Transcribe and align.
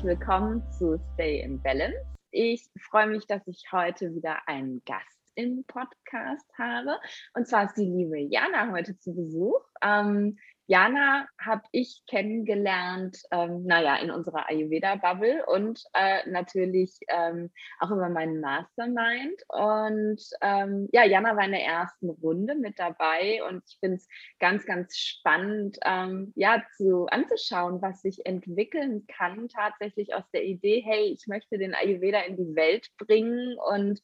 herzlich 0.00 0.18
willkommen 0.18 0.62
zu 0.72 0.98
Stay 1.12 1.40
in 1.40 1.60
Balance. 1.60 1.98
Ich 2.30 2.70
freue 2.88 3.06
mich, 3.06 3.26
dass 3.26 3.46
ich 3.46 3.64
heute 3.70 4.14
wieder 4.14 4.38
einen 4.48 4.80
Gast 4.86 5.20
im 5.34 5.62
Podcast 5.66 6.46
habe. 6.56 6.98
Und 7.34 7.46
zwar 7.46 7.64
ist 7.64 7.74
die 7.74 7.84
liebe 7.84 8.18
Jana 8.18 8.72
heute 8.72 8.96
zu 8.98 9.14
Besuch. 9.14 9.60
Ähm, 9.82 10.38
Jana 10.70 11.26
habe 11.40 11.62
ich 11.72 12.00
kennengelernt, 12.06 13.20
ähm, 13.32 13.64
naja, 13.64 13.96
in 13.96 14.12
unserer 14.12 14.48
Ayurveda-Bubble 14.48 15.44
und 15.46 15.82
äh, 15.94 16.20
natürlich 16.30 16.96
ähm, 17.08 17.50
auch 17.80 17.90
über 17.90 18.08
meinen 18.08 18.40
Mastermind. 18.40 19.34
Und 19.48 20.22
ähm, 20.40 20.88
ja, 20.92 21.04
Jana 21.04 21.36
war 21.36 21.44
in 21.44 21.50
der 21.50 21.64
ersten 21.64 22.08
Runde 22.10 22.54
mit 22.54 22.78
dabei 22.78 23.42
und 23.48 23.64
ich 23.66 23.78
finde 23.80 23.96
es 23.96 24.06
ganz, 24.38 24.64
ganz 24.64 24.96
spannend, 24.96 25.76
ähm, 25.84 26.32
ja, 26.36 26.62
zu, 26.76 27.06
anzuschauen, 27.06 27.82
was 27.82 28.02
sich 28.02 28.24
entwickeln 28.24 29.08
kann 29.08 29.48
tatsächlich 29.48 30.14
aus 30.14 30.30
der 30.32 30.44
Idee, 30.44 30.84
hey, 30.86 31.12
ich 31.12 31.26
möchte 31.26 31.58
den 31.58 31.74
Ayurveda 31.74 32.20
in 32.20 32.36
die 32.36 32.54
Welt 32.54 32.90
bringen 32.96 33.56
und 33.58 34.00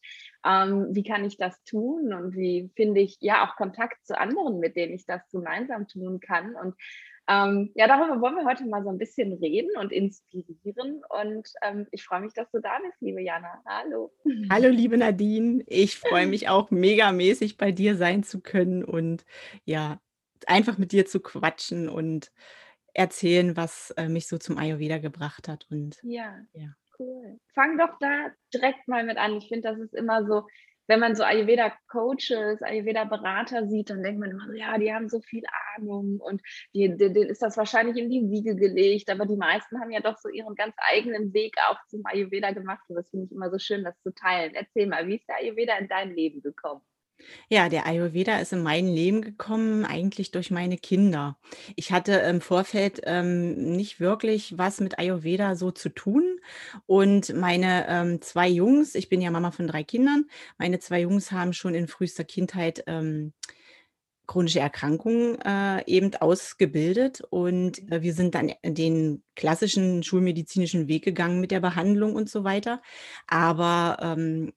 ähm, 0.47 0.89
wie 0.91 1.03
kann 1.03 1.25
ich 1.25 1.37
das 1.37 1.63
tun 1.65 2.13
und 2.13 2.37
wie 2.37 2.71
finde 2.77 3.01
ich 3.01 3.19
ja 3.21 3.47
auch 3.47 3.57
Kontakt 3.57 4.07
zu 4.07 4.19
anderen, 4.19 4.61
mit 4.61 4.77
denen 4.77 4.95
ich 4.95 5.07
das 5.07 5.23
gemeinsam 5.31 5.89
tun 5.89 6.21
kann. 6.21 6.55
Und 6.55 6.75
ähm, 7.29 7.73
ja, 7.75 7.89
darüber 7.89 8.21
wollen 8.21 8.37
wir 8.37 8.45
heute 8.45 8.65
mal 8.67 8.85
so 8.85 8.91
ein 8.91 8.99
bisschen 8.99 9.33
reden 9.33 9.77
und 9.79 9.93
inspirieren. 9.93 11.03
Und 11.09 11.49
ähm, 11.63 11.89
ich 11.91 12.05
freue 12.05 12.21
mich, 12.21 12.35
dass 12.35 12.51
du 12.53 12.61
da 12.61 12.79
bist, 12.79 13.01
liebe 13.01 13.21
Jana. 13.21 13.61
Hallo. 13.67 14.13
Hallo, 14.49 14.69
liebe 14.71 14.97
Nadine. 14.97 15.65
Ich 15.67 15.99
freue 15.99 16.27
mich 16.27 16.49
auch 16.49 16.71
megamäßig 16.71 17.57
bei 17.57 17.73
dir 17.73 17.97
sein 17.97 18.23
zu 18.23 18.41
können 18.41 18.85
und 18.85 19.25
ja, 19.65 20.01
einfach 20.47 20.79
mit 20.79 20.93
dir 20.93 21.07
zu 21.07 21.19
quatschen 21.19 21.89
und 21.89 22.31
erzählen, 22.95 23.57
was 23.57 23.91
äh, 23.97 24.09
mich 24.09 24.29
so 24.29 24.39
zum 24.39 24.57
Ayurveda 24.57 24.99
gebracht 24.99 25.49
hat. 25.49 25.67
Und 25.71 25.99
ja. 26.03 26.39
ja. 26.53 26.69
Cool. 26.99 27.39
Fang 27.55 27.79
doch 27.79 27.99
da 28.01 28.29
direkt 28.55 28.89
mal 28.89 29.05
mit 29.05 29.19
an. 29.19 29.37
Ich 29.37 29.49
finde, 29.49 29.69
das 29.71 29.79
ist 29.79 29.95
immer 29.95 30.25
so, 30.27 30.47
wenn 30.89 31.01
man 31.01 31.17
so 31.17 31.25
Ayurveda-Coaches, 31.25 32.63
Ayurveda-Berater 32.63 33.67
sieht, 33.67 33.91
dann 33.91 34.03
denkt 34.03 34.21
man 34.21 34.31
immer 34.31 34.47
so, 34.47 34.53
ja, 34.53 34.79
die 34.79 34.93
haben 34.93 35.09
so 35.09 35.21
viel 35.21 35.43
Ahnung 35.77 36.21
und 36.21 36.41
denen 36.75 37.29
ist 37.29 37.43
das 37.43 37.57
wahrscheinlich 37.57 37.97
in 37.97 38.09
die 38.09 38.31
Wiege 38.31 38.55
gelegt, 38.57 39.11
aber 39.11 39.27
die 39.27 39.37
meisten 39.37 39.81
haben 39.81 39.91
ja 39.91 40.01
doch 40.01 40.17
so 40.19 40.29
ihren 40.29 40.55
ganz 40.55 40.75
eigenen 40.79 41.35
Weg 41.35 41.57
auch 41.69 41.79
zum 41.89 42.03
Ayurveda 42.07 42.53
gemacht 42.53 42.85
und 42.89 42.95
das 42.97 43.11
finde 43.11 43.27
ich 43.27 43.33
immer 43.33 43.51
so 43.51 43.59
schön, 43.59 43.83
das 43.85 44.01
zu 44.01 44.15
teilen. 44.15 44.55
Erzähl 44.55 44.87
mal, 44.87 45.07
wie 45.09 45.17
ist 45.17 45.29
der 45.29 45.37
Ayurveda 45.39 45.77
in 45.79 45.89
dein 45.89 46.15
Leben 46.15 46.41
gekommen? 46.41 46.83
Ja, 47.49 47.69
der 47.69 47.87
Ayurveda 47.87 48.39
ist 48.39 48.53
in 48.53 48.63
mein 48.63 48.87
Leben 48.87 49.23
gekommen, 49.23 49.85
eigentlich 49.85 50.31
durch 50.31 50.51
meine 50.51 50.77
Kinder. 50.79 51.39
Ich 51.75 51.93
hatte 51.93 52.13
im 52.13 52.41
Vorfeld 52.41 53.01
ähm, 53.05 53.77
nicht 53.77 54.01
wirklich 54.01 54.59
was 54.59 54.81
mit 54.81 54.99
Ayurveda 54.99 55.57
so 55.57 55.71
zu 55.71 55.89
tun. 55.89 56.39
Und 56.87 57.35
meine 57.35 57.87
ähm, 57.89 58.21
zwei 58.23 58.49
Jungs, 58.49 58.95
ich 58.95 59.09
bin 59.09 59.21
ja 59.21 59.31
Mama 59.31 59.51
von 59.51 59.67
drei 59.67 59.83
Kindern, 59.85 60.27
meine 60.59 60.79
zwei 60.79 61.01
Jungs 61.01 61.33
haben 61.33 61.53
schon 61.53 61.75
in 61.75 61.89
frühester 61.89 62.25
Kindheit 62.25 62.85
ähm, 62.87 63.33
chronische 64.27 64.61
Erkrankungen 64.61 65.41
äh, 65.43 65.85
eben 65.87 66.15
ausgebildet. 66.17 67.23
Und 67.31 67.91
äh, 67.91 68.03
wir 68.03 68.13
sind 68.13 68.35
dann 68.35 68.53
den 68.65 69.23
klassischen 69.37 70.03
schulmedizinischen 70.03 70.89
Weg 70.89 71.05
gegangen 71.05 71.41
mit 71.41 71.51
der 71.51 71.61
Behandlung 71.61 72.15
und 72.15 72.29
so 72.29 72.45
weiter. 72.45 72.83
Aber 73.29 73.99
ähm, 74.03 74.53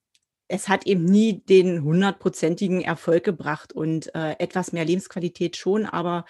es 0.50 0.68
hat 0.68 0.86
eben 0.88 1.06
nie 1.06 1.42
den 1.48 1.84
hundertprozentigen 1.84 2.82
Erfolg 2.82 3.24
gebracht 3.24 3.72
und 3.72 4.14
äh, 4.16 4.32
etwas 4.40 4.74
mehr 4.74 4.84
Lebensqualität 4.84 5.56
schon, 5.56 5.86
aber 5.86 6.26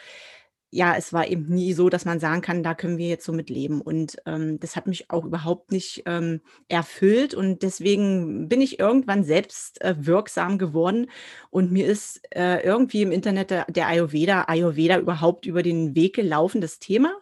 ja, 0.72 0.96
es 0.96 1.13
war 1.13 1.28
eben 1.28 1.47
nie 1.47 1.74
so, 1.74 1.90
dass 1.90 2.06
man 2.06 2.19
sagen 2.19 2.41
kann, 2.41 2.62
da 2.62 2.75
können 2.75 3.00
wir 3.00 3.07
jetzt 3.07 3.25
so 3.25 3.34
mit 3.34 3.50
leben. 3.50 3.81
Und 3.81 4.18
ähm, 4.28 4.59
das 4.59 4.75
hat 4.75 4.85
mich 4.85 5.09
auch 5.09 5.25
überhaupt 5.25 5.72
nicht 5.72 6.03
ähm, 6.06 6.41
erfüllt. 6.68 7.34
Und 7.34 7.63
deswegen 7.63 8.47
bin 8.47 8.62
ich 8.62 8.78
irgendwann 8.78 9.24
selbst 9.24 9.81
äh, 9.81 9.96
wirksam 9.97 10.59
geworden. 10.59 11.09
Und 11.50 11.72
mir 11.72 11.88
ist 11.88 12.22
äh, 12.35 12.63
irgendwie 12.63 13.02
im 13.02 13.12
Internet 13.12 13.50
der, 13.50 13.66
der, 13.66 13.88
Ayurveda, 13.88 14.44
Ayurveda 14.44 15.00
überhaupt 15.00 15.47
über 15.47 15.63
den 15.63 15.96
Weg 15.96 16.16
gelaufen, 16.16 16.62
das 16.62 16.78
Thema. 16.78 17.13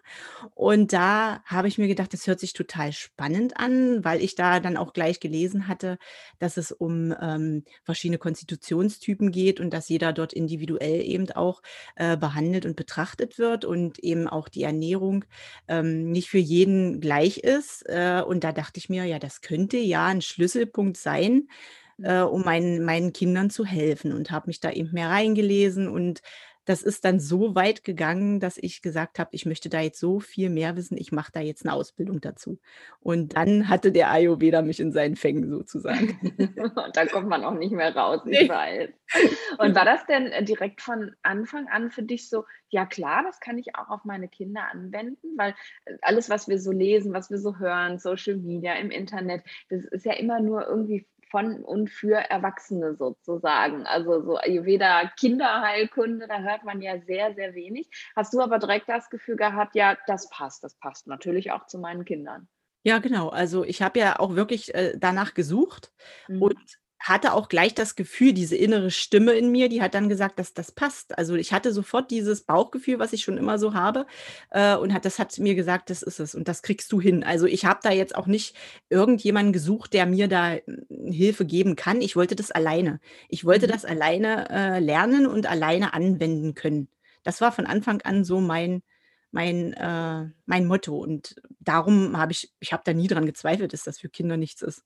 Und 0.54 0.92
da 0.92 1.42
habe 1.46 1.70
ich 1.70 1.78
mir 1.78 1.88
gedacht, 1.88 2.12
das 2.12 2.28
hört 2.28 2.42
sich 2.42 2.52
total 2.52 2.92
spannend 2.92 3.58
an, 3.58 4.04
weil 4.04 4.22
ich 4.22 4.36
da 4.36 4.60
dann 4.60 4.76
auch 4.76 4.92
gleich 4.92 5.22
gelesen 5.22 5.70
hatte, 5.70 6.00
dass 6.40 6.58
es 6.58 6.74
um 6.74 7.16
ähm, 7.22 7.64
verschiedene 7.84 8.18
Konstitutionstypen 8.18 9.32
geht 9.32 9.62
und 9.62 9.72
dass 9.72 9.88
jeder 9.88 10.12
dort 10.12 10.34
individuell 10.34 11.02
eben 11.02 11.32
auch 11.32 11.62
äh, 11.96 12.18
behandelt 12.18 12.66
und 12.66 12.76
betrachtet 12.76 13.37
wird 13.40 13.66
und 13.66 14.00
eben 14.00 14.28
auch 14.28 14.50
die 14.50 14.64
Ernährung 14.64 15.26
ähm, 15.68 16.12
nicht 16.12 16.30
für 16.30 16.38
jeden 16.40 17.00
gleich 17.02 17.40
ist. 17.40 17.84
Äh, 17.88 18.24
und 18.26 18.44
da 18.44 18.52
dachte 18.52 18.80
ich 18.80 18.90
mir, 18.90 19.06
ja, 19.06 19.20
das 19.20 19.42
könnte 19.42 19.78
ja 19.78 20.06
ein 20.08 20.22
Schlüsselpunkt 20.22 20.98
sein, 20.98 21.48
äh, 22.02 22.22
um 22.22 22.44
meinen, 22.44 22.84
meinen 22.86 23.14
Kindern 23.14 23.50
zu 23.50 23.66
helfen 23.66 24.14
und 24.14 24.32
habe 24.32 24.48
mich 24.48 24.60
da 24.60 24.72
eben 24.72 24.92
mehr 24.94 25.10
reingelesen 25.10 25.88
und 25.88 26.22
das 26.68 26.84
ist 26.84 27.06
dann 27.06 27.22
so 27.22 27.56
weit 27.56 27.86
gegangen, 27.86 28.42
dass 28.42 28.58
ich 28.58 28.82
gesagt 28.82 29.20
habe, 29.20 29.30
ich 29.32 29.46
möchte 29.46 29.70
da 29.70 29.80
jetzt 29.80 30.02
so 30.02 30.20
viel 30.20 30.50
mehr 30.50 30.76
wissen, 30.76 30.98
ich 30.98 31.14
mache 31.14 31.32
da 31.32 31.40
jetzt 31.40 31.66
eine 31.66 31.74
Ausbildung 31.74 32.20
dazu. 32.20 32.60
Und 33.00 33.38
dann 33.38 33.70
hatte 33.70 33.94
der 33.94 34.12
Ayurveda 34.12 34.62
mich 34.62 34.82
in 34.82 34.92
seinen 34.92 35.16
Fängen 35.16 35.50
sozusagen. 35.50 36.20
Und 36.58 36.98
da 36.98 37.06
kommt 37.06 37.30
man 37.30 37.46
auch 37.46 37.54
nicht 37.54 37.72
mehr 37.72 37.96
raus, 37.96 38.20
ich 38.26 38.42
nee. 38.42 38.50
weiß. 38.50 38.90
Und 39.60 39.76
war 39.76 39.86
das 39.86 40.06
denn 40.08 40.28
äh, 40.28 40.44
direkt 40.44 40.82
von 40.82 41.16
Anfang 41.24 41.70
an 41.70 41.90
für 41.90 42.04
dich 42.04 42.28
so, 42.28 42.44
ja 42.68 42.86
klar, 42.86 43.24
das 43.24 43.40
kann 43.40 43.58
ich 43.58 43.76
auch 43.76 43.88
auf 43.88 44.04
meine 44.04 44.28
Kinder 44.28 44.64
anwenden, 44.70 45.38
weil 45.38 45.56
äh, 45.86 45.94
alles, 46.02 46.30
was 46.30 46.50
wir 46.50 46.60
so 46.60 46.74
lesen, 46.74 47.14
was 47.14 47.32
wir 47.32 47.38
so 47.38 47.60
hören, 47.60 47.98
Social 47.98 48.36
Media, 48.36 48.74
im 48.74 48.92
Internet, 48.92 49.42
das 49.70 49.86
ist 49.86 50.06
ja 50.06 50.14
immer 50.14 50.42
nur 50.42 50.68
irgendwie 50.68 51.08
von 51.30 51.64
und 51.64 51.90
für 51.90 52.16
Erwachsene 52.16 52.96
sozusagen. 52.96 53.86
Also 53.86 54.22
so 54.24 54.38
Ayurveda 54.38 55.10
Kinderheilkunde, 55.20 56.28
da 56.28 56.40
hört 56.40 56.64
man 56.64 56.82
ja 56.82 57.00
sehr, 57.02 57.34
sehr 57.36 57.54
wenig. 57.56 57.90
Hast 58.16 58.34
du 58.34 58.42
aber 58.42 58.60
direkt 58.60 58.90
das 58.90 59.10
Gefühl 59.10 59.36
gehabt, 59.36 59.76
ja, 59.76 59.98
das 60.08 60.30
passt, 60.30 60.64
das 60.64 60.76
passt 60.76 61.08
natürlich 61.08 61.52
auch 61.52 61.66
zu 61.68 61.80
meinen 61.80 62.06
Kindern. 62.06 62.48
Ja, 62.84 63.00
genau. 63.00 63.30
Also 63.30 63.64
ich 63.64 63.82
habe 63.82 64.00
ja 64.00 64.20
auch 64.20 64.36
wirklich 64.36 64.74
äh, 64.74 64.94
danach 64.98 65.34
gesucht 65.34 65.92
mhm. 66.28 66.42
und 66.42 66.78
hatte 67.00 67.34
auch 67.34 67.48
gleich 67.48 67.76
das 67.76 67.96
Gefühl, 67.96 68.34
diese 68.34 68.56
innere 68.56 68.92
Stimme 68.92 69.34
in 69.34 69.52
mir, 69.52 69.70
die 69.70 69.82
hat 69.82 69.94
dann 69.94 70.10
gesagt, 70.10 70.40
dass 70.40 70.54
das 70.54 70.72
passt. 70.72 71.18
Also 71.18 71.36
ich 71.36 71.54
hatte 71.54 71.72
sofort 71.72 72.12
dieses 72.12 72.42
Bauchgefühl, 72.44 73.00
was 73.00 73.14
ich 73.14 73.24
schon 73.24 73.38
immer 73.38 73.60
so 73.60 73.74
habe, 73.74 74.08
äh, 74.50 74.76
und 74.76 74.94
hat, 74.94 75.06
das 75.06 75.20
hat 75.20 75.38
mir 75.38 75.56
gesagt, 75.56 75.90
das 75.90 76.02
ist 76.02 76.20
es 76.20 76.34
und 76.34 76.48
das 76.48 76.64
kriegst 76.64 76.92
du 76.92 77.00
hin. 77.00 77.24
Also 77.24 77.46
ich 77.46 77.66
habe 77.66 77.80
da 77.84 77.92
jetzt 77.92 78.16
auch 78.16 78.28
nicht 78.28 78.56
irgendjemanden 78.90 79.54
gesucht, 79.54 79.94
der 79.94 80.06
mir 80.06 80.28
da 80.28 80.56
äh, 80.56 80.64
Hilfe 81.12 81.46
geben 81.46 81.76
kann. 81.76 82.02
Ich 82.02 82.16
wollte 82.16 82.36
das 82.36 82.52
alleine. 82.52 83.00
Ich 83.30 83.46
wollte 83.46 83.68
mhm. 83.68 83.72
das 83.72 83.86
alleine 83.86 84.50
äh, 84.50 84.80
lernen 84.80 85.28
und 85.28 85.46
alleine 85.46 85.94
anwenden 85.94 86.56
können. 86.56 86.90
Das 87.24 87.42
war 87.42 87.52
von 87.52 87.66
Anfang 87.66 88.02
an 88.02 88.24
so 88.24 88.42
mein, 88.42 88.82
mein, 89.32 89.74
äh, 89.74 90.30
mein 90.46 90.66
Motto. 90.66 90.98
Und 90.98 91.36
darum 91.60 92.18
habe 92.18 92.32
ich, 92.32 92.54
ich 92.60 92.74
habe 92.74 92.84
da 92.86 92.94
nie 92.94 93.08
dran 93.08 93.26
gezweifelt, 93.26 93.74
dass 93.74 93.84
das 93.84 94.00
für 94.00 94.10
Kinder 94.10 94.38
nichts 94.38 94.62
ist. 94.62 94.84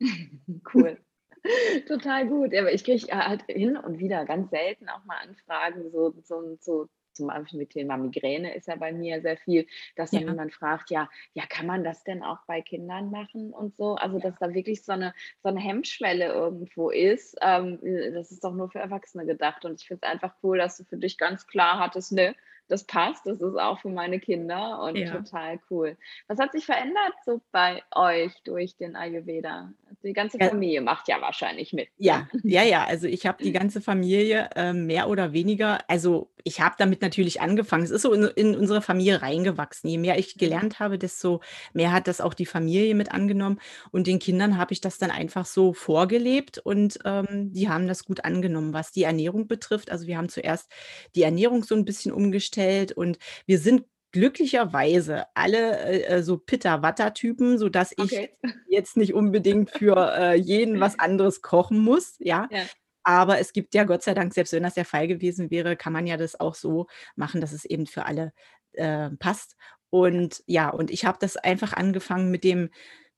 cool. 0.74 0.98
Total 1.88 2.26
gut. 2.26 2.54
Aber 2.54 2.72
ich 2.72 2.84
kriege 2.84 3.06
halt 3.12 3.42
hin 3.48 3.76
und 3.76 3.98
wieder 3.98 4.24
ganz 4.24 4.50
selten 4.50 4.88
auch 4.88 5.04
mal 5.04 5.18
Anfragen, 5.22 5.90
so, 5.90 6.14
so, 6.22 6.56
so 6.60 6.88
zum 7.12 7.28
Beispiel 7.28 7.58
mit 7.58 7.70
Thema 7.70 7.96
Migräne 7.96 8.54
ist 8.54 8.68
ja 8.68 8.76
bei 8.76 8.92
mir 8.92 9.20
sehr 9.20 9.36
viel, 9.36 9.66
dass 9.96 10.10
dann 10.10 10.22
ja. 10.22 10.28
jemand 10.28 10.54
fragt, 10.54 10.90
ja, 10.90 11.08
ja, 11.34 11.44
kann 11.46 11.66
man 11.66 11.84
das 11.84 12.02
denn 12.04 12.22
auch 12.22 12.38
bei 12.46 12.62
Kindern 12.62 13.10
machen 13.10 13.52
und 13.52 13.76
so? 13.76 13.94
Also, 13.94 14.18
dass 14.18 14.38
da 14.38 14.54
wirklich 14.54 14.84
so 14.84 14.92
eine, 14.92 15.12
so 15.42 15.48
eine 15.48 15.60
Hemmschwelle 15.60 16.26
irgendwo 16.26 16.90
ist. 16.90 17.36
Ähm, 17.42 17.78
das 18.14 18.30
ist 18.30 18.44
doch 18.44 18.54
nur 18.54 18.70
für 18.70 18.78
Erwachsene 18.78 19.26
gedacht. 19.26 19.64
Und 19.64 19.80
ich 19.80 19.86
finde 19.86 20.00
es 20.02 20.10
einfach 20.10 20.34
cool, 20.42 20.58
dass 20.58 20.78
du 20.78 20.84
für 20.84 20.96
dich 20.96 21.18
ganz 21.18 21.46
klar 21.46 21.78
hattest, 21.78 22.12
ne, 22.12 22.34
das 22.70 22.84
passt, 22.84 23.26
das 23.26 23.40
ist 23.40 23.56
auch 23.56 23.80
für 23.80 23.88
meine 23.88 24.20
Kinder 24.20 24.82
und 24.82 24.96
ja. 24.96 25.10
total 25.10 25.58
cool. 25.70 25.96
Was 26.28 26.38
hat 26.38 26.52
sich 26.52 26.64
verändert 26.64 27.14
so 27.24 27.40
bei 27.50 27.82
euch 27.94 28.32
durch 28.44 28.76
den 28.76 28.96
Ayurveda? 28.96 29.72
Die 30.02 30.12
ganze 30.12 30.38
Familie 30.38 30.80
macht 30.80 31.08
ja 31.08 31.20
wahrscheinlich 31.20 31.72
mit. 31.72 31.88
Ja, 31.98 32.28
ja, 32.44 32.62
ja. 32.62 32.84
Also 32.84 33.06
ich 33.06 33.26
habe 33.26 33.42
die 33.42 33.52
ganze 33.60 33.80
Familie 33.80 34.48
äh, 34.54 34.72
mehr 34.72 35.08
oder 35.08 35.32
weniger, 35.32 35.78
also 35.88 36.30
ich 36.44 36.60
habe 36.60 36.74
damit 36.78 37.02
natürlich 37.02 37.40
angefangen. 37.40 37.82
Es 37.82 37.90
ist 37.90 38.02
so 38.02 38.12
in, 38.12 38.22
in, 38.22 38.56
unsere 38.56 38.80
Familie 38.80 39.20
reingewachsen. 39.20 39.90
Je 39.90 39.98
mehr 39.98 40.18
ich 40.18 40.36
mhm. 40.36 40.38
gelernt 40.38 40.80
habe, 40.80 40.96
desto 40.96 41.40
mehr 41.74 41.92
hat 41.92 42.06
das 42.06 42.20
auch 42.20 42.32
die 42.32 42.46
Familie 42.46 42.94
mit 42.94 43.12
angenommen. 43.12 43.60
Und 43.90 44.06
den 44.06 44.18
Kindern 44.18 44.56
habe 44.56 44.72
ich 44.72 44.80
das 44.80 44.96
dann 44.96 45.10
einfach 45.10 45.44
so 45.44 45.74
vorgelebt 45.74 46.58
und 46.58 46.98
ähm, 47.04 47.52
die 47.52 47.68
haben 47.68 47.88
das 47.88 48.04
gut 48.04 48.24
angenommen, 48.24 48.72
was 48.72 48.92
die 48.92 49.02
Ernährung 49.02 49.48
betrifft. 49.48 49.90
Also 49.90 50.06
wir 50.06 50.16
haben 50.16 50.28
zuerst 50.28 50.70
die 51.14 51.22
Ernährung 51.22 51.62
so 51.62 51.74
ein 51.74 51.84
bisschen 51.84 52.12
umgestellt 52.12 52.59
und 52.96 53.18
wir 53.46 53.58
sind 53.58 53.84
glücklicherweise 54.12 55.24
alle 55.34 55.78
äh, 55.78 56.02
äh 56.02 56.22
so 56.22 56.36
Pitta-Watter-Typen, 56.36 57.58
sodass 57.58 57.96
okay. 57.96 58.30
ich 58.42 58.52
jetzt 58.68 58.96
nicht 58.96 59.14
unbedingt 59.14 59.70
für 59.70 60.14
äh, 60.16 60.34
jeden 60.34 60.80
was 60.80 60.98
anderes 60.98 61.42
kochen 61.42 61.78
muss. 61.78 62.16
Ja? 62.18 62.48
ja. 62.50 62.62
Aber 63.02 63.38
es 63.38 63.52
gibt 63.52 63.74
ja 63.74 63.84
Gott 63.84 64.02
sei 64.02 64.14
Dank, 64.14 64.34
selbst 64.34 64.52
wenn 64.52 64.62
das 64.62 64.74
der 64.74 64.84
Fall 64.84 65.08
gewesen 65.08 65.50
wäre, 65.50 65.76
kann 65.76 65.92
man 65.92 66.06
ja 66.06 66.16
das 66.16 66.38
auch 66.38 66.54
so 66.54 66.86
machen, 67.16 67.40
dass 67.40 67.52
es 67.52 67.64
eben 67.64 67.86
für 67.86 68.04
alle 68.04 68.32
äh, 68.72 69.10
passt. 69.10 69.56
Und 69.90 70.42
ja, 70.46 70.68
und 70.70 70.90
ich 70.90 71.04
habe 71.04 71.18
das 71.20 71.36
einfach 71.36 71.72
angefangen 71.72 72.30
mit 72.30 72.44
dem 72.44 72.70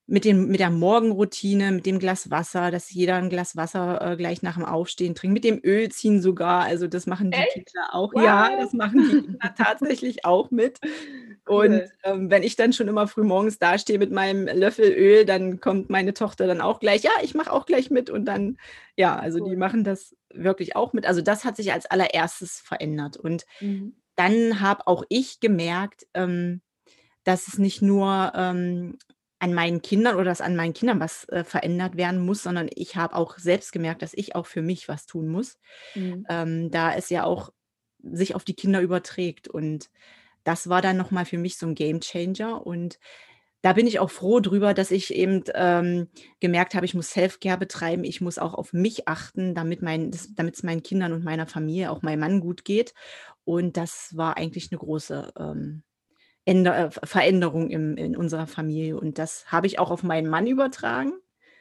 mit 0.07 0.25
dem 0.25 0.47
mit 0.49 0.59
der 0.59 0.69
Morgenroutine, 0.71 1.71
mit 1.71 1.85
dem 1.85 1.99
Glas 1.99 2.29
Wasser, 2.31 2.71
dass 2.71 2.91
jeder 2.91 3.15
ein 3.15 3.29
Glas 3.29 3.55
Wasser, 3.55 4.01
äh, 4.13 4.17
gleich 4.17 4.41
nach 4.43 4.55
dem 4.55 4.65
Aufstehen 4.65 5.15
trinkt, 5.15 5.33
mit 5.35 5.43
dem 5.45 5.61
Ölziehen 5.63 6.21
sogar. 6.21 6.63
Also, 6.63 6.87
das 6.87 7.07
machen 7.07 7.33
die 7.33 7.45
Echt? 7.45 7.63
Kinder 7.63 7.93
auch. 7.93 8.13
Ja, 8.15 8.43
Wow. 8.43 8.59
das 8.59 8.73
machen 8.73 9.03
die 9.03 9.17
Kinder 9.17 9.55
tatsächlich 9.57 10.25
auch 10.25 10.51
mit. 10.51 10.79
Und, 11.45 11.81
Cool. 11.81 11.93
ähm, 12.03 12.29
wenn 12.31 12.43
ich 12.43 12.55
dann 12.55 12.73
schon 12.73 12.87
immer 12.87 13.07
frühmorgens 13.07 13.59
dastehe 13.59 13.99
mit 13.99 14.11
meinem 14.11 14.45
Löffel 14.57 14.91
Öl, 14.93 15.25
dann 15.25 15.59
kommt 15.59 15.89
meine 15.89 16.13
Tochter 16.13 16.47
dann 16.47 16.61
auch 16.61 16.79
gleich: 16.79 17.03
„Ja, 17.03 17.11
ich 17.23 17.33
mache 17.35 17.51
auch 17.51 17.65
gleich 17.65 17.89
mit.“ 17.91 18.09
Und 18.09 18.25
dann 18.25 18.57
ja, 18.97 19.17
also, 19.17 19.39
die 19.41 19.55
Cool. 19.55 19.57
machen 19.57 19.83
das 19.83 20.15
wirklich 20.33 20.75
auch 20.75 20.93
mit. 20.93 21.05
Also, 21.05 21.21
das 21.21 21.43
hat 21.45 21.55
sich 21.57 21.73
als 21.73 21.85
Allererstes 21.87 22.59
verändert. 22.61 23.17
Und 23.17 23.45
Mhm. 23.61 23.93
dann 24.15 24.61
habe 24.61 24.87
auch 24.87 25.03
ich 25.09 25.39
gemerkt, 25.39 26.05
ähm, 26.13 26.61
dass 27.25 27.47
es 27.49 27.57
nicht 27.59 27.81
nur, 27.81 28.33
ähm, 28.35 28.97
an 29.43 29.53
meinen 29.55 29.81
Kindern 29.83 30.15
oder 30.15 30.25
dass 30.25 30.41
an 30.41 30.55
meinen 30.57 30.73
Kindern 30.73 30.99
was, 31.01 31.25
äh, 31.29 31.43
verändert 31.45 31.97
werden 31.97 32.25
muss, 32.25 32.43
sondern 32.43 32.69
ich 32.75 32.95
habe 32.97 33.15
auch 33.15 33.37
selbst 33.39 33.73
gemerkt, 33.73 34.01
dass 34.03 34.13
ich 34.15 34.35
auch 34.35 34.47
für 34.47 34.63
mich 34.63 34.89
was 34.89 35.05
tun 35.07 35.27
muss, 35.29 35.59
Mhm. 35.95 36.25
ähm, 36.29 36.71
da 36.71 36.93
es 36.95 37.09
ja 37.09 37.23
auch 37.25 37.51
sich 38.03 38.35
auf 38.35 38.43
die 38.45 38.55
Kinder 38.55 38.81
überträgt. 38.81 39.47
Und 39.47 39.89
das 40.45 40.69
war 40.69 40.81
dann 40.83 40.97
noch 40.97 41.11
mal 41.11 41.25
für 41.25 41.37
mich 41.39 41.57
so 41.57 41.67
'n 41.67 41.75
Gamechanger. 41.75 42.65
Und 42.67 42.99
da 43.63 43.73
bin 43.73 43.87
ich 43.87 43.99
auch 43.99 44.11
froh 44.11 44.39
drüber, 44.41 44.73
dass 44.73 44.91
ich 44.91 45.13
eben, 45.15 45.43
ähm, 45.55 46.09
gemerkt 46.41 46.75
habe, 46.75 46.85
ich 46.85 46.93
muss 46.95 47.11
Self-Care 47.11 47.57
betreiben. 47.59 48.03
Ich 48.05 48.21
muss 48.21 48.37
auch 48.39 48.53
auf 48.55 48.73
mich 48.73 49.07
achten, 49.07 49.55
damit 49.55 49.81
mein 49.81 50.11
damit's 50.35 50.63
meinen 50.63 50.83
Kindern 50.83 51.13
und 51.13 51.23
meiner 51.25 51.47
Familie, 51.47 51.91
auch 51.91 52.01
meinem 52.03 52.19
Mann 52.21 52.41
gut 52.41 52.65
geht. 52.65 52.93
Und 53.45 53.77
das 53.77 54.15
war 54.17 54.37
eigentlich 54.37 54.71
'ne 54.71 54.77
große, 54.79 55.33
ähm, 55.39 55.83
Änder 56.45 56.77
äh, 56.87 56.91
Ver 56.91 57.01
Veränderung 57.07 57.69
im 57.69 57.97
in 57.97 58.15
unserer 58.17 58.47
Familie. 58.47 58.97
Und 58.97 59.17
das 59.17 59.45
habe 59.51 59.67
ich 59.67 59.79
auch 59.79 59.91
auf 59.91 60.03
meinen 60.03 60.29
Mann 60.29 60.47
übertragen. 60.47 61.13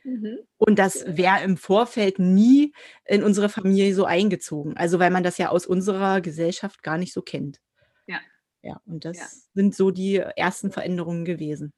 Mhm. 0.05 0.39
Und 0.59 0.79
das 0.79 1.05
wäre 1.07 1.43
im 1.45 1.57
Vorfeld 1.57 2.19
nie 2.19 2.73
in 3.05 3.23
unsere 3.23 3.49
Familie 3.49 3.95
so 3.95 4.05
eingezogen. 4.05 4.77
Also, 4.77 4.99
weil 4.99 5.11
man 5.11 5.23
das 5.23 5.39
ja 5.39 5.49
aus 5.51 5.67
unserer 5.67 6.21
Gesellschaft 6.21 6.83
gar 6.83 6.99
nicht 6.99 7.13
so 7.13 7.23
kennt. 7.23 7.61
Ja. 8.07 8.21
Ja, 8.63 8.81
und 8.87 9.05
Ja. 9.05 9.13
das 9.13 9.51
sind 9.55 9.75
so 9.75 9.91
die 9.91 10.17
ersten 10.17 10.71
Veränderungen 10.71 11.25
gewesen. 11.25 11.73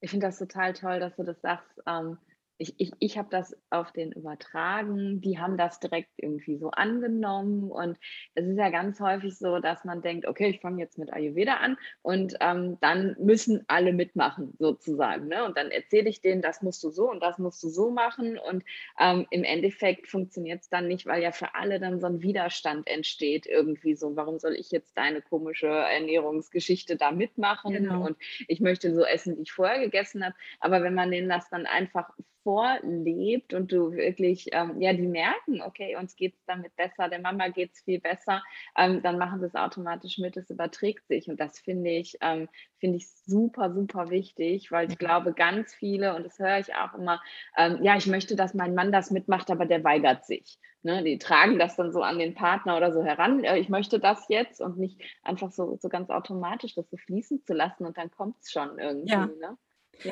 Ich 0.00 0.10
finde 0.10 0.26
das 0.26 0.38
total 0.38 0.72
toll, 0.72 1.00
dass 1.00 1.16
du 1.16 1.24
das 1.24 1.40
sagst. 1.40 1.68
Ähm, 1.86 2.18
ich 2.60 2.74
ich 2.78 2.92
ich 3.00 3.18
habe 3.18 3.28
das 3.30 3.56
auf 3.70 3.92
den 3.92 4.12
übertragen. 4.12 5.20
Die 5.22 5.38
haben 5.38 5.56
das 5.56 5.80
direkt 5.80 6.10
irgendwie 6.18 6.58
so 6.58 6.70
angenommen. 6.70 7.70
Und 7.70 7.98
es 8.34 8.46
ist 8.46 8.58
ja 8.58 8.68
ganz 8.70 9.00
häufig 9.00 9.38
so, 9.38 9.58
dass 9.60 9.84
man 9.84 10.02
denkt: 10.02 10.26
„Okay, 10.28 10.50
ich 10.50 10.60
fange 10.60 10.80
jetzt 10.82 10.98
mit 10.98 11.12
Ayurveda 11.12 11.54
an 11.56 11.78
und, 12.02 12.36
ähm, 12.40 12.78
dann 12.80 13.16
müssen 13.18 13.64
alle 13.68 13.92
mitmachen 13.94 14.54
sozusagen“, 14.58 15.28
ne? 15.28 15.44
Und 15.44 15.56
dann 15.56 15.70
erzähle 15.70 16.10
ich 16.10 16.20
denen: 16.20 16.42
„Das 16.42 16.62
musst 16.62 16.84
du 16.84 16.90
so 16.90 17.10
und 17.10 17.22
das 17.22 17.38
musst 17.38 17.62
du 17.62 17.68
so 17.68 17.90
machen.“ 17.90 18.38
Und, 18.38 18.64
ähm, 18.98 19.26
im 19.30 19.44
Endeffekt 19.44 20.08
funktioniert's 20.08 20.68
dann 20.68 20.86
nicht, 20.88 21.06
weil 21.06 21.22
ja 21.22 21.32
für 21.32 21.54
alle 21.54 21.80
dann 21.80 22.00
so 22.00 22.06
'n 22.06 22.22
Widerstand 22.22 22.86
entsteht 22.88 23.46
irgendwie 23.46 23.94
so: 23.96 24.16
„Warum 24.16 24.38
soll 24.38 24.54
ich 24.54 24.70
jetzt 24.70 24.96
deine 24.98 25.22
komische 25.22 25.68
Ernährungsgeschichte 25.68 26.96
da 26.96 27.10
mitmachen 27.12 27.90
Genau. 27.90 28.10
und 28.10 28.18
ich 28.48 28.60
möchte 28.60 28.94
so 28.94 29.04
essen, 29.04 29.38
wie 29.38 29.42
ich 29.42 29.52
vorher 29.52 29.80
gegessen 29.80 30.24
habe.“ 30.24 30.34
Aber 30.60 30.82
wenn 30.82 30.94
man 30.94 31.10
denen 31.10 31.28
das 31.28 31.48
dann 31.50 31.66
einfach 31.66 32.10
vorlebt 32.50 33.54
und 33.54 33.70
du 33.72 33.92
wirklich 33.92 34.48
ähm, 34.52 34.80
ja, 34.80 34.92
die 34.92 35.06
merken: 35.06 35.62
„Okay, 35.62 35.96
uns 35.96 36.16
geht's 36.16 36.44
damit 36.46 36.74
besser, 36.76 37.08
der 37.08 37.20
Mama 37.20 37.48
geht's 37.48 37.80
viel 37.82 38.00
besser“, 38.00 38.42
ähm, 38.76 39.02
dann 39.02 39.18
machen 39.18 39.40
sie's 39.40 39.54
automatisch 39.54 40.18
mit. 40.18 40.36
Es 40.36 40.50
überträgt 40.50 41.06
sich. 41.06 41.28
Und 41.28 41.38
das 41.40 41.58
finde 41.60 41.90
ich 41.90 42.16
ähm, 42.20 42.48
finde 42.78 42.96
ich 42.98 43.08
super, 43.10 43.72
super 43.72 44.10
wichtig, 44.10 44.72
weil 44.72 44.88
ich 44.88 44.98
glaube, 44.98 45.32
ganz 45.32 45.74
viele 45.74 46.14
und 46.16 46.24
das 46.24 46.38
höre 46.38 46.58
ich 46.58 46.74
auch 46.74 46.94
immer, 46.94 47.20
ähm: 47.56 47.78
„Ja, 47.82 47.96
ich 47.96 48.06
möchte, 48.06 48.36
dass 48.36 48.54
mein 48.54 48.74
Mann 48.74 48.92
das 48.92 49.10
mitmacht, 49.10 49.50
aber 49.50 49.66
der 49.66 49.84
weigert 49.84 50.24
sich“, 50.26 50.58
ne? 50.82 51.02
Die 51.04 51.18
tragen 51.18 51.58
das 51.58 51.76
dann 51.76 51.92
so 51.92 52.02
an 52.02 52.18
den 52.18 52.34
Partner 52.34 52.76
oder 52.76 52.92
so 52.92 53.04
heran: 53.04 53.44
„Äh, 53.44 53.58
ich 53.58 53.68
möchte 53.68 54.00
das 54.00 54.26
jetzt“ 54.28 54.60
und 54.60 54.78
nicht 54.78 55.00
einfach 55.22 55.50
so 55.52 55.76
so 55.80 55.88
ganz 55.88 56.10
automatisch 56.10 56.74
das 56.74 56.90
so 56.90 56.96
fließen 56.96 57.44
zu 57.44 57.54
lassen 57.54 57.86
und 57.86 57.96
dann 57.98 58.10
kommt's 58.10 58.50
schon 58.50 58.78
irgendwie, 58.78 59.20
Ja. 59.20 59.34
ne? 59.36 59.56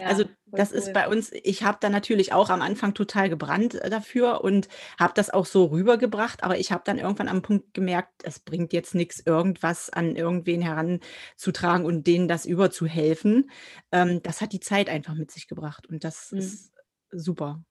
Also, 0.04 0.24
Ja, 0.24 0.28
das 0.46 0.72
ist 0.72 0.86
cool. 0.88 0.92
bei 0.94 1.08
uns 1.08 1.30
ich 1.32 1.62
habe 1.62 1.78
da 1.80 1.88
natürlich 1.90 2.32
auch 2.32 2.50
am 2.50 2.62
Anfang 2.62 2.94
total 2.94 3.28
gebrannt, 3.28 3.74
äh, 3.74 3.90
dafür 3.90 4.42
und 4.42 4.68
habe 4.98 5.12
das 5.14 5.30
auch 5.30 5.46
so 5.46 5.66
rübergebracht, 5.66 6.42
aber 6.42 6.58
ich 6.58 6.72
habe 6.72 6.82
dann 6.84 6.98
irgendwann 6.98 7.28
am 7.28 7.42
Punkt 7.42 7.74
gemerkt, 7.74 8.22
es 8.24 8.40
bringt 8.40 8.72
jetzt 8.72 8.94
nix, 8.94 9.20
irgendwas 9.24 9.90
an 9.90 10.16
irgendwen 10.16 10.60
heranzutragen 10.62 11.84
und 11.86 12.06
denen 12.06 12.28
das 12.28 12.46
überzuhelfen. 12.46 13.50
Ähm, 13.92 14.22
das 14.22 14.40
hat 14.40 14.52
die 14.52 14.60
Zeit 14.60 14.88
einfach 14.88 15.14
mit 15.14 15.30
sich 15.30 15.48
gebracht 15.48 15.86
und 15.88 16.04
das 16.04 16.32
Mhm. 16.32 16.38
ist 16.38 16.72
super. 17.10 17.62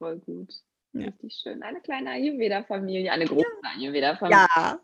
Voll 0.00 0.18
gut. 0.20 0.52
Ja. 0.92 1.06
Richtig 1.06 1.34
schön. 1.42 1.62
Eine 1.62 1.80
kleine 1.80 2.10
Ayurveda-Familie, 2.10 3.12
eine 3.12 3.26
große 3.26 3.46
Ja. 3.62 3.70
Ayurveda-Familie 3.76 4.46
Ja. 4.56 4.80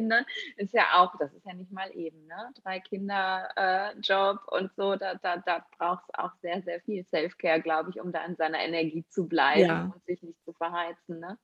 Mit 0.00 0.10
3 0.10 0.20
Kindern 0.20 0.24
ist 0.56 0.72
ja 0.74 0.84
auch 0.94 1.14
das 1.18 1.32
ist 1.34 1.46
ja 1.46 1.54
nicht 1.54 1.72
mal 1.72 1.90
eben, 1.96 2.26
ne? 2.26 2.50
3 2.62 2.80
Kinder, 2.80 3.48
äh, 3.56 3.98
Job 4.00 4.40
und 4.50 4.72
so, 4.76 4.96
da 4.96 5.14
da 5.16 5.38
da 5.38 5.66
braucht's 5.78 6.08
auch 6.14 6.32
sehr, 6.42 6.62
sehr 6.62 6.80
viel 6.82 7.04
Self-Care, 7.06 7.60
glaube 7.62 7.90
ich, 7.90 8.00
um 8.00 8.12
da 8.12 8.24
in 8.24 8.36
seiner 8.36 8.60
Energie 8.60 9.04
zu 9.08 9.26
bleiben 9.28 9.82
Ja. 9.82 9.94
und 9.94 10.04
sich 10.06 10.22
nicht 10.22 10.42
zu 10.44 10.52
verheizen, 10.54 11.20
ne? 11.20 11.38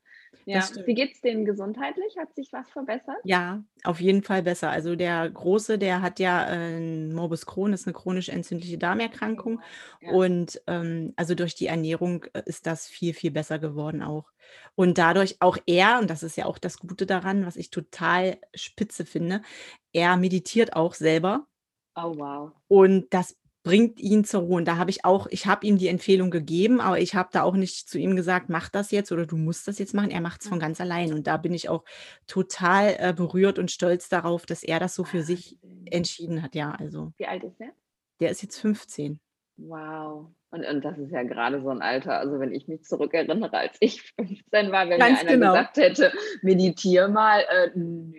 Ja. 0.47 0.71
Wie 0.87 0.95
stimmt. 0.95 0.95
geht's 0.95 1.21
denen 1.23 1.45
gesundheitlich? 1.45 2.17
Hat 2.19 2.35
sich 2.35 2.53
was 2.53 2.71
verbessert? 2.71 3.25
Ja, 3.25 3.63
auf 3.85 4.01
jeden 4.01 4.23
Fall 4.23 4.43
besser. 4.43 4.71
Also, 4.71 4.97
der 4.97 5.29
Große, 5.29 5.77
der 5.79 6.01
hat 6.01 6.19
ja, 6.21 6.47
äh, 6.49 6.81
Morbus 6.81 7.45
Crohn, 7.45 7.71
das 7.71 7.81
ist 7.83 7.87
'ne 7.87 7.93
chronisch 7.93 8.31
entzündliche 8.31 8.79
Darmerkrankung. 8.79 9.61
Genau, 9.61 9.77
ja. 10.01 10.17
Und, 10.17 10.61
ähm, 10.67 11.13
also, 11.17 11.35
durch 11.35 11.55
die 11.55 11.67
Ernährung, 11.67 12.25
äh, 12.33 12.43
ist 12.47 12.67
das 12.67 12.87
viel, 12.87 13.13
viel 13.13 13.31
besser 13.31 13.59
geworden 13.59 14.03
auch. 14.03 14.33
Und 14.75 14.97
dadurch 14.97 15.37
auch 15.41 15.59
er 15.67 15.99
und 16.01 16.09
das 16.09 16.23
ist 16.23 16.37
ja 16.37 16.47
auch 16.47 16.57
das 16.59 16.79
Gute 16.79 17.05
daran, 17.05 17.45
was 17.45 17.57
ich 17.57 17.71
total 17.71 18.39
spitze 18.55 19.05
finde, 19.07 19.43
er 19.93 20.17
meditiert 20.17 20.75
auch 20.77 20.95
selber 20.95 21.47
Oh, 21.97 22.11
wow. 22.15 22.53
und 22.69 23.13
das 23.13 23.37
bringt 23.63 24.01
ihn 24.01 24.25
zur 24.25 24.43
Ruhe. 24.43 24.57
Und 24.57 24.65
da 24.67 24.77
habe 24.77 24.91
ich 24.91 25.05
auch 25.05 25.27
ich 25.31 25.47
habe 25.47 25.67
ihm 25.67 25.77
die 25.77 25.89
Empfehlung 25.89 26.31
gegeben, 26.31 26.81
aber 26.81 26.99
ich 27.01 27.15
habe 27.15 27.29
da 27.33 27.43
auch 27.43 27.55
nicht 27.57 27.89
zu 27.89 27.99
ihm 27.99 28.17
gesagt: 28.17 28.49
„Mach 28.49 28.69
das 28.69 28.91
jetzt“ 28.91 29.13
oder 29.13 29.27
„Du 29.27 29.37
musst 29.37 29.69
das 29.69 29.79
jetzt 29.79 29.93
machen.“ 29.95 30.11
Er 30.11 30.21
macht's 30.21 30.47
von 30.49 30.59
Mhm. 30.59 30.61
ganz 30.61 30.81
allein. 30.81 31.13
Und 31.13 31.27
da 31.27 31.37
bin 31.37 31.53
ich 31.53 31.69
auch 31.69 31.85
total, 32.27 32.97
äh, 32.99 33.13
berührt 33.15 33.59
und 33.59 33.71
stolz 33.71 34.09
darauf, 34.09 34.47
dass 34.47 34.63
er 34.63 34.79
das 34.81 34.95
so 34.95 35.05
für 35.05 35.23
sich 35.23 35.59
Wahnsinn. 35.63 35.91
entschieden 35.91 36.43
hat, 36.43 36.55
ja, 36.55 36.71
also 36.73 37.13
Wie 37.19 37.27
alt 37.27 37.45
ist 37.45 37.61
er? 37.61 37.73
Der 38.21 38.31
ist 38.31 38.43
jetzt 38.43 38.61
15. 38.61 39.19
Wow. 39.61 40.35
Und 40.51 40.65
und 40.67 40.85
das 40.85 40.99
ist 40.99 41.13
ja 41.13 41.23
grade 41.23 41.61
so 41.63 41.69
'n 41.71 41.83
Alter 41.83 42.19
also, 42.19 42.41
wenn 42.41 42.53
ich 42.53 42.67
mich 42.67 42.83
zurückerinnere, 42.83 43.53
als 43.57 43.77
ich 43.81 44.03
15 44.19 44.73
war, 44.73 44.89
wenn 44.89 45.03
mir 45.03 45.15
Ganz 45.15 45.17
einer 45.17 45.37
genau. 45.37 45.37
gesagt 45.37 45.77
hätte: 45.77 46.13
„Meditiere 46.43 47.09
mal“, 47.09 47.41
äh, 47.49 47.71
ne, 47.79 48.15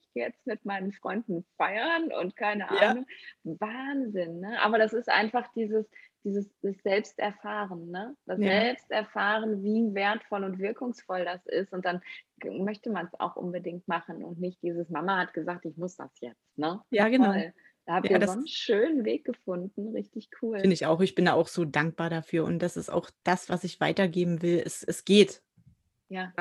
ich 0.00 0.12
gehe 0.14 0.24
jetzt 0.26 0.46
mit 0.46 0.64
meinen 0.64 0.92
Freunden 0.92 1.44
feiern 1.56 2.10
und 2.12 2.36
keine 2.36 2.68
Ja. 2.68 2.88
Ahnung. 2.88 3.06
Wahnsinn, 3.44 4.40
ne? 4.40 4.60
Aber 4.62 4.78
das 4.78 4.92
ist 4.92 5.08
einfach 5.08 5.52
dieses 5.54 5.86
dieses 6.24 6.50
das 6.62 6.76
Selbsterfahren, 6.82 7.90
ne? 7.90 8.14
Das 8.26 8.40
Ja. 8.40 8.60
Selbsterfahren, 8.60 9.62
wie 9.62 9.94
wertvoll 9.94 10.44
und 10.44 10.58
wirkungsvoll 10.58 11.24
das 11.24 11.44
ist. 11.46 11.72
Und 11.72 11.84
dann 11.84 12.02
möchte 12.44 12.90
man's 12.90 13.12
auch 13.18 13.36
unbedingt 13.36 13.86
machen 13.88 14.24
und 14.24 14.38
nicht 14.40 14.62
dieses: 14.62 14.88
„Mama 14.90 15.18
hat 15.18 15.34
gesagt, 15.34 15.64
ich 15.66 15.76
muss 15.76 15.96
das 15.96 16.10
jetzt“, 16.20 16.56
ne? 16.58 16.80
Ja, 16.92 17.08
genau. 17.08 17.32
Toll. 17.32 17.52
Da 17.88 17.94
habt 17.94 18.08
Ja, 18.08 18.10
ihr 18.10 18.20
so 18.20 18.30
das 18.30 18.36
'n 18.36 18.46
schönen 18.46 19.04
Weg 19.04 19.24
gefunden, 19.24 19.88
richtig 19.94 20.28
cool. 20.42 20.64
Finde 20.64 20.74
ich 20.74 20.84
auch. 20.84 21.00
Ich 21.00 21.14
bin 21.14 21.24
da 21.24 21.32
auch 21.32 21.48
so 21.48 21.64
dankbar 21.64 22.10
dafür 22.10 22.44
und 22.44 22.58
das 22.58 22.76
ist 22.76 22.90
auch 22.90 23.08
das, 23.24 23.48
was 23.48 23.64
ich 23.64 23.80
weitergeben 23.80 24.42
will. 24.42 24.62
Es 24.64 24.82
es 24.82 25.06
geht. 25.06 25.42
Ja. 26.10 26.34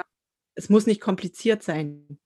Es 0.57 0.69
muss 0.69 0.87
nicht 0.87 1.01
kompliziert 1.01 1.63
sein. 1.63 2.19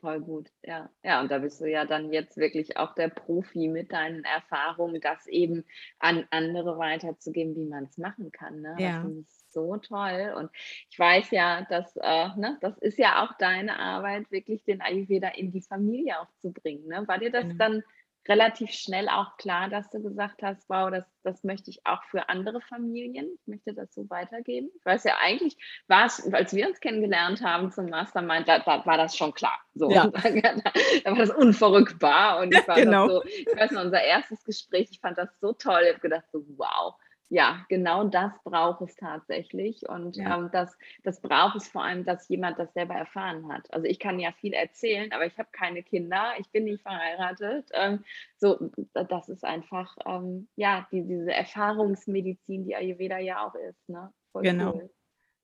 Voll 0.00 0.20
gut, 0.20 0.50
ja. 0.64 0.90
Ja, 1.04 1.20
und 1.20 1.30
da 1.30 1.38
bist 1.38 1.60
du 1.60 1.66
ja 1.70 1.84
dann 1.84 2.12
jetzt 2.12 2.36
wirklich 2.36 2.76
auch 2.76 2.92
der 2.96 3.08
Profi 3.08 3.68
mit 3.68 3.92
deinen 3.92 4.24
Erfahrungen, 4.24 5.00
das 5.00 5.28
eben 5.28 5.64
an 6.00 6.26
andere 6.30 6.76
weiterzugeben, 6.76 7.54
wie 7.54 7.66
man's 7.66 7.98
machen 7.98 8.32
kann, 8.32 8.60
ne? 8.62 8.80
Das 8.82 8.98
Ja. 8.98 8.98
finde 8.98 9.20
ich 9.20 9.28
so 9.52 9.76
toll. 9.76 10.34
Und 10.36 10.50
ich 10.90 10.98
weiß 10.98 11.30
ja, 11.30 11.64
dass, 11.70 11.94
äh, 11.96 12.28
ne 12.36 12.58
das 12.60 12.76
ist 12.78 12.98
ja 12.98 13.24
auch 13.24 13.36
deine 13.38 13.78
Arbeit, 13.78 14.28
wirklich 14.32 14.64
den 14.64 14.80
Ayurveda 14.80 15.28
in 15.28 15.52
die 15.52 15.62
Familie 15.62 16.18
auch 16.20 16.32
zu 16.38 16.52
bringen, 16.52 16.88
ne? 16.88 17.06
War 17.06 17.18
dir 17.18 17.30
das 17.30 17.46
Genau. 17.46 17.56
dann 17.56 17.84
relativ 18.28 18.70
schnell 18.72 19.08
auch 19.08 19.36
klar, 19.36 19.68
dass 19.68 19.90
du 19.90 20.02
gesagt 20.02 20.42
hast: 20.42 20.68
„Wow, 20.68 20.90
das 20.90 21.04
das 21.24 21.44
möchte 21.44 21.70
ich 21.70 21.86
auch 21.86 22.02
für 22.04 22.28
andere 22.28 22.60
Familien 22.60 23.26
ich 23.34 23.46
möchte 23.46 23.74
das 23.74 23.92
so 23.94 24.08
weitergeben?“ 24.10 24.70
Ich 24.78 24.84
weiß 24.84 25.04
ja, 25.04 25.16
eigentlich 25.20 25.56
war's 25.88 26.32
als 26.32 26.54
wir 26.54 26.68
uns 26.68 26.80
kennengelernt 26.80 27.42
haben 27.42 27.70
zum 27.72 27.86
Mastermind, 27.86 28.48
da 28.48 28.58
da 28.60 28.84
war 28.86 28.96
das 28.96 29.16
schon 29.16 29.32
klar. 29.34 29.58
So, 29.74 29.92
Ja. 29.92 30.10
da 30.12 31.10
war 31.12 31.16
das 31.18 31.30
unverrückbar 31.30 32.40
und 32.40 32.52
ich 32.52 32.66
war 32.68 32.80
noch 32.82 32.98
Genau. 32.98 33.06
so 33.06 33.22
ich 33.24 33.48
weiß 33.56 33.72
noch, 33.72 33.82
unser 33.84 34.02
1. 34.02 34.44
Gespräch, 34.44 34.88
ich 34.90 35.00
fand 35.00 35.18
das 35.18 35.28
so 35.40 35.52
toll. 35.52 35.82
Ich 35.84 35.90
habe 35.92 36.00
gedacht 36.00 36.24
so: 36.32 36.44
„Wow, 36.56 36.94
ja, 37.34 37.64
genau 37.70 38.04
das 38.04 38.30
braucht 38.44 38.82
es 38.82 38.94
tatsächlich. 38.94 39.88
Und 39.88 40.16
Ja. 40.16 40.36
ähm, 40.36 40.50
das, 40.52 40.76
das 41.02 41.22
braucht 41.22 41.56
es 41.56 41.66
vor 41.66 41.82
allem, 41.82 42.04
dass 42.04 42.28
jemand 42.28 42.58
das 42.58 42.74
selber 42.74 42.92
erfahren 42.94 43.50
hat. 43.50 43.72
Also 43.72 43.86
ich 43.86 43.98
kann 43.98 44.20
ja 44.20 44.32
viel 44.32 44.52
erzählen, 44.52 45.10
aber 45.12 45.24
ich 45.24 45.38
habe 45.38 45.48
keine 45.50 45.82
Kinder, 45.82 46.34
ich 46.38 46.50
bin 46.50 46.64
nicht 46.64 46.82
verheiratet. 46.82 47.70
Ähm, 47.72 48.04
so, 48.36 48.70
das 48.92 49.30
ist 49.30 49.44
einfach, 49.46 49.96
ähm, 50.04 50.46
ja, 50.56 50.86
die, 50.92 51.02
diese 51.06 51.32
Erfahrungsmedizin, 51.32 52.66
die 52.66 52.76
Ayurveda 52.76 53.16
ja 53.18 53.46
auch 53.46 53.54
ist. 53.54 53.88
Ne? 53.88 54.12
Voll 54.32 54.42
Genau. 54.42 54.74
cool. 54.74 54.90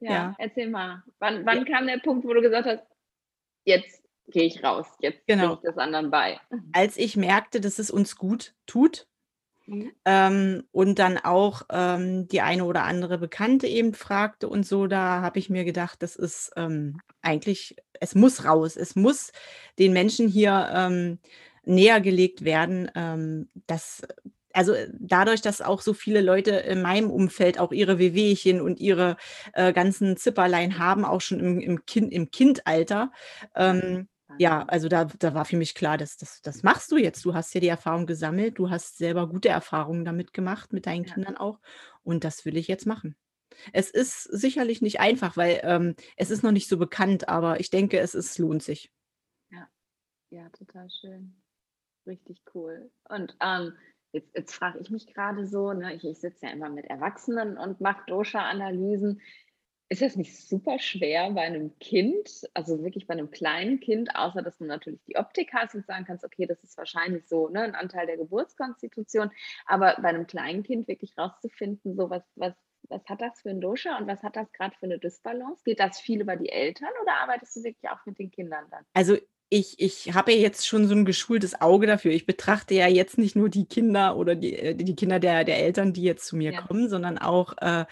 Ja, 0.01 0.11
Ja. 0.13 0.35
erzähl 0.39 0.69
mal. 0.69 1.03
Wann, 1.21 1.37
Ja. 1.39 1.47
wann 1.47 1.65
kam 1.65 1.87
der 1.87 1.99
Punkt, 2.01 2.27
wo 2.27 2.35
du 2.35 2.43
gesagt 2.43 2.67
hast, 2.67 2.85
jetzt 3.65 4.05
gehe 4.27 4.45
ich 4.45 4.63
raus, 4.63 4.87
jetzt 5.01 5.27
Genau. 5.27 5.55
ich 5.55 5.61
das 5.61 5.79
anderen 5.79 6.11
bei? 6.11 6.39
Als 6.75 6.99
ich 6.99 7.17
merkte, 7.17 7.63
dass 7.63 7.79
es 7.79 7.91
uns 7.91 8.17
gut 8.17 8.55
tut, 8.67 9.09
Mhm. 9.69 9.93
ähm, 10.07 10.65
und 10.73 10.99
dann 10.99 11.19
auch, 11.19 11.63
ähm, 11.71 12.27
die 12.29 12.41
eine 12.41 12.65
oder 12.65 12.85
andere 12.85 13.19
Bekannte 13.19 13.67
eben 13.67 13.93
fragte 13.95 14.49
und 14.49 14.67
so, 14.67 14.87
da 14.87 15.21
habe 15.21 15.39
ich 15.39 15.51
mir 15.51 15.65
gedacht, 15.65 16.03
das 16.03 16.17
ist, 16.17 16.53
ähm, 16.57 17.01
eigentlich 17.23 17.77
es 18.01 18.15
muss 18.15 18.45
raus. 18.47 18.77
Es 18.77 18.97
muss 18.97 19.33
den 19.79 19.93
Menschen 19.93 20.29
hier, 20.29 20.71
ähm, 20.75 21.19
nähergelegt 21.65 22.45
werden, 22.45 22.91
ähm, 22.95 23.49
dass 23.67 24.03
also, 24.55 24.73
äh, 24.73 24.89
dadurch, 24.99 25.43
dass 25.43 25.61
auch 25.61 25.83
so 25.83 25.93
viele 25.95 26.21
Leute 26.23 26.53
in 26.53 26.81
meinem 26.83 27.11
Umfeld 27.11 27.59
auch 27.61 27.71
ihre 27.73 27.99
Wehwehchen 27.99 28.61
und 28.63 28.81
ihre, 28.81 29.17
äh, 29.53 29.73
ganzen 29.75 30.17
Zipperlein 30.17 30.79
haben, 30.79 31.05
auch 31.05 31.21
schon 31.21 31.41
im 31.41 31.61
im 31.61 31.85
Kin 31.87 32.11
im 32.11 32.31
Kindalter, 32.31 33.13
Ja, 33.53 33.71
ähm, 33.73 34.09
ja, 34.37 34.65
also 34.67 34.89
da 34.89 35.05
da 35.07 35.35
war 35.35 35.45
für 35.45 35.57
mich 35.57 35.75
klar, 35.75 35.99
das 35.99 36.17
das 36.17 36.41
das 36.43 36.63
machst 36.63 36.91
du 36.93 36.97
jetzt. 36.97 37.25
Du 37.25 37.35
hast 37.35 37.55
ja 37.55 37.61
die 37.61 37.69
Erfahrung 37.69 38.07
gesammelt. 38.07 38.59
Du 38.59 38.71
hast 38.71 38.99
selber 38.99 39.29
gute 39.29 39.49
Erfahrungen 39.49 40.05
damit 40.05 40.33
gemacht, 40.33 40.73
mit 40.73 40.87
deinen 40.87 41.05
Ja. 41.05 41.15
Kindern 41.15 41.37
auch. 41.37 41.61
Und 42.03 42.25
das 42.25 42.45
will 42.45 42.57
ich 42.57 42.69
jetzt 42.69 42.87
machen. 42.87 43.17
Es 43.73 43.91
ist 43.91 44.25
sicherlich 44.25 44.83
nicht 44.83 45.01
einfach, 45.01 45.37
weil, 45.37 45.61
ähm, 45.65 45.97
es 46.17 46.31
ist 46.31 46.43
noch 46.45 46.53
nicht 46.53 46.69
so 46.69 46.79
bekannt, 46.79 47.29
aber 47.29 47.61
ich 47.61 47.71
denke, 47.71 47.99
es 48.01 48.15
ist 48.15 48.39
lohnt 48.39 48.63
sich. 48.63 48.93
Ja, 49.51 49.69
ja, 50.31 50.49
total 50.51 50.91
schön. 50.91 51.43
Richtig 52.07 52.43
cool. 52.55 52.93
Und 53.09 53.37
ähm, 53.43 53.75
jetzt, 54.13 54.35
jetzt 54.37 54.55
frage 54.55 54.81
ich 54.81 54.91
mich 54.91 55.07
gerade 55.15 55.47
so, 55.47 55.73
ne, 55.73 55.95
ich, 55.95 56.05
ich 56.05 56.21
sitze 56.21 56.47
ja 56.47 56.53
immer 56.53 56.71
mit 56.71 56.87
Erwachsenen 56.87 57.59
und 57.59 57.81
mache 57.81 58.05
Dosha-Analysen. 58.09 59.21
Ist 59.91 60.03
das 60.03 60.17
nicht 60.17 60.37
super 60.37 60.79
schwer 60.79 61.31
bei 61.31 61.41
einem 61.43 61.79
Kind, 61.79 62.43
also 62.53 62.83
wirklich 62.83 63.07
bei 63.07 63.15
einem 63.15 63.31
kleinen 63.31 63.81
Kind, 63.81 64.15
außer 64.15 64.43
dass 64.43 64.59
du 64.59 64.67
natürlich 64.67 65.03
die 65.05 65.17
Optik 65.17 65.55
hast 65.55 65.75
und 65.75 65.87
sagen 65.87 66.05
kannst, 66.05 66.25
okay, 66.27 66.45
das 66.45 66.63
ist 66.63 66.77
wahrscheinlich 66.77 67.27
so 67.27 67.49
ne, 67.49 67.63
ein 67.63 67.75
Anteil 67.75 68.07
der 68.07 68.19
Geburtskonstitution, 68.19 69.31
aber 69.65 69.97
bei 70.03 70.09
einem 70.11 70.27
kleinen 70.27 70.63
Kind 70.63 70.89
wirklich 70.89 71.17
rauszufinden, 71.17 71.97
so 71.97 72.11
was, 72.11 72.23
was, 72.37 72.53
was 72.83 73.09
hat 73.09 73.23
das 73.23 73.41
für 73.41 73.49
ein 73.49 73.63
Dosha 73.63 73.97
und 73.97 74.07
was 74.07 74.23
hat 74.23 74.37
das 74.37 74.53
gerade 74.53 74.77
für 74.77 74.85
eine 74.85 74.99
Dysbalance? 74.99 75.63
Geht 75.65 75.81
das 75.81 75.99
viel 75.99 76.21
über 76.21 76.37
die 76.37 76.51
Eltern 76.51 76.91
oder 77.03 77.15
arbeitest 77.23 77.57
du 77.57 77.63
wirklich 77.65 77.91
auch 77.91 78.05
mit 78.05 78.19
den 78.19 78.31
Kindern 78.31 78.67
dann? 78.71 78.85
Also, 78.97 79.17
ich 79.51 79.77
ich 79.81 80.13
habe 80.15 80.33
ja 80.33 80.39
jetzt 80.39 80.67
schon 80.67 80.87
so 80.89 80.95
'n 80.95 81.05
geschultes 81.05 81.61
Auge 81.61 81.87
dafür. 81.87 82.13
Ich 82.13 82.27
betrachte 82.27 82.75
ja 82.75 82.87
jetzt 82.87 83.17
nicht 83.19 83.35
nur 83.37 83.49
die 83.49 83.65
Kinder 83.67 84.17
oder 84.17 84.35
die 84.35 84.53
äh, 84.55 84.75
die 84.75 84.95
Kinder 84.97 85.19
der 85.21 85.45
der 85.45 85.59
Eltern, 85.59 85.93
die 85.95 86.03
jetzt 86.03 86.27
zu 86.27 86.37
mir 86.37 86.53
Ja. 86.53 86.69
kommen, 86.69 86.89
sondern 86.89 87.19
auch, 87.19 87.55
äh 87.61 87.87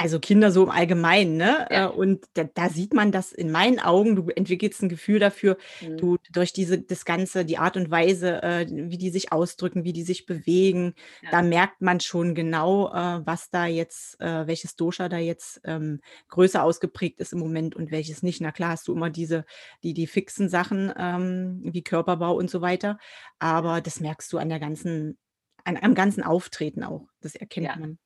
also, 0.00 0.18
Kinder 0.20 0.50
so 0.50 0.62
im 0.64 0.70
Allgemeinen, 0.70 1.36
ne? 1.36 1.66
Äh, 1.70 1.86
Ja. 1.86 1.88
und 1.88 2.24
da 2.34 2.44
da 2.44 2.68
sieht 2.70 2.94
man 2.94 3.12
das 3.12 3.32
in 3.32 3.50
meinen 3.50 3.78
Augen, 3.80 4.16
du 4.16 4.28
entwickelst 4.30 4.82
'n 4.82 4.88
Gefühl 4.88 5.18
dafür, 5.20 5.58
Mhm. 5.80 6.00
du 6.00 6.16
durch 6.32 6.52
diese 6.54 6.80
das 6.80 7.04
Ganze, 7.04 7.44
die 7.44 7.58
Art 7.58 7.76
und 7.76 7.90
Weise, 7.90 8.42
äh, 8.42 8.66
wie 8.70 8.96
die 8.98 9.10
sich 9.10 9.32
ausdrücken, 9.32 9.84
wie 9.84 9.92
die 9.92 10.02
sich 10.02 10.26
bewegen, 10.26 10.94
Ja. 11.22 11.30
da 11.30 11.42
merkt 11.42 11.82
man 11.82 12.00
schon 12.00 12.34
genau, 12.34 12.88
äh, 12.94 13.20
was 13.26 13.50
da 13.50 13.66
jetzt 13.66 14.18
äh, 14.20 14.46
welches 14.46 14.76
Dosha 14.76 15.08
da 15.10 15.18
jetzt, 15.18 15.60
ähm, 15.64 16.00
größer 16.28 16.62
ausgeprägt 16.64 17.20
ist 17.20 17.32
im 17.34 17.38
Moment 17.40 17.76
und 17.76 17.90
welches 17.90 18.22
nicht. 18.22 18.40
Na 18.40 18.52
klar 18.52 18.70
hast 18.70 18.88
du 18.88 18.94
immer 18.94 19.10
diese 19.10 19.44
die 19.82 19.92
die 19.94 20.06
fixen 20.06 20.48
Sachen, 20.48 20.92
ähm, 20.96 21.60
wie 21.64 21.82
Körperbau 21.84 22.34
und 22.36 22.50
so 22.50 22.62
weiter, 22.62 22.98
aber 23.38 23.80
das 23.82 24.00
merkst 24.00 24.32
du 24.32 24.38
an 24.38 24.48
der 24.48 24.60
ganzen 24.60 25.18
an 25.64 25.76
am 25.76 25.94
ganzen 25.94 26.22
Auftreten 26.22 26.84
auch. 26.84 27.06
Das 27.20 27.34
erkennt 27.34 27.74
Ja. 27.74 27.76
man. 27.76 27.98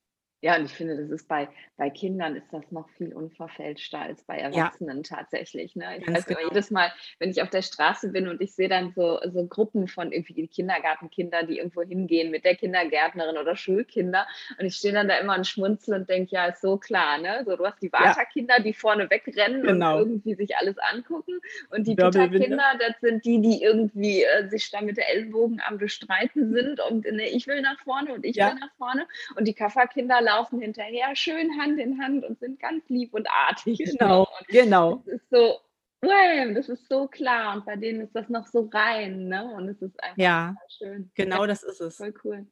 Ja, 0.45 0.55
und 0.57 0.65
ich 0.65 0.73
finde, 0.73 0.95
das 0.95 1.09
ist 1.09 1.27
bei 1.27 1.49
bei 1.75 1.89
Kindern 1.89 2.35
ist 2.35 2.53
das 2.53 2.71
noch 2.71 2.87
viel 2.91 3.13
unverfälschter 3.15 3.97
als 3.99 4.23
bei 4.23 4.37
Ja. 4.51 4.75
Erwachsenen 4.77 5.01
tatsächlich, 5.01 5.75
ne? 5.75 5.97
Ich 5.97 6.05
Ganz 6.05 6.13
weiß 6.13 6.27
immer 6.27 6.39
genau. 6.39 6.47
jedes 6.47 6.69
Mal, 6.69 6.93
wenn 7.17 7.31
ich 7.31 7.41
auf 7.41 7.49
der 7.49 7.63
Straße 7.63 8.11
bin 8.11 8.27
und 8.27 8.39
ich 8.41 8.53
sehe 8.53 8.69
dann 8.69 8.93
so 8.95 9.19
so 9.33 9.47
Gruppen 9.47 9.87
von 9.87 10.11
irgendwie 10.11 10.47
Kindergartenkinder, 10.47 11.43
die 11.47 11.57
irgendwo 11.57 11.81
hingehen 11.81 12.29
mit 12.29 12.45
der 12.45 12.55
Kindergärtnerin 12.55 13.37
oder 13.37 13.55
Schulkinder 13.55 14.27
und 14.59 14.67
ich 14.67 14.75
stehe 14.75 14.93
dann 14.93 15.07
da 15.07 15.17
immer 15.17 15.35
und 15.35 15.47
schmunzle 15.47 15.95
und 15.95 16.09
denke: 16.09 16.35
„Ja, 16.35 16.45
ist 16.45 16.61
so 16.61 16.77
klar“, 16.77 17.17
ne? 17.17 17.41
So, 17.43 17.55
du 17.55 17.65
hast 17.65 17.81
die 17.81 17.91
Ja. 17.97 18.15
Vata-Kinder, 18.15 18.59
die 18.59 18.75
vorne 18.75 19.09
wegrennen 19.09 19.65
und 19.65 19.87
Genau. 19.87 19.95
irgendwie 19.95 20.35
sich 20.35 20.55
alles 20.57 20.77
angucken 20.77 21.39
und 21.71 21.87
die. 21.87 21.95
Pitta-Kinder, 21.95 22.77
das 22.79 22.99
sind 23.01 23.25
die, 23.25 23.41
die 23.41 23.63
irgendwie, 23.63 24.23
äh, 24.23 24.47
sich 24.47 24.69
da 24.69 24.81
mit 24.81 24.97
der 24.97 25.09
Ellenbogen 25.11 25.59
am 25.67 25.79
Bestreiten 25.79 26.53
sind 26.53 26.79
und, 26.87 27.03
ne, 27.05 27.29
ich 27.29 27.47
will 27.47 27.61
nach 27.63 27.79
vorne 27.83 28.13
und 28.13 28.23
ich 28.25 28.37
Ja. 28.37 28.43
will 28.43 28.53
nach 28.53 28.71
vorne 28.77 29.07
und 29.35 29.47
die 29.47 29.53
Kafferkinder 29.55 30.21
laufen 30.21 30.34
hinterher, 30.61 31.15
schön 31.15 31.59
Hand 31.59 31.79
in 31.79 32.01
Hand 32.01 32.25
und 32.25 32.39
sind 32.39 32.59
ganz 32.59 32.87
lieb 32.89 33.13
und 33.13 33.29
artig? 33.29 33.79
Genau, 33.79 34.27
Und 34.43 34.49
genau. 34.49 35.05
das 35.07 35.07
ist 35.07 35.29
so 35.31 35.59
das 36.55 36.69
ist 36.69 36.87
so 36.89 37.07
klar 37.07 37.55
und 37.55 37.65
bei 37.65 37.75
denen 37.77 38.01
ist 38.01 38.15
das 38.15 38.29
noch 38.29 38.47
so 38.47 38.69
rein, 38.73 39.27
ne? 39.29 39.45
Und 39.55 39.69
es 39.69 39.81
ist 39.81 40.01
einfach 40.03 40.17
Ja, 40.17 40.55
schön. 40.69 41.11
genau 41.15 41.45
Ja, 41.47 41.47
das 41.47 41.63
ist 41.63 41.81
es. 41.81 42.05
voll 42.05 42.13
cool. 42.25 42.47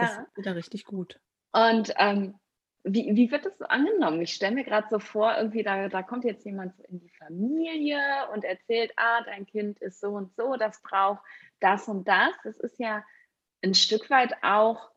Das 0.00 0.16
Ja. 0.16 0.18
ist 0.18 0.36
wieder 0.36 0.54
richtig 0.54 0.84
gut. 0.84 1.20
Und, 1.54 1.92
ähm, 1.96 2.38
wie 2.84 3.14
wie 3.16 3.30
wird 3.30 3.44
das 3.44 3.58
so 3.58 3.64
angenommen? 3.66 4.22
Ich 4.22 4.32
stelle 4.34 4.54
mir 4.54 4.64
grad 4.64 4.88
so 4.88 4.98
vor, 4.98 5.36
irgendwie 5.36 5.62
da 5.62 5.88
da 5.88 6.02
kommt 6.02 6.24
jetzt 6.24 6.44
jemand 6.46 6.76
so 6.76 6.84
in 6.84 7.00
die 7.00 7.10
Familie 7.10 7.98
und 8.32 8.44
erzählt: 8.44 8.92
„Ah, 8.96 9.22
dein 9.24 9.46
Kind 9.46 9.78
ist 9.80 10.00
so 10.00 10.10
und 10.10 10.34
so, 10.36 10.56
das 10.56 10.80
braucht 10.82 11.22
das 11.60 11.88
und 11.88 12.06
das.“ 12.08 12.30
Das 12.44 12.56
ist 12.60 12.78
ja 12.78 13.04
'n 13.62 13.74
Stück 13.74 14.08
weit 14.10 14.34
auch 14.42 14.90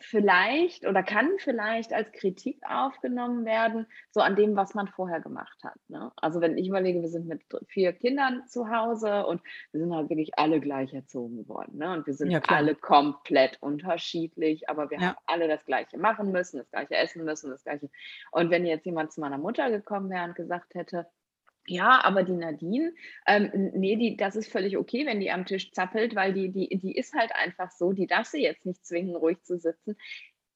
vielleicht 0.00 0.86
oder 0.86 1.02
kann 1.02 1.30
vielleicht 1.38 1.92
als 1.92 2.10
Kritik 2.12 2.60
aufgenommen 2.68 3.44
werden, 3.44 3.86
so 4.10 4.20
an 4.20 4.36
dem, 4.36 4.56
was 4.56 4.74
man 4.74 4.88
vorher 4.88 5.20
gemacht 5.20 5.58
hat, 5.64 5.76
ne? 5.88 6.12
Also, 6.16 6.40
wenn 6.40 6.58
ich 6.58 6.68
überlege, 6.68 7.00
wir 7.00 7.08
sind 7.08 7.26
mit 7.28 7.42
4 7.68 7.92
Kindern 7.92 8.46
zu 8.48 8.68
Hause 8.70 9.26
und 9.26 9.40
wir 9.72 9.80
sind 9.80 9.94
halt 9.94 10.10
wirklich 10.10 10.36
alle 10.38 10.60
gleich 10.60 10.92
erzogen 10.92 11.48
worden, 11.48 11.78
ne? 11.78 11.92
Und 11.92 12.06
wir 12.06 12.14
sind 12.14 12.34
Ja, 12.34 12.40
alle 12.46 12.74
komplett 12.74 13.58
unterschiedlich, 13.62 14.68
aber 14.68 14.90
wir 14.90 15.00
Ja. 15.00 15.14
haben 15.14 15.16
alle 15.26 15.48
das 15.48 15.64
Gleiche 15.64 15.96
machen 15.98 16.32
müssen, 16.32 16.58
das 16.58 16.70
Gleiche 16.70 16.96
essen 16.96 17.24
müssen, 17.24 17.50
das 17.50 17.62
Gleiche 17.64 17.88
und 18.32 18.50
wenn 18.50 18.66
jetzt 18.66 18.86
jemand 18.86 19.12
zu 19.12 19.20
meiner 19.20 19.38
Mutter 19.38 19.70
gekommen 19.70 20.10
wäre 20.10 20.24
und 20.24 20.34
gesagt 20.34 20.74
hätte: 20.74 21.06
„Ja, 21.66 22.04
aber 22.04 22.24
die 22.24 22.32
Nadine, 22.36 22.92
ähm, 23.26 23.50
n 23.52 23.72
ne, 23.80 23.96
die 23.96 24.16
das 24.18 24.36
ist 24.36 24.52
völlig 24.52 24.76
okay, 24.76 25.06
wenn 25.06 25.20
die 25.20 25.30
am 25.30 25.46
Tisch 25.46 25.72
zappelt, 25.72 26.14
weil 26.14 26.34
die 26.34 26.50
die 26.52 26.68
die 26.78 26.94
ist 26.96 27.14
halt 27.14 27.34
einfach 27.34 27.70
so, 27.70 27.92
die 27.92 28.06
darf 28.06 28.26
sie 28.26 28.42
jetzt 28.42 28.66
nicht 28.66 28.84
zwingen, 28.84 29.16
ruhig 29.16 29.42
zu 29.44 29.58
sitzen.“ 29.58 29.96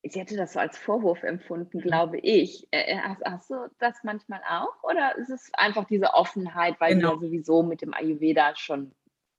Sie 0.04 0.20
hätte 0.20 0.36
das 0.36 0.52
so 0.52 0.60
als 0.60 0.78
Vorwurf 0.78 1.22
empfunden, 1.22 1.80
Mhm. 1.80 1.80
glaube 1.80 2.18
ich. 2.18 2.68
Äh, 2.72 2.92
äh, 2.94 2.98
hast 2.98 3.22
hast 3.24 3.50
du 3.50 3.54
das 3.78 4.04
manchmal 4.04 4.40
auch 4.48 4.82
oder 4.84 5.16
ist 5.16 5.30
es 5.30 5.50
einfach 5.54 5.86
diese 5.86 6.12
Offenheit, 6.14 6.76
weil 6.80 7.00
Genau. 7.00 7.02
ja 7.02 7.16
sowieso 7.16 7.62
mit 7.62 7.80
dem 7.82 7.94
Ayurveda 7.94 8.54
schon 8.56 8.94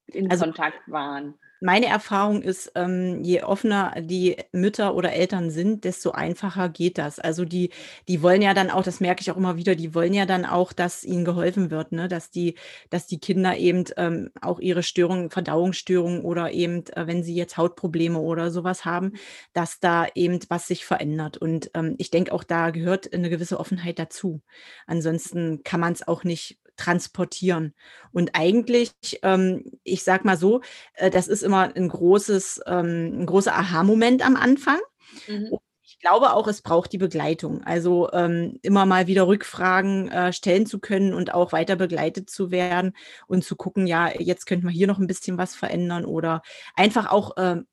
in 0.06 0.30
Also 0.30 0.44
Kontakt 0.44 0.80
waren? 0.90 1.38
Meine 1.62 1.86
Erfahrung 1.88 2.40
ist, 2.40 2.72
ähm, 2.74 3.22
je 3.22 3.42
offener 3.42 3.94
die 4.00 4.36
Mütter 4.50 4.94
oder 4.94 5.12
Eltern 5.12 5.50
sind, 5.50 5.84
desto 5.84 6.12
einfacher 6.12 6.70
geht 6.70 6.96
das. 6.96 7.18
Also, 7.18 7.44
die 7.44 7.68
die 8.08 8.22
wollen 8.22 8.40
ja 8.40 8.54
dann 8.54 8.70
auch 8.70 8.82
das 8.82 9.00
merke 9.00 9.20
ich 9.20 9.30
auch 9.30 9.36
immer 9.36 9.56
wieder, 9.58 9.74
die 9.74 9.94
wollen 9.94 10.14
ja 10.14 10.24
dann 10.24 10.46
auch, 10.46 10.72
dass 10.72 11.04
ihnen 11.04 11.26
geholfen 11.26 11.70
wird, 11.70 11.92
ne? 11.92 12.08
Dass 12.08 12.30
die 12.30 12.54
dass 12.88 13.06
die 13.06 13.18
Kinder 13.20 13.58
eben, 13.58 13.84
ähm, 13.98 14.30
auch 14.40 14.58
ihre 14.58 14.82
Störungen 14.82 15.28
Verdauungsstörungen 15.28 16.22
oder 16.22 16.50
eben, 16.52 16.84
äh, 16.96 17.06
wenn 17.06 17.22
sie 17.22 17.34
jetzt 17.34 17.58
Hautprobleme 17.58 18.18
oder 18.18 18.50
so 18.50 18.64
was 18.64 18.86
haben, 18.86 19.12
dass 19.52 19.80
da 19.80 20.06
eben 20.14 20.38
was 20.48 20.66
sich 20.66 20.86
verändert. 20.86 21.36
Und, 21.36 21.70
ähm, 21.74 21.94
ich 21.98 22.10
denke 22.10 22.32
auch, 22.32 22.42
da 22.44 22.70
gehört 22.70 23.12
'ne 23.12 23.28
gewisse 23.28 23.60
Offenheit 23.60 23.98
dazu. 23.98 24.40
Ansonsten 24.86 25.62
kann 25.62 25.80
man's 25.80 26.08
auch 26.08 26.24
nicht 26.24 26.58
transportieren. 26.80 27.74
Und 28.12 28.32
eigentlich, 28.34 28.92
ähm, 29.22 29.64
ich 29.84 30.02
sage 30.04 30.24
mal 30.26 30.36
so, 30.38 30.62
äh, 30.94 31.10
das 31.10 31.28
ist 31.28 31.42
immer 31.44 31.76
'n 31.76 31.88
großes 31.88 32.62
ähm, 32.66 33.20
'n 33.22 33.26
großer 33.26 33.54
Aha-Moment 33.56 34.24
am 34.26 34.36
Anfang. 34.36 34.80
Mhm. 35.28 35.60
Ich 35.84 35.98
glaube 36.00 36.32
auch, 36.34 36.48
es 36.48 36.62
braucht 36.62 36.92
die 36.92 36.98
Begleitung. 36.98 37.64
Also, 37.64 38.10
ähm, 38.12 38.58
immer 38.62 38.86
mal 38.86 39.06
wieder 39.08 39.26
Rückfragen, 39.28 40.08
äh, 40.10 40.32
stellen 40.32 40.66
zu 40.66 40.80
können 40.80 41.14
und 41.14 41.34
auch 41.34 41.52
weiter 41.52 41.76
begleitet 41.76 42.30
zu 42.30 42.50
werden 42.52 42.94
und 43.28 43.44
zu 43.44 43.56
gucken, 43.56 43.86
ja, 43.88 44.10
jetzt 44.20 44.46
könnten 44.46 44.66
wir 44.66 44.72
hier 44.72 44.86
noch 44.88 44.98
'n 45.00 45.06
bisschen 45.08 45.38
was 45.38 45.54
verändern 45.56 46.04
oder 46.06 46.42
einfach 46.76 47.10
auch, 47.12 47.32
ähm 47.38 47.66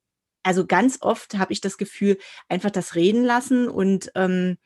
also, 0.44 0.66
ganz 0.66 0.98
oft 1.02 1.38
habe 1.38 1.52
ich 1.54 1.60
das 1.62 1.78
Gefühl, 1.78 2.18
einfach 2.48 2.70
das 2.70 2.94
reden 2.96 3.24
lassen 3.24 3.68
und, 3.68 4.10
ähm, 4.16 4.58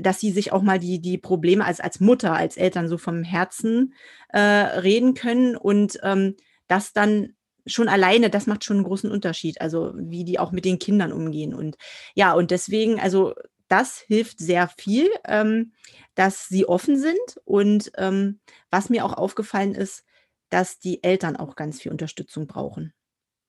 dass 0.00 0.20
sie 0.20 0.30
sich 0.32 0.52
auch 0.52 0.62
mal 0.62 0.78
die 0.78 1.00
die 1.00 1.18
Probleme 1.18 1.64
als 1.64 1.80
als 1.80 2.00
Mutter, 2.00 2.34
als 2.34 2.56
Eltern 2.56 2.88
so 2.88 2.98
vom 2.98 3.22
Herzen, 3.24 3.94
äh, 4.30 4.38
reden 4.40 5.14
können 5.14 5.56
und, 5.56 5.98
ähm, 6.02 6.36
das 6.68 6.92
dann 6.92 7.34
schon 7.66 7.88
alleine, 7.88 8.30
das 8.30 8.46
macht 8.46 8.64
schon 8.64 8.78
'n 8.78 8.84
großen 8.84 9.10
Unterschied, 9.10 9.60
also, 9.60 9.92
wie 9.96 10.24
die 10.24 10.38
auch 10.38 10.52
mit 10.52 10.64
den 10.64 10.78
Kindern 10.78 11.12
umgehen. 11.12 11.54
Und 11.54 11.76
ja, 12.14 12.32
und 12.34 12.50
deswegen 12.52 13.00
also, 13.00 13.34
das 13.68 13.98
hilft 14.00 14.38
sehr 14.40 14.68
viel, 14.78 15.08
ähm, 15.26 15.72
dass 16.14 16.46
sie 16.48 16.66
offen 16.68 16.98
sind. 16.98 17.18
Und 17.44 17.90
ähm, 17.98 18.40
was 18.70 18.90
mir 18.90 19.04
auch 19.04 19.12
aufgefallen 19.14 19.74
ist, 19.74 20.04
dass 20.50 20.78
die 20.78 21.02
Eltern 21.02 21.36
auch 21.36 21.56
ganz 21.56 21.80
viel 21.82 21.90
Unterstützung 21.92 22.46
brauchen. 22.46 22.92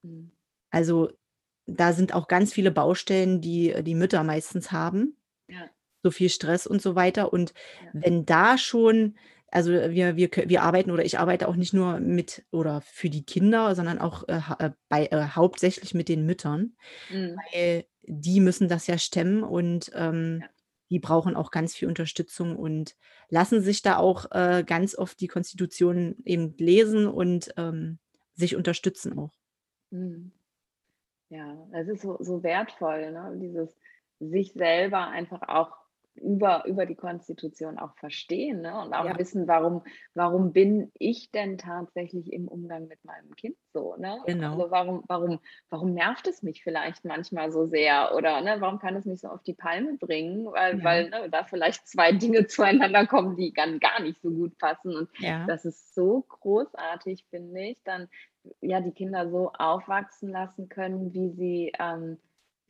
Mhm. 0.04 0.32
Also 0.74 1.10
da 1.66 1.94
sind 1.94 2.14
auch 2.14 2.28
ganz 2.28 2.54
viele 2.54 2.72
Baustellen, 2.72 3.42
die 3.42 3.76
die 3.84 3.96
Mütter 3.96 4.24
meistens 4.24 4.72
haben. 4.72 5.18
Ja. 5.50 5.70
So 6.04 6.12
viel 6.12 6.30
Stress 6.30 6.68
und 6.68 6.82
so 6.82 6.96
weiter. 6.96 7.34
Und 7.34 7.54
Ja. 7.82 7.94
wenn 8.02 8.26
da 8.26 8.58
schon 8.58 9.18
also 9.50 9.72
wir 9.72 10.18
wir 10.18 10.30
wir 10.48 10.62
arbeiten 10.64 10.92
oder 10.92 11.06
ich 11.06 11.20
arbeite 11.20 11.48
auch 11.48 11.56
nicht 11.56 11.74
nur 11.74 12.00
mit 12.02 12.46
oder 12.52 12.82
für 12.82 13.10
die 13.10 13.26
Kinder, 13.26 13.76
sondern 13.76 13.98
auch, 14.00 14.28
äh, 14.28 14.42
äh, 14.60 14.72
bei 14.90 15.06
äh, 15.08 15.30
hauptsächlich 15.36 15.94
mit 15.94 16.10
den 16.10 16.26
Müttern, 16.26 16.76
Mhm. 17.10 17.48
weil 17.54 17.86
die 18.04 18.40
müssen 18.42 18.68
das 18.70 18.88
ja 18.88 18.98
stemmen 18.98 19.44
und, 19.44 19.92
ähm, 19.96 20.46
Ja. 20.46 20.50
die 20.90 21.00
brauchen 21.00 21.36
auch 21.36 21.52
ganz 21.52 21.76
viel 21.76 21.88
Unterstützung 21.90 22.56
und 22.58 22.96
lassen 23.30 23.62
sich 23.62 23.82
da 23.82 23.98
auch, 23.98 24.32
äh, 24.32 24.64
ganz 24.66 24.98
oft 24.98 25.20
die 25.22 25.28
Konstitution 25.28 26.18
eben 26.26 26.56
lesen 26.58 27.08
und, 27.08 27.54
ähm, 27.58 28.00
sich 28.36 28.56
unterstützen 28.58 29.18
auch. 29.18 29.34
Mhm. 29.92 30.32
Ja, 31.30 31.68
es 31.74 31.88
ist 31.90 32.02
so 32.04 32.18
so 32.22 32.44
wertvoll, 32.44 33.12
ne? 33.12 33.34
Dieses 33.42 33.76
sich 34.20 34.54
selber 34.54 35.08
einfach 35.10 35.44
auch 35.50 35.78
über 36.20 36.66
über 36.66 36.86
die 36.86 36.96
Konstitution 36.96 37.80
auch 37.80 37.96
verstehen, 37.98 38.62
ne? 38.62 38.80
Und 38.82 38.94
auch 38.94 39.06
Ja. 39.06 39.18
wissen, 39.18 39.48
warum 39.48 39.84
warum 40.14 40.54
bin 40.54 40.92
ich 40.98 41.32
denn 41.32 41.58
tatsächlich 41.58 42.32
im 42.34 42.48
Umgang 42.48 42.88
mit 42.88 43.04
meinem 43.06 43.36
Kind 43.36 43.58
so, 43.74 43.96
ne? 43.98 44.18
Genau. 44.26 44.42
Also, 44.42 44.72
warum 44.72 45.04
warum 45.08 45.40
warum 45.70 45.94
nervt 45.94 46.28
es 46.28 46.44
mich 46.44 46.64
vielleicht 46.64 47.06
manchmal 47.06 47.52
so 47.52 47.66
sehr 47.66 48.14
oder, 48.16 48.42
ne, 48.42 48.58
warum 48.60 48.80
kann 48.80 48.96
es 48.96 49.06
mich 49.06 49.22
so 49.22 49.28
auf 49.30 49.44
die 49.44 49.54
Palme 49.56 49.98
bringen, 49.98 50.46
weil 50.52 50.84
Ja. 50.84 50.84
weil, 50.84 51.10
ne, 51.10 51.30
da 51.30 51.44
vielleicht 51.44 51.88
2 51.88 52.12
Dinge 52.12 52.48
zueinander 52.48 53.06
kommen, 53.08 53.36
die 53.38 53.54
dann 53.54 53.80
gar 53.80 54.02
nicht 54.02 54.22
so 54.22 54.30
gut 54.32 54.58
passen. 54.58 54.96
Und 54.96 55.10
Ja. 55.18 55.48
das 55.48 55.66
ist 55.66 55.94
so 55.96 56.22
großartig, 56.28 57.26
finde 57.30 57.62
ich, 57.62 57.78
dann, 57.84 58.08
ja, 58.62 58.82
die 58.82 58.92
Kinder 58.92 59.30
so 59.30 59.52
aufwachsen 59.58 60.30
lassen 60.32 60.70
können, 60.70 61.14
wie 61.14 61.32
sie 61.32 61.74
ähm, 61.80 62.18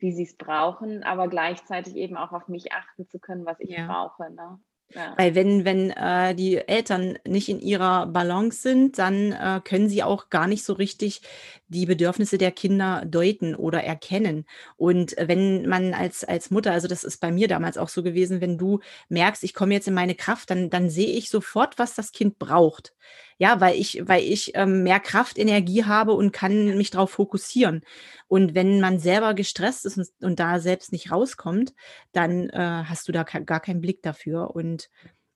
wie 0.00 0.12
sie's 0.12 0.36
brauchen, 0.36 1.02
aber 1.04 1.28
gleichzeitig 1.28 1.96
eben 1.96 2.16
auch 2.16 2.32
auf 2.32 2.48
mich 2.48 2.72
achten 2.72 3.08
zu 3.08 3.18
können, 3.18 3.46
was 3.46 3.60
ich 3.60 3.76
Ja. 3.76 3.78
brauche, 3.78 4.30
ne? 4.32 4.60
Ja. 4.94 5.20
Weil 5.20 5.34
wenn 5.34 5.64
wenn, 5.64 5.90
äh, 5.90 6.34
die 6.34 6.56
Eltern 6.58 7.18
nicht 7.26 7.48
in 7.48 7.58
ihrer 7.60 8.06
Balance 8.06 8.62
sind, 8.62 8.98
dann, 8.98 9.32
äh, 9.32 9.60
können 9.64 9.88
sie 9.88 10.04
auch 10.04 10.30
gar 10.30 10.46
nicht 10.46 10.64
so 10.64 10.74
richtig 10.74 11.22
die 11.68 11.86
Bedürfnisse 11.86 12.38
der 12.38 12.52
Kinder 12.52 13.04
deuten 13.04 13.54
oder 13.56 13.82
erkennen. 13.82 14.44
Und, 14.76 15.16
wenn 15.18 15.66
man 15.68 15.92
als 15.92 16.22
als 16.24 16.50
Mutter 16.52 16.72
also 16.72 16.86
das 16.88 17.02
ist 17.04 17.18
bei 17.20 17.32
mir 17.32 17.48
damals 17.48 17.78
auch 17.78 17.88
so 17.88 18.02
gewesen, 18.04 18.40
wenn 18.40 18.58
du 18.58 18.78
merkst, 19.08 19.42
ich 19.44 19.54
komme 19.54 19.74
jetzt 19.74 19.88
in 19.88 19.94
meine 19.94 20.14
Kraft, 20.14 20.50
dann 20.50 20.70
dann 20.70 20.88
sehe 20.88 21.08
ich 21.16 21.30
sofort, 21.30 21.78
was 21.78 21.94
das 21.96 22.12
Kind 22.12 22.38
braucht. 22.38 22.94
Ja, 23.40 23.60
weil 23.60 23.76
ich 23.78 24.02
weil 24.08 24.22
ich, 24.24 24.52
ähm, 24.56 24.82
mehr 24.82 24.98
Kraft, 24.98 25.38
Energie 25.38 25.84
habe 25.84 26.12
und 26.14 26.32
kann 26.32 26.76
mich 26.76 26.90
drauf 26.90 27.10
fokussieren. 27.12 27.82
Und 28.26 28.54
wenn 28.56 28.80
man 28.80 28.98
selber 28.98 29.34
gestresst 29.34 29.86
ist 29.86 29.96
und 29.96 30.08
und 30.20 30.40
da 30.40 30.58
selbst 30.58 30.90
nicht 30.92 31.12
rauskommt, 31.12 31.72
dann, 32.12 32.50
äh, 32.50 32.58
hast 32.86 33.06
du 33.08 33.12
da 33.12 33.22
gar 33.22 33.60
keinen 33.60 33.80
Blick 33.80 34.02
dafür. 34.02 34.50
Und 34.56 34.90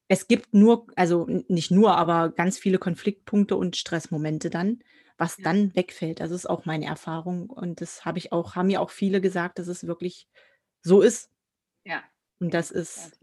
es 0.08 0.28
gibt 0.28 0.54
nur 0.54 0.86
also 0.96 1.26
nicht 1.48 1.70
nur, 1.72 1.96
aber 1.96 2.30
ganz 2.30 2.58
viele 2.58 2.78
Konfliktpunkte 2.78 3.56
und 3.56 3.76
Stressmomente 3.76 4.50
dann, 4.50 4.80
was 5.18 5.38
Ja. 5.38 5.44
dann 5.44 5.74
wegfällt. 5.76 6.20
Also, 6.22 6.34
ist 6.36 6.50
auch 6.50 6.66
meine 6.66 6.86
Erfahrung 6.86 7.50
und 7.50 7.80
das 7.82 8.04
habe 8.06 8.18
ich 8.18 8.32
auch 8.32 8.56
haben 8.56 8.68
mir 8.68 8.80
auch 8.80 8.90
viele 8.90 9.20
gesagt, 9.20 9.58
dass 9.60 9.68
es 9.68 9.86
wirklich 9.86 10.28
so 10.82 11.02
ist. 11.02 11.30
Ja. 11.86 12.02
Und 12.40 12.54
das 12.54 12.70
ist 12.72 13.18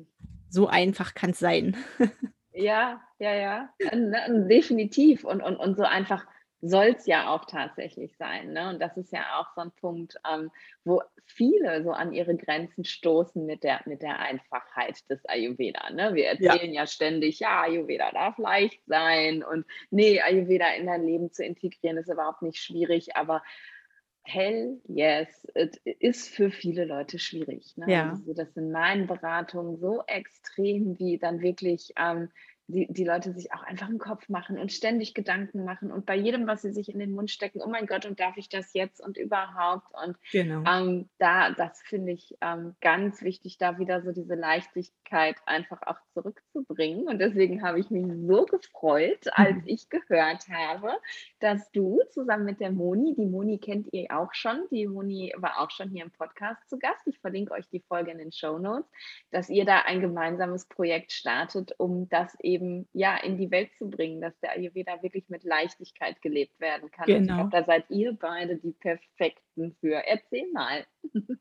so 0.49 0.67
einfach 0.67 1.13
kann's 1.15 1.39
sein. 1.39 1.77
Ja, 2.61 3.01
ja, 3.19 3.33
ja, 3.35 3.69
ne, 3.95 4.45
definitiv. 4.49 5.23
Und 5.23 5.41
und 5.41 5.55
und 5.55 5.77
so 5.77 5.83
einfach 5.83 6.25
soll's 6.61 7.05
ja 7.05 7.29
auch 7.33 7.45
tatsächlich 7.45 8.17
sein, 8.17 8.51
ne? 8.51 8.67
Und 8.69 8.79
das 8.81 8.97
ist 8.97 9.13
ja 9.13 9.39
auch 9.39 9.47
so 9.55 9.61
'n 9.61 9.71
Punkt, 9.79 10.17
ähm, 10.29 10.51
wo 10.83 11.01
viele 11.25 11.81
so 11.85 11.91
an 11.91 12.11
ihre 12.11 12.35
Grenzen 12.35 12.83
stoßen 12.83 13.45
mit 13.45 13.63
der 13.63 13.79
mit 13.85 14.01
der 14.01 14.19
Einfachheit 14.19 15.09
des 15.09 15.25
Ayurveda, 15.25 15.89
ne? 15.91 16.13
Wir 16.15 16.25
Ja. 16.37 16.57
erzählen 16.57 16.73
ja 16.73 16.85
ständig: 16.85 17.39
„Ja, 17.39 17.61
Ayurveda 17.61 18.11
darf 18.11 18.37
leicht 18.37 18.81
sein“ 18.87 19.41
und 19.41 19.65
ne, 19.89 20.19
Ayurveda 20.21 20.67
in 20.73 20.85
dein 20.87 21.05
Leben 21.05 21.31
zu 21.31 21.45
integrieren, 21.45 21.95
ist 21.97 22.09
überhaupt 22.11 22.41
nicht 22.41 22.57
schwierig, 22.61 23.15
aber 23.15 23.41
hell 24.23 24.79
yes, 24.87 25.45
it 25.55 25.77
ist 25.85 26.29
für 26.29 26.51
viele 26.51 26.85
Leute 26.85 27.19
schwierig, 27.19 27.75
ne? 27.77 27.87
Ja. 27.87 28.09
Also, 28.09 28.33
das 28.33 28.55
in 28.57 28.71
meinen 28.71 29.07
Beratungen 29.07 29.77
so 29.77 30.03
extrem, 30.07 30.97
wie 30.99 31.17
dann 31.17 31.41
wirklich, 31.41 31.93
ähm, 31.97 32.29
die 32.69 32.87
die 32.91 33.03
Leute 33.03 33.33
sich 33.33 33.53
auch 33.53 33.63
einfach 33.63 33.89
'n 33.89 33.99
Kopf 33.99 34.29
machen 34.29 34.57
und 34.59 34.71
ständig 34.71 35.13
Gedanken 35.13 35.65
machen 35.65 35.91
und 35.91 36.05
bei 36.05 36.15
jedem, 36.15 36.47
was 36.47 36.61
sie 36.61 36.71
sich 36.71 36.89
in 36.89 36.99
den 36.99 37.11
Mund 37.13 37.31
stecken: 37.31 37.61
„Oh 37.63 37.69
mein 37.69 37.87
Gott, 37.87 38.05
und 38.05 38.19
darf 38.19 38.37
ich 38.37 38.49
das 38.49 38.73
jetzt 38.73 39.01
und 39.01 39.17
überhaupt?“ 39.17 39.87
Und, 40.03 40.17
Genau. 40.31 40.69
ähm, 40.69 41.09
da 41.17 41.51
das 41.51 41.81
finde 41.81 42.11
ich, 42.11 42.35
ähm, 42.41 42.75
ganz 42.81 43.21
wichtig, 43.21 43.57
da 43.57 43.77
wieder 43.79 44.01
so 44.01 44.11
diese 44.11 44.35
Leichtigkeit 44.35 45.37
einfach 45.45 45.81
auch 45.83 45.97
zurückzubringen. 46.13 47.07
Und 47.07 47.19
deswegen 47.19 47.63
habe 47.63 47.79
ich 47.79 47.89
mich 47.89 48.05
so 48.27 48.45
gefreut, 48.45 49.25
als 49.33 49.57
ich 49.65 49.89
gehört 49.89 50.47
habe, 50.49 50.91
dass 51.39 51.71
du 51.71 52.01
zusammen 52.09 52.45
mit 52.45 52.59
der 52.59 52.71
Moni 52.71 53.15
die 53.15 53.25
Moni 53.25 53.59
kennt 53.59 53.87
ihr 53.93 54.07
auch 54.11 54.33
schon, 54.33 54.65
die 54.71 54.87
Moni 54.87 55.33
war 55.37 55.59
auch 55.61 55.71
schon 55.71 55.89
hier 55.89 56.03
im 56.03 56.11
Podcast 56.11 56.67
zu 56.69 56.77
Gast. 56.77 57.01
Ich 57.07 57.19
verlinke 57.19 57.53
euch 57.53 57.69
die 57.69 57.81
Folge 57.87 58.11
in 58.11 58.17
den 58.17 58.31
Shownotes, 58.31 58.89
dass 59.31 59.49
ihr 59.49 59.65
da 59.65 59.79
ein 59.81 60.01
gemeinsames 60.01 60.67
Projekt 60.67 61.11
startet, 61.11 61.73
um 61.77 62.09
das 62.09 62.35
eben, 62.41 62.58
ja, 62.93 63.17
in 63.17 63.37
die 63.37 63.51
Welt 63.51 63.69
zu 63.77 63.89
bringen, 63.89 64.21
dass 64.21 64.33
der 64.41 64.51
Ayurveda 64.53 65.01
wirklich 65.03 65.29
mit 65.29 65.43
Leichtigkeit 65.43 66.21
gelebt 66.21 66.59
werden 66.59 66.91
kann. 66.91 67.11
Und 67.13 67.23
ich 67.23 67.33
glaube, 67.33 67.49
Genau. 67.49 67.59
da 67.59 67.63
seid 67.65 67.85
ihr 67.89 68.13
beide 68.19 68.57
die 68.57 68.71
Perfekten 68.73 69.75
für. 69.81 69.95
Erzähl 70.07 70.45
mal. 70.53 70.85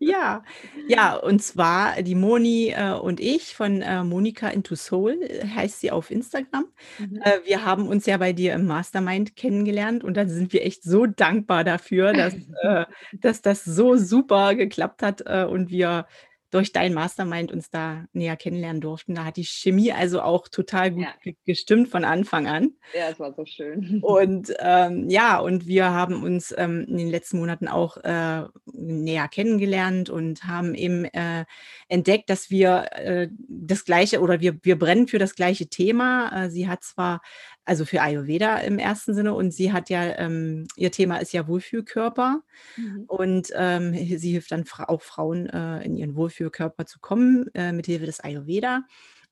Ja. 0.01 0.43
Ja, 0.89 1.17
und 1.17 1.41
zwar 1.43 2.03
die 2.03 2.15
Moni, 2.15 2.71
äh, 2.77 2.93
und 2.93 3.21
ich 3.21 3.55
von, 3.55 3.83
äh, 3.83 4.05
Monika 4.05 4.49
into 4.49 4.75
Soul, 4.77 5.23
äh, 5.23 5.47
heißt 5.47 5.81
sie 5.81 5.91
auf 5.91 6.11
Instagram. 6.11 6.67
Mhm. 6.99 7.21
Äh, 7.23 7.41
wir 7.45 7.65
haben 7.65 7.89
uns 7.89 8.07
ja 8.07 8.17
bei 8.19 8.33
dir 8.33 8.55
im 8.55 8.67
Mastermind 8.67 9.37
kennengelernt 9.37 10.05
und 10.05 10.17
da 10.17 10.27
sind 10.27 10.53
wir 10.53 10.65
echt 10.65 10.83
so 10.85 11.07
dankbar 11.07 11.65
dafür, 11.65 12.13
dass 12.13 12.35
äh, 12.63 12.87
dass 13.21 13.43
das 13.43 13.65
so 13.65 13.97
super 13.97 14.55
geklappt 14.55 15.03
hat, 15.03 15.23
äh, 15.27 15.45
und 15.45 15.71
wir 15.71 16.07
durch 16.51 16.73
dein 16.73 16.95
Mastermind 16.95 17.53
uns 17.53 17.71
da 17.71 18.05
näher 18.13 18.37
kennenlernen 18.37 18.81
durften. 18.81 19.15
Da 19.15 19.25
hat 19.25 19.37
die 19.37 19.45
Chemie 19.45 19.93
also 19.93 20.23
auch 20.23 20.49
total 20.49 20.91
gut 20.93 21.03
Ja. 21.05 21.15
ge 21.23 21.35
gestimmt 21.45 21.89
von 21.89 22.05
Anfang 22.05 22.47
an. 22.47 22.73
Ja, 22.95 23.09
es 23.11 23.21
war 23.21 23.33
so 23.35 23.45
schön. 23.45 23.99
Und, 24.03 24.53
ähm, 24.61 25.09
ja, 25.11 25.39
und 25.39 25.67
wir 25.67 25.91
haben 25.91 26.23
uns, 26.23 26.55
ähm, 26.57 26.87
in 26.89 26.97
den 26.99 27.09
letzten 27.09 27.39
Monaten 27.39 27.69
auch, 27.69 27.97
äh, 27.99 28.45
näher 28.73 29.29
kennengelernt 29.29 30.11
und 30.11 30.45
haben 30.45 30.75
eben, 30.75 31.05
äh, 31.07 31.45
entdeckt, 31.89 32.31
dass 32.31 32.51
wir, 32.51 32.89
äh, 32.93 33.29
das 33.49 33.85
Gleiche 33.85 34.21
oder 34.21 34.41
wir 34.41 34.57
wir 34.63 34.79
brennen 34.79 35.09
für 35.09 35.19
das 35.19 35.35
gleiche 35.35 35.69
Thema. 35.69 36.45
Äh, 36.47 36.51
sie 36.51 36.69
hat 36.69 36.83
zwar 36.85 37.21
also 37.69 37.85
für 37.85 38.03
Ayurveda 38.03 38.59
im 38.59 38.79
ersten 38.79 39.15
Sinne 39.15 39.35
und 39.35 39.53
sie 39.53 39.73
hat 39.73 39.91
ja, 39.91 40.19
ähm 40.19 40.67
ihr 40.77 40.91
Thema 40.93 41.19
ist 41.19 41.33
ja 41.33 41.47
Wohlfühlkörper 41.49 42.43
Mhm. 42.77 43.05
und, 43.09 43.49
ähm, 43.55 43.95
sie 43.95 44.33
hilft 44.33 44.53
dann 44.53 44.65
auch 44.89 45.03
Frauen, 45.03 45.49
äh, 45.49 45.85
in 45.85 45.97
ihren 45.97 46.17
Wohlfühlkörper 46.17 46.87
zu 46.87 46.99
kommen, 47.01 47.47
äh, 47.55 47.73
mit 47.73 47.87
Hilfe 47.87 48.07
des 48.07 48.21
Ayurveda 48.21 48.83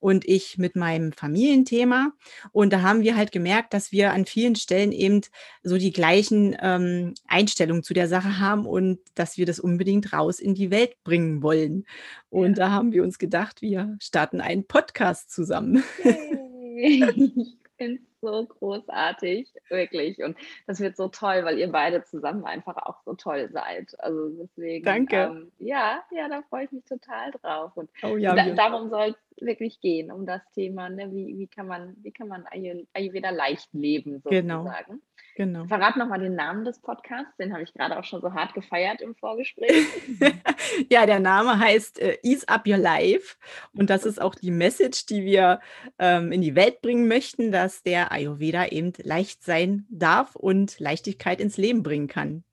und 0.00 0.26
ich 0.28 0.58
mit 0.58 0.76
meinem 0.76 1.12
Familienthema. 1.12 2.12
Und 2.52 2.72
da 2.72 2.82
haben 2.82 3.00
wir 3.02 3.16
halt 3.16 3.32
gemerkt, 3.32 3.72
dass 3.74 3.92
wir 3.92 4.12
an 4.12 4.26
vielen 4.26 4.54
Stellen 4.56 4.92
eben 4.92 5.22
so 5.62 5.78
die 5.78 5.92
gleichen, 5.92 6.54
ähm, 6.60 7.14
Einstellungen 7.26 7.82
zu 7.82 7.94
der 7.94 8.08
Sache 8.08 8.38
haben 8.38 8.66
und 8.66 9.00
dass 9.14 9.38
wir 9.38 9.46
das 9.46 9.58
unbedingt 9.60 10.12
raus 10.12 10.38
in 10.40 10.54
die 10.54 10.70
Welt 10.70 10.94
bringen 11.04 11.42
wollen. 11.42 11.86
Und 12.30 12.58
Ja. 12.58 12.66
da 12.66 12.70
haben 12.72 12.92
wir 12.92 13.02
uns 13.04 13.18
gedacht, 13.18 13.62
wir 13.62 13.96
starten 14.00 14.40
einen 14.42 14.66
Podcast 14.66 15.30
zusammen. 15.32 15.82
Yay. 16.02 17.32
Ich 17.78 17.84
finde 17.84 18.00
es 18.00 18.20
so 18.22 18.46
großartig, 18.46 19.52
wirklich. 19.68 20.22
Und 20.22 20.34
das 20.66 20.80
wird 20.80 20.96
so 20.96 21.08
toll, 21.08 21.44
weil 21.44 21.58
ihr 21.58 21.70
beide 21.70 22.02
zusammen 22.04 22.44
einfach 22.46 22.76
auch 22.78 23.02
so 23.04 23.12
toll 23.14 23.50
seid. 23.52 23.94
Also 24.00 24.30
deswegen, 24.30 24.84
Danke. 24.84 25.16
ähm, 25.16 25.52
ja, 25.58 26.02
ja, 26.10 26.26
da 26.28 26.40
freue 26.48 26.64
ich 26.64 26.72
mich 26.72 26.84
total 26.86 27.32
drauf. 27.32 27.76
Und 27.76 27.90
Oh 28.02 28.16
ja, 28.16 28.34
da 28.34 28.54
darum 28.54 28.88
soll's 28.88 29.18
wirklich 29.38 29.80
gehen, 29.80 30.10
um 30.10 30.24
das 30.24 30.40
Thema, 30.54 30.88
ne, 30.88 31.12
wie 31.12 31.36
wie 31.36 31.46
kann 31.48 31.66
man 31.66 31.94
wie 32.02 32.12
kann 32.12 32.28
man 32.28 32.46
Ayu 32.50 32.86
Ayurveda 32.94 33.28
leicht 33.30 33.68
leben 33.74 34.22
Genau. 34.24 34.60
sozusagen. 34.62 34.92
Genau. 34.92 35.02
Verrate 35.66 35.98
noch 35.98 36.08
mal 36.08 36.18
den 36.18 36.34
Namen 36.34 36.64
des 36.64 36.80
Podcasts, 36.80 37.36
den 37.36 37.52
habe 37.52 37.62
ich 37.62 37.72
grade 37.74 37.98
auch 37.98 38.04
schon 38.04 38.20
so 38.20 38.32
hart 38.32 38.54
gefeiert 38.54 39.00
im 39.00 39.14
Vorgespräch. 39.14 39.86
Ja, 40.90 41.06
der 41.06 41.20
Name 41.20 41.58
heißt, 41.58 42.00
äh, 42.00 42.18
„Ease 42.22 42.48
up 42.48 42.66
your 42.66 42.76
life“ 42.76 43.36
und 43.74 43.88
das 43.88 44.04
ist 44.04 44.20
auch 44.20 44.34
die 44.34 44.50
Message, 44.50 45.06
die 45.06 45.24
wir, 45.24 45.60
ähm, 45.98 46.32
in 46.32 46.40
die 46.40 46.54
Welt 46.54 46.80
bringen 46.82 47.08
möchten, 47.08 47.52
dass 47.52 47.82
der 47.82 48.12
Ayurveda 48.12 48.66
eben 48.66 48.92
leicht 49.02 49.44
sein 49.44 49.86
darf 49.88 50.34
und 50.36 50.78
Leichtigkeit 50.80 51.40
ins 51.40 51.56
Leben 51.56 51.82
bringen 51.82 52.08
kann. 52.08 52.44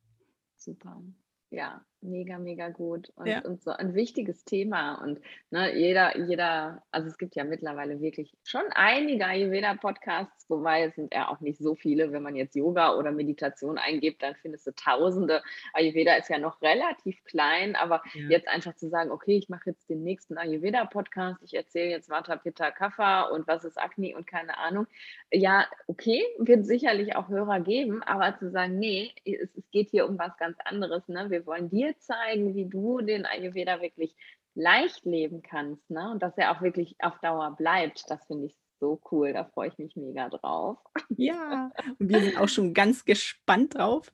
Super. 0.58 1.02
Ja, 1.50 1.84
Mega, 2.06 2.38
mega 2.38 2.68
gut 2.68 3.14
und, 3.16 3.28
Ja. 3.28 3.40
und 3.46 3.62
so 3.64 3.72
ein 3.72 3.96
wichtiges 3.96 4.44
Thema. 4.44 4.96
Und 5.02 5.22
ne, 5.52 5.74
jeder, 5.74 6.18
jeder, 6.18 6.84
also 6.92 7.08
es 7.08 7.18
gibt 7.18 7.34
ja 7.36 7.46
mittlerweile 7.46 8.02
wirklich 8.02 8.36
schon 8.44 8.64
einige 8.76 9.26
Ayurveda-Podcasts, 9.26 10.50
wobei 10.50 10.84
es 10.84 10.96
sind 10.96 11.14
ja 11.14 11.30
auch 11.30 11.40
nicht 11.40 11.60
so 11.60 11.76
viele. 11.76 12.12
Wenn 12.12 12.22
man 12.22 12.36
jetzt 12.36 12.56
Yoga 12.56 12.96
oder 12.98 13.12
Meditation 13.14 13.78
eingibt, 13.78 14.22
dann 14.22 14.36
findest 14.36 14.68
du 14.68 14.72
Tausende. 14.76 15.42
Ayurveda 15.72 16.16
ist 16.16 16.30
ja 16.30 16.40
noch 16.40 16.62
relativ 16.62 17.24
klein, 17.24 17.76
aber 17.78 18.02
Ja. 18.14 18.30
jetzt 18.32 18.50
einfach 18.50 18.76
zu 18.76 18.90
sagen, 18.90 19.10
okay, 19.10 19.38
ich 19.38 19.48
mache 19.48 19.70
jetzt 19.70 19.90
den 19.90 20.04
nächsten 20.04 20.38
Ayurveda-Podcast, 20.38 21.42
ich 21.42 21.54
erzähle 21.54 21.90
jetzt 21.92 22.10
Vata, 22.10 22.36
Pitta, 22.36 22.72
Kapha 22.72 23.30
und 23.30 23.48
was 23.48 23.64
ist 23.64 23.80
Agni 23.80 24.14
und 24.14 24.28
keine 24.28 24.58
Ahnung. 24.58 24.88
Ja, 25.32 25.68
okay, 25.88 26.22
wird 26.38 26.66
sicherlich 26.66 27.16
auch 27.16 27.30
Hörer 27.30 27.62
geben, 27.62 28.04
aber 28.04 28.38
zu 28.38 28.52
sagen, 28.52 28.78
nee, 28.78 29.12
es, 29.24 29.56
es 29.56 29.72
geht 29.72 29.90
hier 29.90 30.06
um 30.08 30.20
was 30.20 30.36
ganz 30.38 30.58
anderes. 30.66 31.08
Ne? 31.08 31.30
Wir 31.30 31.46
wollen 31.46 31.70
zeigen, 32.00 32.56
wie 32.56 32.66
du 32.66 33.00
den 33.02 33.26
Ayurveda 33.26 33.82
wirklich 33.82 34.16
leicht 34.56 35.06
leben 35.06 35.42
kannst 35.42 35.90
ne? 35.90 36.12
und 36.12 36.22
dass 36.22 36.38
er 36.38 36.52
auch 36.52 36.62
wirklich 36.62 36.96
auf 37.00 37.20
Dauer 37.20 37.56
bleibt. 37.56 38.04
Das 38.10 38.26
finde 38.26 38.48
ich 38.48 38.58
so 38.80 39.00
cool. 39.12 39.34
Da 39.34 39.46
freue 39.46 39.70
ich 39.70 39.78
mich 39.78 39.96
mega 39.96 40.30
drauf. 40.30 40.78
Ja, 41.16 41.72
und 42.00 42.10
wir 42.10 42.20
sind 42.22 42.38
auch 42.38 42.50
schon 42.50 42.74
ganz 42.74 43.06
gespannt 43.06 43.76
drauf. 43.76 44.12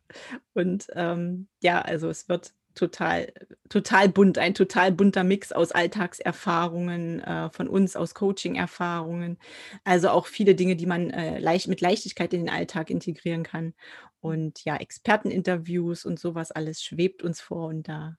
Und 0.53 0.87
ähm, 0.93 1.47
ja, 1.61 1.81
also 1.81 2.09
es 2.09 2.27
wird 2.29 2.53
total, 2.75 3.31
total 3.69 4.09
bunt, 4.09 4.37
ein 4.37 4.53
total 4.53 4.91
bunter 4.91 5.23
Mix 5.23 5.51
aus 5.51 5.71
Alltagserfahrungen 5.71 7.19
äh, 7.21 7.49
von 7.49 7.67
uns, 7.67 7.95
aus 7.95 8.13
Coaching-Erfahrungen. 8.13 9.37
Also 9.83 10.09
auch 10.09 10.27
viele 10.27 10.55
Dinge, 10.55 10.75
die 10.75 10.85
man 10.85 11.09
äh, 11.09 11.39
leicht, 11.39 11.67
mit 11.67 11.81
Leichtigkeit 11.81 12.33
in 12.33 12.41
den 12.41 12.49
Alltag 12.49 12.89
integrieren 12.89 13.43
kann. 13.43 13.73
Und 14.21 14.63
ja, 14.65 14.75
Experteninterviews 14.77 16.05
und 16.05 16.19
sowas 16.19 16.51
alles 16.51 16.83
schwebt 16.83 17.23
uns 17.23 17.41
vor 17.41 17.67
und 17.67 17.87
da 17.87 18.17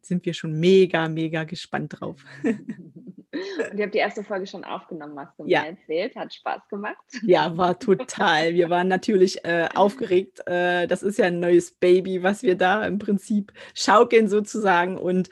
sind 0.00 0.24
wir 0.24 0.34
schon 0.34 0.58
mega, 0.58 1.08
mega 1.08 1.44
gespannt 1.44 2.00
drauf. 2.00 2.24
Und 3.32 3.78
ihr 3.78 3.84
habt 3.84 3.94
die 3.94 3.98
erste 3.98 4.22
Folge 4.22 4.46
schon 4.46 4.64
aufgenommen, 4.64 5.18
hast 5.18 5.38
du 5.38 5.46
Ja. 5.46 5.62
mir 5.62 5.68
erzählt. 5.68 6.14
Hat 6.16 6.34
Spaß 6.34 6.68
gemacht. 6.68 6.96
Ja, 7.22 7.56
war 7.56 7.78
total. 7.78 8.52
Wir 8.54 8.68
waren 8.68 8.88
natürlich 8.88 9.44
äh, 9.44 9.68
aufgeregt. 9.74 10.46
Äh, 10.46 10.86
das 10.86 11.02
ist 11.02 11.18
ja 11.18 11.26
ein 11.26 11.40
neues 11.40 11.72
Baby, 11.72 12.22
was 12.22 12.42
wir 12.42 12.56
da 12.56 12.86
im 12.86 12.98
Prinzip 12.98 13.52
schaukeln 13.74 14.28
sozusagen. 14.28 14.98
Und 14.98 15.30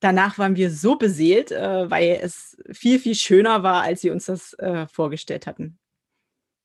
danach 0.00 0.38
waren 0.38 0.56
wir 0.56 0.70
so 0.70 0.96
beseelt, 0.96 1.52
äh, 1.52 1.90
weil 1.90 2.18
es 2.22 2.56
viel, 2.72 2.98
viel 2.98 3.14
schöner 3.14 3.62
war, 3.62 3.82
als 3.82 4.02
wir 4.02 4.12
uns 4.12 4.26
das 4.26 4.54
äh, 4.54 4.86
vorgestellt 4.86 5.46
hatten. 5.46 5.78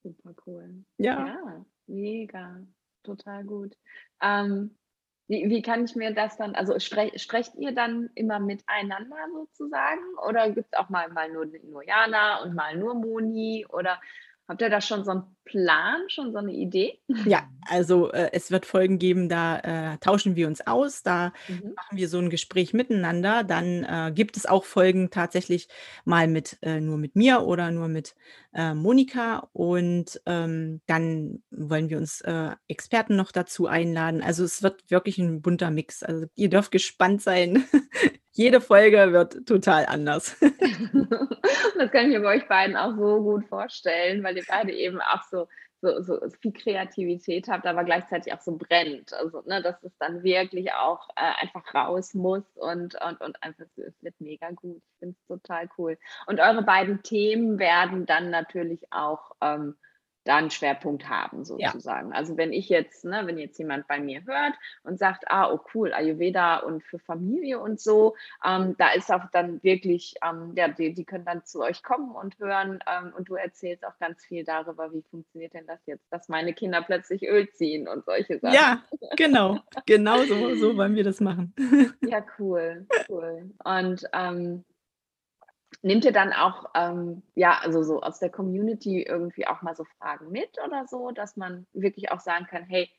Super 0.03 0.34
cool. 0.47 0.84
Ja. 0.97 1.27
Ja, 1.27 1.65
mega. 1.88 2.62
Total 3.03 3.43
gut. 3.43 3.75
Ähm, 4.21 4.77
wie, 5.31 5.49
wie 5.49 5.61
kann 5.61 5.85
ich 5.85 5.95
mir 5.95 6.13
das 6.13 6.35
dann, 6.35 6.55
also 6.55 6.77
spre 6.79 7.09
sprecht 7.15 7.55
ihr 7.55 7.73
dann 7.73 8.09
immer 8.15 8.39
miteinander 8.39 9.15
sozusagen? 9.33 10.01
Oder 10.27 10.49
gibt 10.51 10.67
es 10.73 10.77
auch 10.77 10.89
mal, 10.89 11.07
mal 11.09 11.31
nur, 11.31 11.45
nur 11.45 11.87
Jana 11.87 12.43
und 12.43 12.53
mal 12.53 12.75
nur 12.75 12.95
Moni? 12.95 13.65
Oder 13.69 14.01
habt 14.51 14.61
ihr 14.61 14.69
da 14.69 14.81
schon 14.81 15.05
so 15.05 15.11
einen 15.11 15.35
Plan, 15.45 16.01
schon 16.09 16.31
so 16.33 16.39
eine 16.39 16.51
Idee? 16.51 16.99
Ja, 17.23 17.43
also 17.67 18.11
äh, 18.11 18.31
es 18.33 18.49
wird 18.49 18.65
Folgen 18.65 18.97
geben, 18.97 19.29
da 19.29 19.93
äh, 19.93 19.97
tauschen 19.99 20.35
wir 20.35 20.47
uns 20.47 20.65
aus, 20.65 21.03
da 21.03 21.33
Mhm. 21.47 21.75
machen 21.75 21.97
wir 21.97 22.09
so 22.09 22.17
ein 22.17 22.31
Gespräch 22.31 22.73
miteinander. 22.73 23.43
Dann 23.43 23.83
äh, 23.83 24.11
gibt 24.13 24.37
es 24.37 24.47
auch 24.47 24.65
Folgen 24.65 25.11
tatsächlich 25.11 25.67
mal 26.03 26.27
mit 26.27 26.57
äh, 26.63 26.79
nur 26.81 26.97
mit 26.97 27.15
mir 27.15 27.41
oder 27.43 27.69
nur 27.69 27.87
mit 27.87 28.15
äh, 28.53 28.73
Monika. 28.73 29.49
Und 29.53 30.19
ähm, 30.25 30.81
dann 30.87 31.43
wollen 31.51 31.89
wir 31.89 31.97
uns 31.99 32.21
äh, 32.21 32.55
Experten 32.67 33.15
noch 33.15 33.31
dazu 33.31 33.67
einladen. 33.67 34.23
Also 34.23 34.43
es 34.43 34.63
wird 34.63 34.89
wirklich 34.89 35.19
ein 35.19 35.43
bunter 35.43 35.69
Mix. 35.69 36.01
Also 36.01 36.25
ihr 36.35 36.49
dürft 36.49 36.71
gespannt 36.71 37.21
sein. 37.21 37.65
Jede 38.33 38.61
Folge 38.61 39.11
wird 39.11 39.45
total 39.47 39.85
anders. 39.85 40.37
Das 41.77 41.91
kann 41.91 42.05
ich 42.05 42.17
mir 42.17 42.21
bei 42.21 42.35
euch 42.35 42.47
beiden 42.47 42.77
auch 42.77 42.95
so 42.95 43.23
gut 43.23 43.47
vorstellen, 43.47 44.23
weil 44.23 44.37
ihr 44.37 44.43
beide 44.47 44.71
eben 44.71 45.01
auch 45.01 45.23
so, 45.31 45.47
so, 45.81 46.01
so 46.01 46.19
viel 46.39 46.51
Kreativität 46.51 47.47
habt, 47.47 47.65
aber 47.65 47.83
gleichzeitig 47.83 48.31
auch 48.33 48.41
so 48.41 48.55
brennt. 48.55 49.13
Also, 49.13 49.41
ne, 49.47 49.63
dass 49.63 49.81
es 49.81 49.97
dann 49.97 50.21
wirklich 50.21 50.71
auch 50.73 51.09
äh, 51.15 51.41
einfach 51.41 51.73
raus 51.73 52.13
muss 52.13 52.43
und, 52.55 52.95
und, 53.01 53.19
und 53.19 53.41
einfach, 53.41 53.65
es 53.77 54.03
wird 54.03 54.13
mega 54.19 54.51
gut. 54.51 54.77
Ich 54.77 54.99
finde 54.99 55.15
es 55.19 55.27
total 55.27 55.69
cool. 55.77 55.97
Und 56.27 56.39
eure 56.39 56.61
beiden 56.61 57.01
Themen 57.01 57.57
werden 57.57 58.05
dann 58.05 58.29
natürlich 58.29 58.91
auch 58.91 59.31
ähm, 59.41 59.75
da 60.23 60.38
einen 60.38 60.51
Schwerpunkt 60.51 61.10
haben, 61.10 61.43
Ja. 61.57 61.71
sozusagen. 61.71 62.13
Also 62.13 62.38
wenn 62.38 62.53
ich 62.53 62.69
jetzt, 62.69 63.05
ne, 63.05 63.23
wenn 63.25 63.38
jetzt 63.38 63.57
jemand 63.57 63.88
bei 63.88 63.99
mir 63.99 64.23
hört 64.25 64.53
und 64.84 64.99
sagt, 64.99 65.25
ah, 65.27 65.51
oh 65.51 65.60
cool, 65.73 65.93
Ayurveda 65.93 66.57
und 66.57 66.84
für 66.84 66.99
Familie 66.99 67.60
und 67.60 67.79
so, 67.79 68.15
ähm, 68.45 68.75
da 68.77 68.91
ist 68.91 69.12
auch 69.12 69.25
dann 69.31 69.62
wirklich, 69.63 70.15
ähm, 70.23 70.53
ja, 70.55 70.67
die, 70.67 70.93
die 70.93 71.05
können 71.05 71.25
dann 71.25 71.43
zu 71.45 71.62
euch 71.62 71.81
kommen 71.84 72.12
und 72.12 72.38
hören 72.39 72.79
ähm, 72.88 73.13
und 73.17 73.29
du 73.29 73.36
erzählst 73.36 73.86
auch 73.86 73.97
ganz 73.99 74.23
viel 74.25 74.43
darüber, 74.43 74.93
wie 74.93 75.01
funktioniert 75.10 75.53
denn 75.53 75.65
das 75.65 75.79
jetzt, 75.86 76.05
dass 76.12 76.29
meine 76.29 76.53
Kinder 76.53 76.81
plötzlich 76.81 77.23
Öl 77.27 77.49
ziehen 77.51 77.88
und 77.88 78.05
solche 78.05 78.39
Sachen. 78.39 78.53
Ja, 78.53 78.84
genau. 79.17 79.60
Genau 79.86 80.23
so, 80.25 80.55
so 80.55 80.77
wollen 80.77 80.95
wir 80.95 81.03
das 81.03 81.19
machen. 81.19 81.53
Ja, 82.01 82.23
cool, 82.38 82.86
cool. 83.10 83.51
Und 83.63 84.05
ähm, 84.13 84.63
nehmt 85.81 86.05
ihr 86.05 86.12
dann 86.12 86.34
auch, 86.34 86.65
ähm, 86.75 87.23
ja, 87.36 87.60
also 87.62 87.84
so 87.84 88.01
aus 88.01 88.19
der 88.19 88.29
Community 88.29 89.03
irgendwie 89.03 89.47
auch 89.47 89.62
mal 89.62 89.75
so 89.75 89.86
Fragen 89.99 90.31
mit 90.31 90.57
oder 90.65 90.86
so, 90.88 91.12
dass 91.12 91.38
man 91.38 91.65
wirklich 91.73 92.12
auch 92.12 92.19
sagen 92.19 92.45
kann, 92.47 92.63
hey, 92.63 92.89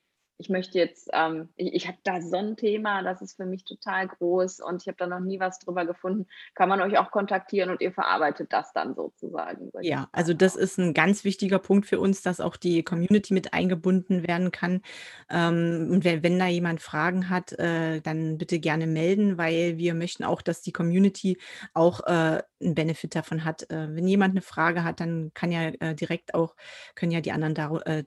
ich 0.43 0.49
möchte 0.49 0.77
jetzt, 0.77 1.09
ähm, 1.13 1.51
ich, 1.55 1.73
ich 1.73 1.87
habe 1.87 1.99
da 2.03 2.21
so 2.21 2.37
ein 2.37 2.57
Thema, 2.57 3.03
das 3.05 3.23
ist 3.23 3.37
für 3.37 3.47
mich 3.47 3.65
total 3.65 4.09
groß 4.09 4.59
und 4.59 4.83
ich 4.83 4.89
habe 4.89 4.97
da 4.99 5.07
noch 5.07 5.21
nie 5.21 5.39
was 5.39 5.61
drüber 5.61 5.87
gefunden, 5.87 6.27
kann 6.57 6.69
man 6.69 6.83
euch 6.83 6.99
auch 6.99 7.13
kontaktieren 7.13 7.71
und 7.71 7.81
ihr 7.81 7.93
verarbeitet 7.93 8.53
das 8.53 8.73
dann 8.73 8.97
sozusagen. 8.97 9.71
Ja, 9.83 10.09
also 10.11 10.35
das 10.35 10.57
ist 10.57 10.79
ein 10.79 10.95
ganz 10.95 11.23
wichtiger 11.23 11.61
Punkt 11.61 11.87
für 11.87 12.01
uns, 12.01 12.23
dass 12.23 12.41
auch 12.41 12.57
die 12.57 12.83
Community 12.83 13.33
mit 13.33 13.55
eingebunden 13.55 14.27
werden 14.27 14.51
kann. 14.51 14.83
Ähm, 15.31 15.89
und 15.93 16.05
wenn, 16.05 16.25
wenn 16.25 16.39
da 16.41 16.49
jemand 16.49 16.83
Fragen 16.83 17.31
hat, 17.31 17.53
äh, 17.53 18.01
dann 18.01 18.37
bitte 18.37 18.59
gerne 18.59 18.89
melden, 18.89 19.39
weil 19.39 19.79
wir 19.79 19.95
möchten 19.95 20.25
auch, 20.25 20.43
dass 20.43 20.61
die 20.61 20.73
Community 20.73 21.39
auch 21.73 22.01
äh, 22.01 22.43
einen 22.61 22.75
Benefit 22.75 23.15
davon 23.15 23.45
hat. 23.45 23.71
Äh, 23.71 23.95
wenn 23.95 24.09
jemand 24.09 24.33
eine 24.33 24.43
Frage 24.43 24.83
hat, 24.83 24.99
dann 24.99 25.31
kann 25.35 25.53
ja 25.53 25.69
äh, 25.69 25.95
direkt 25.95 26.35
auch, 26.35 26.57
können 26.97 27.13
ja 27.13 27.21
die 27.21 27.31
anderen, 27.31 27.55
dar 27.55 27.87
äh, 27.87 28.03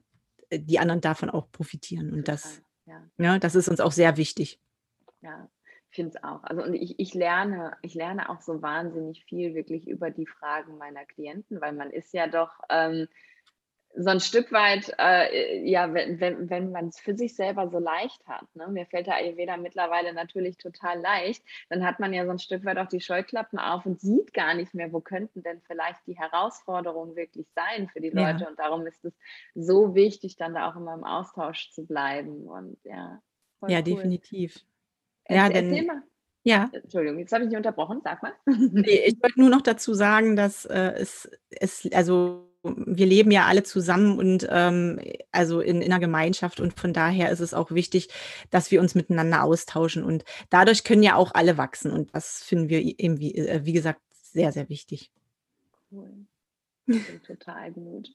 die 0.52 0.78
anderen 0.78 1.00
davon 1.00 1.30
auch 1.30 1.50
profitieren. 1.50 2.12
Und 2.12 2.28
das, 2.28 2.62
ja. 2.84 3.02
ja, 3.18 3.38
das 3.38 3.54
ist 3.54 3.68
uns 3.68 3.80
auch 3.80 3.92
sehr 3.92 4.16
wichtig. 4.16 4.60
Ja, 5.20 5.48
ich 5.90 5.96
finde 5.96 6.16
es 6.16 6.24
auch. 6.24 6.42
Also 6.44 6.62
und 6.62 6.74
ich, 6.74 6.98
ich 6.98 7.14
lerne, 7.14 7.76
ich 7.82 7.94
lerne 7.94 8.28
auch 8.28 8.40
so 8.40 8.62
wahnsinnig 8.62 9.24
viel 9.24 9.54
wirklich 9.54 9.88
über 9.88 10.10
die 10.10 10.26
Fragen 10.26 10.78
meiner 10.78 11.04
Klienten, 11.04 11.60
weil 11.60 11.72
man 11.72 11.90
ist 11.90 12.12
ja 12.12 12.26
doch 12.26 12.50
ähm, 12.70 13.08
so 13.96 14.10
ein 14.10 14.20
Stück 14.20 14.52
weit, 14.52 14.94
äh, 14.98 15.64
ja, 15.68 15.92
wenn, 15.94 16.20
wenn, 16.20 16.50
wenn 16.50 16.70
man 16.70 16.88
es 16.88 16.98
für 17.00 17.16
sich 17.16 17.34
selber 17.34 17.68
so 17.70 17.78
leicht 17.78 18.26
hat, 18.26 18.44
ne? 18.54 18.68
mir 18.68 18.86
fällt 18.86 19.06
der 19.06 19.16
Ayurveda 19.16 19.56
mittlerweile 19.56 20.12
natürlich 20.12 20.58
total 20.58 21.00
leicht, 21.00 21.42
dann 21.70 21.84
hat 21.84 21.98
man 21.98 22.12
ja 22.12 22.24
so 22.24 22.30
ein 22.30 22.38
Stück 22.38 22.64
weit 22.64 22.78
auch 22.78 22.88
die 22.88 23.00
Scheuklappen 23.00 23.58
auf 23.58 23.86
und 23.86 24.00
sieht 24.00 24.34
gar 24.34 24.54
nicht 24.54 24.74
mehr, 24.74 24.92
wo 24.92 25.00
könnten 25.00 25.42
denn 25.42 25.60
vielleicht 25.66 26.06
die 26.06 26.16
Herausforderungen 26.18 27.16
wirklich 27.16 27.46
sein 27.54 27.88
für 27.88 28.00
die 28.00 28.10
Ja. 28.10 28.32
Leute. 28.32 28.46
Und 28.46 28.58
darum 28.58 28.86
ist 28.86 29.04
es 29.04 29.14
so 29.54 29.94
wichtig, 29.94 30.36
dann 30.36 30.54
da 30.54 30.70
auch 30.70 30.76
immer 30.76 30.94
im 30.94 31.04
Austausch 31.04 31.70
zu 31.72 31.86
bleiben. 31.86 32.46
Und 32.46 32.76
ja, 32.84 33.20
Ja, 33.62 33.78
cool. 33.78 33.82
definitiv. 33.82 34.60
Ja, 35.28 35.46
Erzähl, 35.46 35.56
erzähl 35.56 35.76
denn, 35.78 35.86
mal. 35.86 36.02
ja. 36.44 36.70
Entschuldigung, 36.72 37.18
jetzt 37.18 37.32
habe 37.32 37.44
ich 37.44 37.50
dich 37.50 37.56
unterbrochen, 37.56 38.00
sag 38.04 38.22
mal. 38.22 38.32
Nee, 38.46 39.04
ich 39.06 39.20
wollte 39.22 39.40
nur 39.40 39.50
noch 39.50 39.62
dazu 39.62 39.94
sagen, 39.94 40.36
dass 40.36 40.66
äh, 40.66 40.92
es, 40.98 41.28
es, 41.50 41.88
also 41.92 42.46
wir 42.76 43.06
leben 43.06 43.30
ja 43.30 43.46
alle 43.46 43.62
zusammen 43.62 44.18
und 44.18 44.46
ähm, 44.50 45.00
also 45.32 45.60
in, 45.60 45.82
in 45.82 45.92
einer 45.92 46.00
Gemeinschaft 46.00 46.60
und 46.60 46.78
von 46.78 46.92
daher 46.92 47.30
ist 47.30 47.40
es 47.40 47.54
auch 47.54 47.70
wichtig, 47.70 48.08
dass 48.50 48.70
wir 48.70 48.80
uns 48.80 48.94
miteinander 48.94 49.42
austauschen 49.42 50.04
und 50.04 50.24
dadurch 50.50 50.84
können 50.84 51.02
ja 51.02 51.16
auch 51.16 51.34
alle 51.34 51.58
wachsen 51.58 51.90
und 51.90 52.14
das 52.14 52.42
finden 52.42 52.68
wir 52.68 52.80
eben, 52.80 53.18
wie, 53.18 53.34
äh, 53.34 53.64
wie 53.64 53.72
gesagt, 53.72 54.00
sehr, 54.10 54.52
sehr 54.52 54.68
wichtig. 54.68 55.10
Cool. 55.90 56.26
Klingt 56.86 57.24
total 57.24 57.72
gut. 57.72 58.10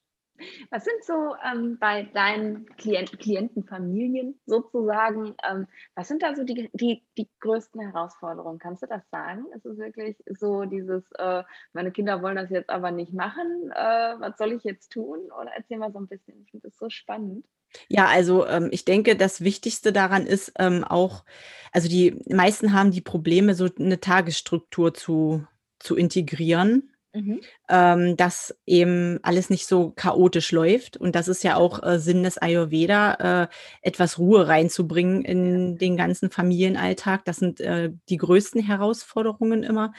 Was 0.70 0.86
sind 0.86 1.04
so 1.04 1.36
ähm, 1.46 1.78
bei 1.80 2.04
deinen 2.04 2.66
Klient 2.78 3.20
Klientenfamilien 3.20 4.40
sozusagen, 4.46 5.36
ähm, 5.50 5.68
was 5.96 6.08
sind 6.08 6.22
da 6.24 6.36
so 6.36 6.44
die, 6.44 6.70
die, 6.74 7.04
die 7.18 7.30
größten 7.40 7.82
Herausforderungen? 7.82 8.60
Kannst 8.60 8.84
du 8.84 8.88
das 8.88 9.04
sagen? 9.10 9.46
Ist 9.56 9.66
es 9.66 9.78
wirklich 9.78 10.18
so 10.28 10.66
dieses, 10.66 11.04
äh, 11.18 11.44
meine 11.74 11.92
Kinder 11.92 12.22
wollen 12.22 12.36
das 12.36 12.50
jetzt 12.50 12.70
aber 12.70 12.92
nicht 12.92 13.14
machen, 13.14 13.72
äh, 13.72 14.16
was 14.20 14.38
soll 14.38 14.54
ich 14.54 14.64
jetzt 14.64 14.92
tun? 14.92 15.20
Oder 15.40 15.52
erzähl 15.56 15.78
mal 15.78 15.92
so 15.92 16.00
ein 16.00 16.08
bisschen, 16.08 16.42
ich 16.44 16.52
finde 16.52 16.68
das 16.68 16.78
so 16.78 16.90
spannend. 16.90 17.46
Ja, 17.88 18.08
also 18.08 18.46
ähm, 18.48 18.70
ich 18.72 18.86
denke, 18.86 19.16
das 19.16 19.42
Wichtigste 19.42 19.94
daran 19.94 20.26
ist 20.26 20.54
ähm, 20.60 20.84
auch, 20.84 21.24
also 21.72 21.88
die 21.88 22.20
meisten 22.30 22.74
haben 22.74 22.92
die 22.92 23.02
Probleme, 23.02 23.56
so 23.56 23.70
eine 23.80 24.00
Tagesstruktur 24.00 24.94
zu, 24.94 25.46
zu 25.80 25.96
integrieren. 25.96 26.92
Mhm. 27.14 27.42
Ähm, 27.68 28.16
dass 28.16 28.56
eben 28.66 29.20
alles 29.22 29.50
nicht 29.50 29.68
so 29.68 29.92
chaotisch 29.92 30.54
läuft. 30.54 30.96
Und 30.96 31.14
das 31.14 31.28
ist 31.28 31.44
ja 31.44 31.58
auch 31.58 31.84
äh, 31.84 32.00
Sinn 32.00 32.24
des 32.24 32.38
Ayurveda, 32.38 33.44
äh, 33.44 33.48
etwas 33.82 34.18
Ruhe 34.18 34.48
reinzubringen 34.48 35.24
in 35.24 35.78
den 35.78 35.98
ganzen 35.98 36.32
Familienalltag. 36.32 37.26
Das 37.26 37.38
sind 37.38 37.60
äh, 37.60 37.92
die 38.08 38.18
größten 38.18 38.62
Herausforderungen 38.62 39.64
immer 39.64 39.94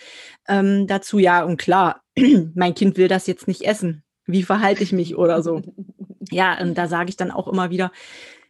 ähm, 0.49 0.87
dazu. 0.87 1.19
Ja, 1.19 1.45
und 1.45 1.59
klar, 1.59 2.03
mein 2.55 2.75
Kind 2.75 2.97
will 2.97 3.09
das 3.09 3.27
jetzt 3.27 3.47
nicht 3.47 3.63
essen. 3.63 4.05
Wie 4.25 4.43
verhalte 4.43 4.83
ich 4.83 4.93
mich 4.93 5.17
oder 5.17 5.43
so? 5.43 5.61
Ja, 6.31 6.59
und 6.61 6.79
da 6.79 6.89
sage 6.89 7.11
ich 7.11 7.17
dann 7.17 7.31
auch 7.31 7.49
immer 7.49 7.71
wieder, 7.71 7.93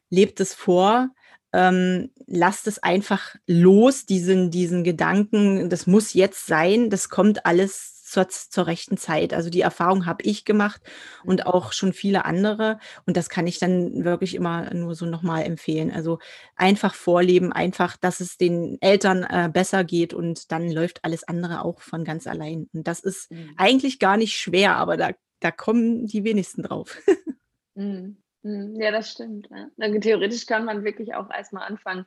lebt 0.09 0.39
es 0.39 0.55
vor, 0.55 1.09
ähm, 1.53 2.11
lasst 2.27 2.67
es 2.67 2.79
einfach 2.79 3.35
los, 3.47 4.07
diesen, 4.07 4.51
diesen 4.51 4.85
Gedanken, 4.85 5.69
das 5.69 5.87
muss 5.87 6.15
jetzt 6.15 6.47
sein, 6.47 6.91
das 6.91 7.09
kommt 7.09 7.45
alles 7.45 7.92
zur, 8.13 8.29
zur 8.29 8.67
rechten 8.67 8.99
Zeit. 8.99 9.33
Also 9.33 9.49
die 9.49 9.63
Erfahrung 9.63 10.05
habe 10.05 10.23
ich 10.25 10.45
gemacht 10.45 10.83
und 11.25 11.41
mhm. 11.41 11.47
auch 11.47 11.73
schon 11.73 11.93
viele 11.95 12.25
andere. 12.27 12.79
Und 13.07 13.17
das 13.17 13.31
kann 13.31 13.47
ich 13.47 13.59
dann 13.59 14.05
wirklich 14.05 14.35
immer 14.35 14.73
nur 14.75 14.95
so 14.95 15.07
nochmal 15.07 15.45
empfehlen. 15.45 15.91
Also 15.91 16.19
einfach 16.55 16.95
vorleben, 16.95 17.53
einfach, 17.53 17.97
dass 17.97 18.21
es 18.21 18.37
den 18.37 18.77
Eltern 18.83 19.25
äh, 19.25 19.49
besser 19.51 19.83
geht 19.85 20.13
und 20.13 20.53
dann 20.53 20.71
läuft 20.71 21.05
alles 21.05 21.25
andere 21.25 21.65
auch 21.65 21.81
von 21.81 22.05
ganz 22.05 22.27
allein. 22.27 22.69
Und 22.75 22.87
das 22.87 23.01
ist 23.01 23.31
mhm. 23.31 23.55
eigentlich 23.57 23.99
gar 23.99 24.19
nicht 24.19 24.37
schwer, 24.37 24.77
aber 24.77 24.99
da, 24.99 25.13
da 25.41 25.51
kommen 25.51 26.07
die 26.07 26.23
wenigsten 26.23 26.63
drauf. 26.63 26.99
mhm. 27.75 28.19
mhm. 28.43 28.77
Ja, 28.79 28.91
das 28.91 29.11
stimmt. 29.13 29.49
Ja. 29.51 29.99
Theoretisch 30.01 30.45
kann 30.45 30.67
man 30.67 30.85
wirklich 30.85 31.15
auch 31.15 31.31
erstmal 31.31 31.67
anfangen, 31.67 32.05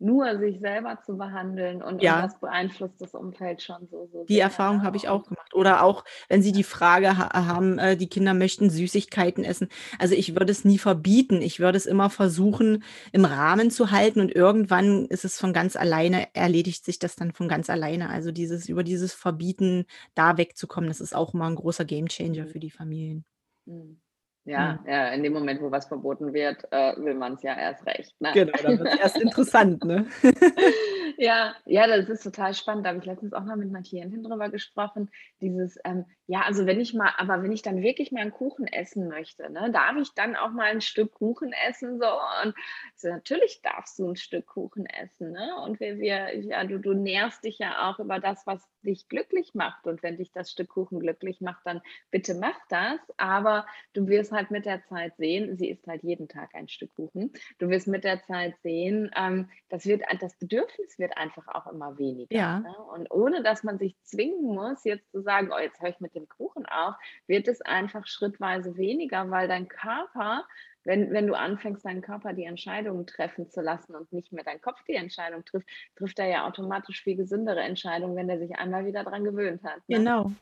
nur 0.00 0.38
sich 0.38 0.60
selber 0.60 0.98
zu 1.04 1.16
behandeln 1.16 1.82
und, 1.82 2.02
ja. 2.02 2.22
das 2.22 2.40
beeinflusst 2.40 3.00
das 3.00 3.14
Umfeld 3.14 3.62
schon 3.62 3.86
so. 3.90 4.08
so 4.12 4.24
die 4.24 4.38
Erfahrung 4.38 4.82
habe 4.82 4.96
ich 4.96 5.08
auch 5.08 5.24
gemacht. 5.24 5.54
Oder 5.54 5.82
auch, 5.82 6.04
wenn 6.28 6.42
Sie 6.42 6.52
die 6.52 6.64
Frage 6.64 7.18
ha 7.18 7.46
haben, 7.46 7.78
äh, 7.78 7.96
die 7.96 8.08
Kinder 8.08 8.34
möchten 8.34 8.70
Süßigkeiten 8.70 9.44
essen. 9.44 9.68
Also 9.98 10.14
ich 10.14 10.34
würde 10.34 10.50
es 10.50 10.64
nie 10.64 10.78
verbieten. 10.78 11.42
Ich 11.42 11.60
würde 11.60 11.76
es 11.76 11.86
immer 11.86 12.08
versuchen, 12.08 12.82
im 13.12 13.24
Rahmen 13.24 13.70
zu 13.70 13.90
halten 13.90 14.20
und 14.20 14.34
irgendwann 14.34 15.06
ist 15.06 15.24
es 15.24 15.38
von 15.38 15.52
ganz 15.52 15.76
alleine, 15.76 16.34
erledigt 16.34 16.84
sich 16.84 16.98
das 16.98 17.16
dann 17.16 17.32
von 17.32 17.48
ganz 17.48 17.68
alleine. 17.68 18.08
Also 18.08 18.32
dieses, 18.32 18.68
über 18.68 18.82
dieses 18.82 19.12
Verbieten 19.12 19.84
da 20.14 20.38
wegzukommen, 20.38 20.88
das 20.88 21.00
ist 21.00 21.14
auch 21.14 21.34
immer 21.34 21.46
ein 21.46 21.56
großer 21.56 21.84
Gamechanger 21.84 22.44
mhm. 22.44 22.48
für 22.48 22.60
die 22.60 22.70
Familien. 22.70 23.24
Mhm. 23.66 24.00
Ja, 24.44 24.80
mhm. 24.82 24.88
ja, 24.88 25.08
in 25.08 25.22
dem 25.22 25.34
Moment, 25.34 25.60
wo 25.60 25.70
was 25.70 25.86
verboten 25.86 26.32
wird, 26.32 26.64
äh, 26.72 26.96
will 26.96 27.14
man 27.14 27.34
es 27.34 27.42
ja 27.42 27.54
erst 27.56 27.86
recht. 27.86 28.18
Ne? 28.20 28.30
Genau, 28.32 28.52
dann 28.62 28.78
wird 28.78 28.94
es 28.94 29.00
erst 29.00 29.16
interessant, 29.20 29.84
ne? 29.84 30.06
ja, 31.18 31.54
ja, 31.66 31.86
das 31.86 32.08
ist 32.08 32.22
total 32.22 32.54
spannend. 32.54 32.86
Da 32.86 32.90
habe 32.90 33.00
ich 33.00 33.04
letztens 33.04 33.34
auch 33.34 33.44
mal 33.44 33.56
mit 33.56 33.68
einer 33.68 33.82
Klientin 33.82 34.22
drüber 34.22 34.48
gesprochen. 34.48 35.10
Dieses, 35.42 35.78
ähm, 35.84 36.06
ja, 36.26 36.40
also 36.42 36.64
wenn 36.64 36.80
ich 36.80 36.94
mal, 36.94 37.12
aber 37.18 37.42
wenn 37.42 37.52
ich 37.52 37.60
dann 37.60 37.82
wirklich 37.82 38.12
mal 38.12 38.22
einen 38.22 38.32
Kuchen 38.32 38.66
essen 38.66 39.08
möchte, 39.08 39.50
ne, 39.50 39.70
darf 39.72 39.96
ich 40.00 40.14
dann 40.14 40.36
auch 40.36 40.52
mal 40.52 40.70
ein 40.70 40.80
Stück 40.80 41.12
Kuchen 41.12 41.52
essen? 41.68 41.98
So, 41.98 42.06
und 42.42 42.54
so, 42.96 43.08
natürlich 43.08 43.60
darfst 43.62 43.98
du 43.98 44.08
ein 44.08 44.16
Stück 44.16 44.46
Kuchen 44.46 44.86
essen, 44.86 45.32
ne? 45.32 45.54
Und 45.64 45.80
wir, 45.80 45.98
wir, 45.98 46.34
ja, 46.38 46.64
du, 46.64 46.78
du 46.78 46.94
nährst 46.94 47.44
dich 47.44 47.58
ja 47.58 47.90
auch 47.90 47.98
über 47.98 48.20
das, 48.20 48.46
was 48.46 48.66
dich 48.82 49.06
glücklich 49.08 49.54
macht. 49.54 49.86
Und 49.86 50.02
wenn 50.02 50.16
dich 50.16 50.32
das 50.32 50.50
Stück 50.50 50.70
Kuchen 50.70 51.00
glücklich 51.00 51.40
macht, 51.40 51.60
dann 51.66 51.82
bitte 52.10 52.34
mach 52.34 52.58
das. 52.70 52.98
Aber 53.18 53.66
du 53.92 54.08
wirst 54.08 54.29
halt 54.32 54.50
mit 54.50 54.66
der 54.66 54.84
Zeit 54.86 55.16
sehen, 55.16 55.56
sie 55.56 55.68
isst 55.68 55.86
halt 55.86 56.02
jeden 56.02 56.28
Tag 56.28 56.54
ein 56.54 56.68
Stück 56.68 56.94
Kuchen. 56.94 57.32
Du 57.58 57.68
wirst 57.68 57.86
mit 57.86 58.04
der 58.04 58.22
Zeit 58.24 58.54
sehen, 58.62 59.10
ähm, 59.16 59.48
das, 59.68 59.86
wird, 59.86 60.02
das 60.20 60.36
Bedürfnis 60.36 60.98
wird 60.98 61.16
einfach 61.16 61.46
auch 61.48 61.66
immer 61.70 61.98
weniger. 61.98 62.34
Ja. 62.34 62.60
Ne? 62.60 62.74
Und 62.94 63.10
ohne 63.10 63.42
dass 63.42 63.62
man 63.62 63.78
sich 63.78 63.96
zwingen 64.02 64.54
muss, 64.54 64.84
jetzt 64.84 65.10
zu 65.10 65.22
sagen, 65.22 65.50
oh, 65.54 65.60
jetzt 65.60 65.80
höre 65.80 65.90
ich 65.90 66.00
mit 66.00 66.14
dem 66.14 66.28
Kuchen 66.28 66.66
auf, 66.66 66.94
wird 67.26 67.48
es 67.48 67.60
einfach 67.62 68.06
schrittweise 68.06 68.76
weniger, 68.76 69.30
weil 69.30 69.48
dein 69.48 69.68
Körper 69.68 70.44
wenn, 70.84 71.12
wenn 71.12 71.26
du 71.26 71.34
anfängst, 71.34 71.84
deinen 71.84 72.00
Körper 72.00 72.32
die 72.32 72.44
Entscheidungen 72.44 73.06
treffen 73.06 73.50
zu 73.50 73.60
lassen 73.60 73.94
und 73.94 74.12
nicht 74.12 74.32
mehr 74.32 74.44
dein 74.44 74.60
Kopf 74.60 74.82
die 74.88 74.94
Entscheidung 74.94 75.44
trifft, 75.44 75.68
trifft 75.96 76.18
er 76.18 76.28
ja 76.28 76.46
automatisch 76.46 77.02
viel 77.02 77.16
gesündere 77.16 77.60
Entscheidungen, 77.60 78.16
wenn 78.16 78.28
er 78.28 78.38
sich 78.38 78.56
einmal 78.56 78.86
wieder 78.86 79.04
daran 79.04 79.24
gewöhnt 79.24 79.62
hat. 79.62 79.86
Ne? 79.88 79.98
Genau. 79.98 80.32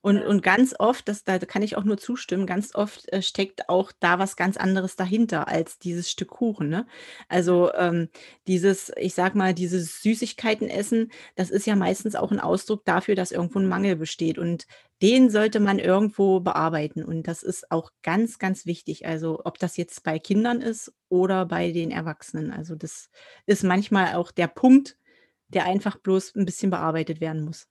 Und, 0.00 0.22
und 0.22 0.42
ganz 0.42 0.74
oft, 0.78 1.08
das, 1.08 1.24
da 1.24 1.38
kann 1.38 1.62
ich 1.62 1.76
auch 1.76 1.84
nur 1.84 1.98
zustimmen, 1.98 2.46
ganz 2.46 2.74
oft 2.74 3.08
äh, 3.12 3.22
steckt 3.22 3.68
auch 3.68 3.92
da 4.00 4.18
was 4.18 4.36
ganz 4.36 4.56
anderes 4.56 4.96
dahinter 4.96 5.48
als 5.48 5.78
dieses 5.78 6.10
Stück 6.10 6.28
Kuchen. 6.28 6.68
Ne? 6.68 6.86
Also 7.28 7.72
ähm, 7.74 8.08
dieses, 8.46 8.92
ich 8.96 9.14
sag 9.14 9.34
mal, 9.34 9.54
dieses 9.54 10.02
Süßigkeiten 10.02 10.68
essen, 10.68 11.10
das 11.36 11.50
ist 11.50 11.66
ja 11.66 11.76
meistens 11.76 12.14
auch 12.14 12.30
ein 12.30 12.40
Ausdruck 12.40 12.84
dafür, 12.84 13.14
dass 13.14 13.32
irgendwo 13.32 13.58
ein 13.58 13.68
Mangel 13.68 13.96
besteht. 13.96 14.38
Und 14.38 14.66
den 15.02 15.30
sollte 15.30 15.60
man 15.60 15.78
irgendwo 15.78 16.40
bearbeiten. 16.40 17.04
Und 17.04 17.28
das 17.28 17.42
ist 17.42 17.70
auch 17.70 17.90
ganz, 18.02 18.38
ganz 18.38 18.66
wichtig. 18.66 19.06
Also 19.06 19.40
ob 19.44 19.58
das 19.58 19.76
jetzt 19.76 20.02
bei 20.02 20.18
Kindern 20.18 20.60
ist 20.60 20.92
oder 21.08 21.46
bei 21.46 21.72
den 21.72 21.90
Erwachsenen. 21.90 22.52
Also 22.52 22.74
das 22.74 23.10
ist 23.46 23.62
manchmal 23.62 24.14
auch 24.14 24.32
der 24.32 24.48
Punkt, 24.48 24.96
der 25.48 25.64
einfach 25.64 25.98
bloß 25.98 26.34
ein 26.36 26.44
bisschen 26.44 26.70
bearbeitet 26.70 27.20
werden 27.20 27.44
muss. 27.44 27.68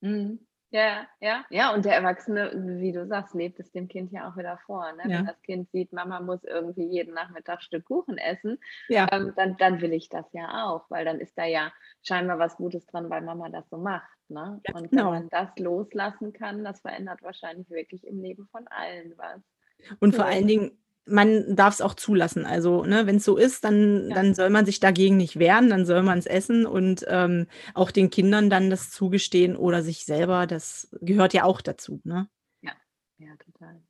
Mhm. 0.00 0.47
Ja, 0.70 1.06
ja, 1.20 1.46
ja, 1.48 1.72
und 1.72 1.86
der 1.86 1.94
Erwachsene, 1.94 2.52
wie 2.80 2.92
du 2.92 3.06
sagst, 3.06 3.34
lebt 3.34 3.58
es 3.58 3.72
dem 3.72 3.88
Kind 3.88 4.12
ja 4.12 4.28
auch 4.30 4.36
wieder 4.36 4.58
vor. 4.66 4.92
Ne? 4.92 5.04
Wenn 5.06 5.26
das 5.26 5.40
Kind 5.42 5.70
sieht, 5.70 5.94
Mama 5.94 6.20
muss 6.20 6.44
irgendwie 6.44 6.84
jeden 6.84 7.14
Nachmittag 7.14 7.62
Stück 7.62 7.86
Kuchen 7.86 8.18
essen, 8.18 8.58
Ja. 8.88 9.06
ähm, 9.10 9.32
dann, 9.34 9.56
dann 9.56 9.80
will 9.80 9.94
ich 9.94 10.10
das 10.10 10.26
ja 10.32 10.66
auch, 10.66 10.84
weil 10.90 11.06
dann 11.06 11.20
ist 11.20 11.38
da 11.38 11.44
ja 11.46 11.72
scheinbar 12.02 12.38
was 12.38 12.56
Gutes 12.56 12.84
dran, 12.86 13.08
weil 13.08 13.22
Mama 13.22 13.48
das 13.48 13.68
so 13.70 13.78
macht. 13.78 14.10
Ne? 14.28 14.60
Ja, 14.66 14.74
Und 14.74 14.82
wenn 14.82 14.90
genau. 14.90 15.10
man 15.10 15.28
das 15.30 15.48
loslassen 15.58 16.34
kann, 16.34 16.62
das 16.64 16.82
verändert 16.82 17.22
wahrscheinlich 17.22 17.70
wirklich 17.70 18.06
im 18.06 18.20
Leben 18.20 18.46
von 18.52 18.66
allen 18.68 19.14
was. 19.16 19.40
Und 20.00 20.14
vor 20.14 20.26
allen 20.26 20.46
Dingen 20.46 20.78
man 21.08 21.56
darf 21.56 21.74
es 21.74 21.80
auch 21.80 21.94
zulassen. 21.94 22.44
Also, 22.44 22.84
ne, 22.84 23.06
wenn 23.06 23.16
es 23.16 23.24
so 23.24 23.36
ist, 23.36 23.64
dann, 23.64 24.08
ja. 24.08 24.14
dann 24.14 24.34
soll 24.34 24.50
man 24.50 24.66
sich 24.66 24.80
dagegen 24.80 25.16
nicht 25.16 25.38
wehren, 25.38 25.70
dann 25.70 25.86
soll 25.86 26.02
man 26.02 26.18
es 26.18 26.26
essen 26.26 26.66
und 26.66 27.04
ähm, 27.08 27.46
auch 27.74 27.90
den 27.90 28.10
Kindern 28.10 28.50
dann 28.50 28.70
das 28.70 28.90
zugestehen 28.90 29.56
oder 29.56 29.82
sich 29.82 30.04
selber, 30.04 30.46
das 30.46 30.88
gehört 31.00 31.34
ja 31.34 31.44
auch 31.44 31.60
dazu. 31.60 32.00
Ne? 32.04 32.28
Ja, 32.62 32.72
ja, 33.18 33.34
total. 33.36 33.80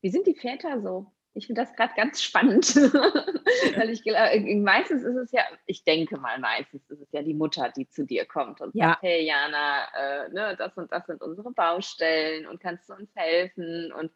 Wie 0.00 0.10
sind 0.10 0.26
die 0.26 0.34
Väter 0.34 0.80
so? 0.80 1.12
Ich 1.34 1.46
finde 1.46 1.60
das 1.62 1.72
gerade 1.74 1.92
ganz 1.94 2.20
spannend, 2.20 2.74
weil 3.76 3.90
ich 3.90 4.02
glaube, 4.02 4.18
äh, 4.18 4.56
meistens 4.56 5.04
ist 5.04 5.14
es 5.14 5.30
ja, 5.30 5.42
ich 5.66 5.84
denke 5.84 6.16
mal, 6.16 6.38
meistens 6.40 6.82
ist 6.90 7.00
es 7.00 7.12
ja 7.12 7.22
die 7.22 7.34
Mutter, 7.34 7.70
die 7.76 7.88
zu 7.88 8.04
dir 8.04 8.24
kommt 8.24 8.60
und 8.60 8.74
ja. 8.74 8.88
sagt, 8.88 9.02
hey 9.02 9.24
Jana, 9.24 9.84
äh, 9.94 10.28
ne, 10.30 10.56
das 10.58 10.76
und 10.76 10.90
das 10.90 11.06
sind 11.06 11.22
unsere 11.22 11.52
Baustellen 11.52 12.46
und 12.46 12.60
kannst 12.60 12.88
du 12.88 12.94
uns 12.94 13.14
helfen? 13.14 13.92
Und 13.92 14.10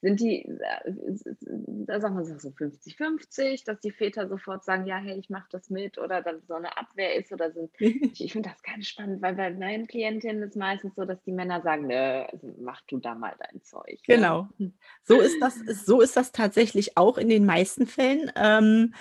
sind 0.00 0.20
die, 0.20 0.48
da 1.86 2.00
sagen 2.00 2.16
wir 2.16 2.24
so 2.24 2.48
50-50, 2.48 3.64
dass 3.64 3.80
die 3.80 3.90
Väter 3.90 4.28
sofort 4.28 4.64
sagen, 4.64 4.86
ja, 4.86 4.96
hey, 4.96 5.18
ich 5.18 5.28
mache 5.28 5.48
das 5.50 5.70
mit 5.70 5.98
oder 5.98 6.22
dann 6.22 6.40
so 6.46 6.54
eine 6.54 6.76
Abwehr 6.76 7.16
ist 7.16 7.32
oder 7.32 7.50
sind, 7.50 7.70
ich, 7.78 8.24
ich 8.24 8.32
finde 8.32 8.50
das 8.50 8.62
ganz 8.62 8.86
spannend, 8.86 9.22
weil 9.22 9.34
bei 9.34 9.50
meinen 9.50 9.86
Klientinnen 9.88 10.42
ist 10.42 10.56
meistens 10.56 10.94
so, 10.94 11.04
dass 11.04 11.22
die 11.24 11.32
Männer 11.32 11.62
sagen, 11.62 11.88
nö, 11.88 12.22
also 12.22 12.54
mach 12.60 12.80
du 12.82 12.98
da 12.98 13.14
mal 13.14 13.34
dein 13.38 13.62
Zeug. 13.62 13.98
Genau. 14.06 14.48
Ja. 14.58 14.68
So 15.02 15.20
ist 15.20 15.40
das, 15.40 15.58
so 15.84 16.00
ist 16.00 16.16
das 16.16 16.30
tatsächlich 16.30 16.96
auch 16.96 17.18
in 17.18 17.28
den 17.28 17.44
meisten 17.44 17.86
Fällen. 17.86 18.30
Ähm, 18.36 18.94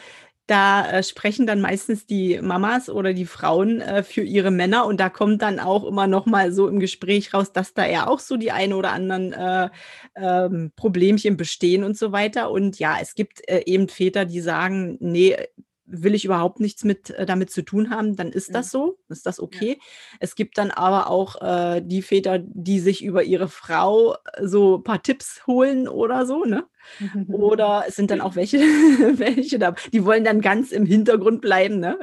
da 0.48 0.90
äh, 0.90 1.04
sprechen 1.04 1.46
dann 1.46 1.62
meistens 1.62 2.06
die 2.06 2.42
Mamas 2.42 2.90
oder 2.90 3.14
die 3.14 3.26
Frauen 3.26 3.82
äh, 3.82 4.04
für 4.04 4.22
ihre 4.22 4.50
Männer 4.50 4.86
und 4.86 5.00
da 5.00 5.10
kommt 5.10 5.42
dann 5.42 5.60
auch 5.60 5.86
immer 5.86 6.08
noch 6.08 6.26
mal 6.26 6.52
so 6.54 6.68
im 6.68 6.80
Gespräch 6.80 7.34
raus, 7.34 7.52
dass 7.52 7.74
da 7.74 7.86
ja 7.86 8.08
auch 8.08 8.20
so 8.20 8.38
die 8.38 8.52
ein 8.52 8.74
oder 8.74 8.92
anderen 8.92 9.34
äh, 9.34 9.70
ähm, 10.16 10.72
Problemchen 10.76 11.38
bestehen 11.38 11.84
und 11.84 11.98
so 11.98 12.14
weiter. 12.14 12.50
Und 12.50 12.80
ja, 12.80 12.98
es 13.02 13.14
gibt 13.14 13.48
äh, 13.50 13.64
eben 13.66 13.90
Väter, 13.90 14.26
die 14.26 14.40
sagen, 14.40 14.98
nee, 15.02 15.36
will 15.88 16.14
ich 16.14 16.26
überhaupt 16.26 16.60
nichts 16.60 16.84
mit 16.84 17.10
äh, 17.12 17.26
damit 17.26 17.50
zu 17.50 17.64
tun 17.64 17.90
haben, 17.90 18.16
dann 18.16 18.32
ist 18.32 18.54
das 18.54 18.68
mhm. 18.68 18.72
so, 18.72 19.00
ist 19.10 19.26
das 19.26 19.40
okay. 19.40 19.78
Ja. 19.80 19.86
Es 20.20 20.36
gibt 20.36 20.58
dann 20.58 20.72
aber 20.72 21.10
auch 21.10 21.42
äh, 21.42 21.82
die 21.84 22.02
Väter, 22.02 22.40
die 22.40 22.80
sich 22.80 23.04
über 23.04 23.24
ihre 23.24 23.48
Frau 23.48 24.14
äh, 24.14 24.46
so 24.46 24.78
ein 24.78 24.84
paar 24.84 25.02
Tipps 25.02 25.48
holen 25.48 25.88
oder 25.88 26.26
so, 26.26 26.44
ne? 26.44 26.66
Oder 27.28 27.84
es 27.88 27.96
sind 27.96 28.12
dann 28.12 28.22
auch 28.22 28.36
welche, 28.36 28.58
welche 29.18 29.60
da, 29.60 29.76
die 29.94 30.06
wollen 30.06 30.24
dann 30.24 30.42
ganz 30.42 30.72
im 30.72 30.86
Hintergrund 30.86 31.42
bleiben, 31.42 31.80
ne? 31.80 31.98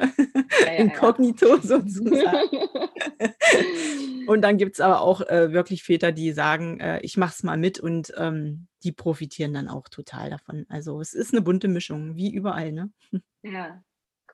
Ja, 0.61 0.73
ja, 0.73 0.79
Inkognito 0.79 1.57
sozusagen. 1.61 2.57
und 4.27 4.41
dann 4.41 4.57
gibt 4.57 4.75
es 4.75 4.81
aber 4.81 5.01
auch 5.01 5.21
äh, 5.21 5.51
wirklich 5.51 5.83
Väter, 5.83 6.11
die 6.11 6.31
sagen, 6.31 6.79
äh, 6.79 6.99
ich 7.01 7.17
mach's 7.17 7.43
mal 7.43 7.57
mit 7.57 7.79
und 7.79 8.13
ähm, 8.17 8.67
die 8.83 8.91
profitieren 8.91 9.53
dann 9.53 9.67
auch 9.67 9.89
total 9.89 10.29
davon. 10.29 10.65
Also 10.69 11.01
es 11.01 11.13
ist 11.13 11.33
eine 11.33 11.41
bunte 11.41 11.67
Mischung, 11.67 12.15
wie 12.15 12.33
überall, 12.33 12.71
ne? 12.71 12.91
Ja, 13.43 13.83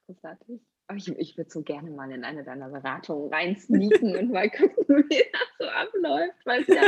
großartig. 0.06 0.62
Ich, 0.96 1.08
ich 1.18 1.38
würde 1.38 1.50
so 1.50 1.62
gerne 1.62 1.90
mal 1.92 2.12
in 2.12 2.24
eine 2.24 2.44
deiner 2.44 2.70
Beratungen 2.70 3.34
reinsneaken 3.34 4.16
und 4.16 4.32
mal 4.32 4.50
gucken, 4.50 5.06
wie 5.10 5.24
das 5.32 5.50
so 5.60 5.66
abläuft, 5.66 6.46
weil 6.46 6.62
es 6.62 6.68
ja 6.68 6.84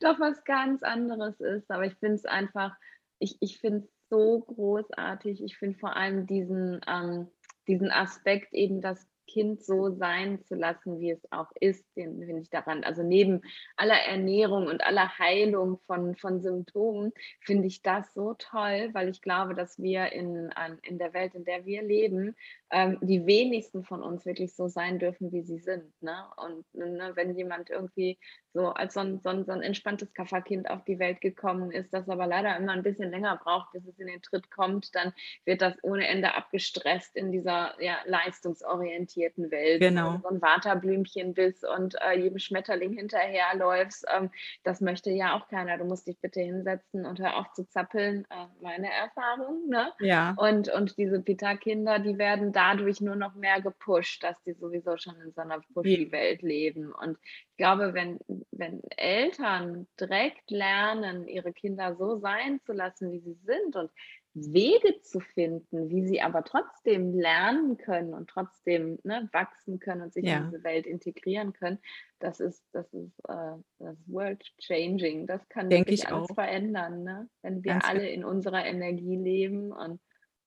doch 0.00 0.20
was 0.20 0.44
ganz 0.44 0.82
anderes 0.82 1.40
ist. 1.40 1.70
Aber 1.70 1.86
ich 1.86 1.94
finde 1.94 2.16
es 2.16 2.24
einfach, 2.26 2.76
ich, 3.18 3.36
ich 3.40 3.58
finde 3.58 3.80
es 3.80 3.90
so 4.08 4.40
großartig. 4.40 5.42
Ich 5.42 5.56
finde 5.56 5.78
vor 5.78 5.96
allem 5.96 6.26
diesen, 6.26 6.80
ähm, 6.86 7.28
diesen 7.66 7.90
Aspekt 7.90 8.52
eben, 8.52 8.80
dass 8.80 9.06
Kind 9.26 9.62
so 9.62 9.90
sein 9.90 10.42
zu 10.44 10.54
lassen, 10.54 11.00
wie 11.00 11.10
es 11.10 11.20
auch 11.32 11.50
ist, 11.60 11.84
den 11.96 12.18
finde 12.24 12.42
ich 12.42 12.50
daran. 12.50 12.84
Also 12.84 13.02
neben 13.02 13.42
aller 13.76 13.98
Ernährung 13.98 14.66
und 14.66 14.84
aller 14.84 15.18
Heilung 15.18 15.78
von, 15.86 16.14
von 16.14 16.40
Symptomen 16.40 17.12
finde 17.40 17.66
ich 17.66 17.82
das 17.82 18.12
so 18.14 18.34
toll, 18.34 18.90
weil 18.92 19.08
ich 19.08 19.20
glaube, 19.20 19.54
dass 19.54 19.78
wir 19.78 20.12
in, 20.12 20.50
in 20.82 20.98
der 20.98 21.12
Welt, 21.12 21.34
in 21.34 21.44
der 21.44 21.64
wir 21.66 21.82
leben, 21.82 22.36
ähm, 22.70 22.98
die 23.00 23.26
wenigsten 23.26 23.84
von 23.84 24.02
uns 24.02 24.24
wirklich 24.24 24.54
so 24.54 24.68
sein 24.68 24.98
dürfen, 24.98 25.32
wie 25.32 25.42
sie 25.42 25.58
sind. 25.58 25.92
Ne? 26.00 26.16
Und 26.36 26.64
ne, 26.74 27.12
wenn 27.14 27.36
jemand 27.36 27.70
irgendwie 27.70 28.18
so 28.56 28.68
als 28.68 28.94
so 28.94 29.00
ein, 29.00 29.20
so 29.22 29.28
ein, 29.28 29.44
so 29.44 29.52
ein 29.52 29.62
entspanntes 29.62 30.12
Kafferkind 30.14 30.70
auf 30.70 30.82
die 30.84 30.98
Welt 30.98 31.20
gekommen 31.20 31.70
ist, 31.70 31.92
das 31.92 32.08
aber 32.08 32.26
leider 32.26 32.56
immer 32.56 32.72
ein 32.72 32.82
bisschen 32.82 33.10
länger 33.10 33.36
braucht, 33.36 33.72
bis 33.72 33.86
es 33.86 33.98
in 33.98 34.06
den 34.06 34.22
Tritt 34.22 34.50
kommt, 34.50 34.94
dann 34.94 35.12
wird 35.44 35.60
das 35.60 35.74
ohne 35.82 36.08
Ende 36.08 36.34
abgestresst 36.34 37.14
in 37.16 37.32
dieser 37.32 37.74
ja, 37.80 37.98
leistungsorientierten 38.06 39.50
Welt. 39.50 39.80
Genau. 39.80 40.18
So 40.22 40.28
ein 40.28 40.40
Waterblümchen 40.40 41.34
bist 41.34 41.64
und 41.66 41.96
äh, 42.00 42.18
jedem 42.18 42.38
Schmetterling 42.38 42.94
hinterherläufst, 42.94 44.06
ähm, 44.16 44.30
das 44.64 44.80
möchte 44.80 45.10
ja 45.10 45.36
auch 45.36 45.48
keiner. 45.48 45.76
Du 45.76 45.84
musst 45.84 46.06
dich 46.06 46.18
bitte 46.18 46.40
hinsetzen 46.40 47.04
und 47.04 47.20
hör 47.20 47.36
auf 47.36 47.52
zu 47.52 47.68
zappeln, 47.68 48.26
äh, 48.30 48.46
meine 48.62 48.90
Erfahrung. 48.90 49.68
Ne? 49.68 49.92
Ja. 50.00 50.34
Und, 50.38 50.72
und 50.72 50.96
diese 50.96 51.20
Pita-Kinder, 51.20 51.98
die 51.98 52.16
werden 52.16 52.52
dadurch 52.52 53.02
nur 53.02 53.16
noch 53.16 53.34
mehr 53.34 53.60
gepusht, 53.60 54.24
dass 54.24 54.42
die 54.44 54.54
sowieso 54.54 54.96
schon 54.96 55.20
in 55.20 55.32
so 55.32 55.42
einer 55.42 55.60
Pushy-Welt 55.74 56.40
leben. 56.40 56.92
Und 56.92 57.18
ich 57.56 57.64
glaube, 57.64 57.94
wenn, 57.94 58.18
wenn 58.50 58.82
Eltern 58.98 59.86
direkt 59.98 60.50
lernen, 60.50 61.26
ihre 61.26 61.54
Kinder 61.54 61.96
so 61.96 62.18
sein 62.18 62.60
zu 62.66 62.74
lassen, 62.74 63.10
wie 63.12 63.20
sie 63.20 63.38
sind 63.46 63.76
und 63.76 63.90
Wege 64.34 65.00
zu 65.00 65.20
finden, 65.20 65.88
wie 65.88 66.06
sie 66.06 66.20
aber 66.20 66.44
trotzdem 66.44 67.18
lernen 67.18 67.78
können 67.78 68.12
und 68.12 68.28
trotzdem 68.28 68.98
ne, 69.04 69.30
wachsen 69.32 69.78
können 69.78 70.02
und 70.02 70.12
sich 70.12 70.26
ja. 70.26 70.36
in 70.36 70.50
diese 70.50 70.64
Welt 70.64 70.84
integrieren 70.84 71.54
können, 71.54 71.78
das 72.18 72.40
ist, 72.40 72.62
das 72.72 72.92
ist 72.92 73.18
uh, 73.26 73.62
das 73.78 73.96
World 74.06 74.44
Changing. 74.58 75.26
Das 75.26 75.48
kann 75.48 75.70
Denke 75.70 75.92
wirklich 75.92 76.02
ich 76.02 76.12
alles 76.12 76.28
auch. 76.28 76.34
verändern, 76.34 77.04
ne? 77.04 77.26
wenn 77.40 77.64
wir 77.64 77.72
Ganz 77.72 77.88
alle 77.88 78.06
in 78.06 78.22
unserer 78.22 78.66
Energie 78.66 79.16
leben 79.16 79.72
und 79.72 79.98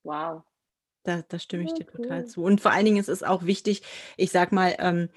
wow. 0.04 0.44
Da, 1.02 1.24
da 1.28 1.40
stimme 1.40 1.64
ich 1.64 1.74
dir 1.74 1.88
total 1.88 2.22
cool. 2.22 2.28
zu. 2.28 2.44
Und 2.44 2.62
vor 2.62 2.72
allen 2.72 2.86
Dingen 2.86 3.00
ist 3.00 3.10
es 3.10 3.24
auch 3.24 3.48
wichtig, 3.48 3.82
ich 4.16 4.30
sag 4.30 4.52
mal, 4.52 4.76
ähm, 4.78 5.10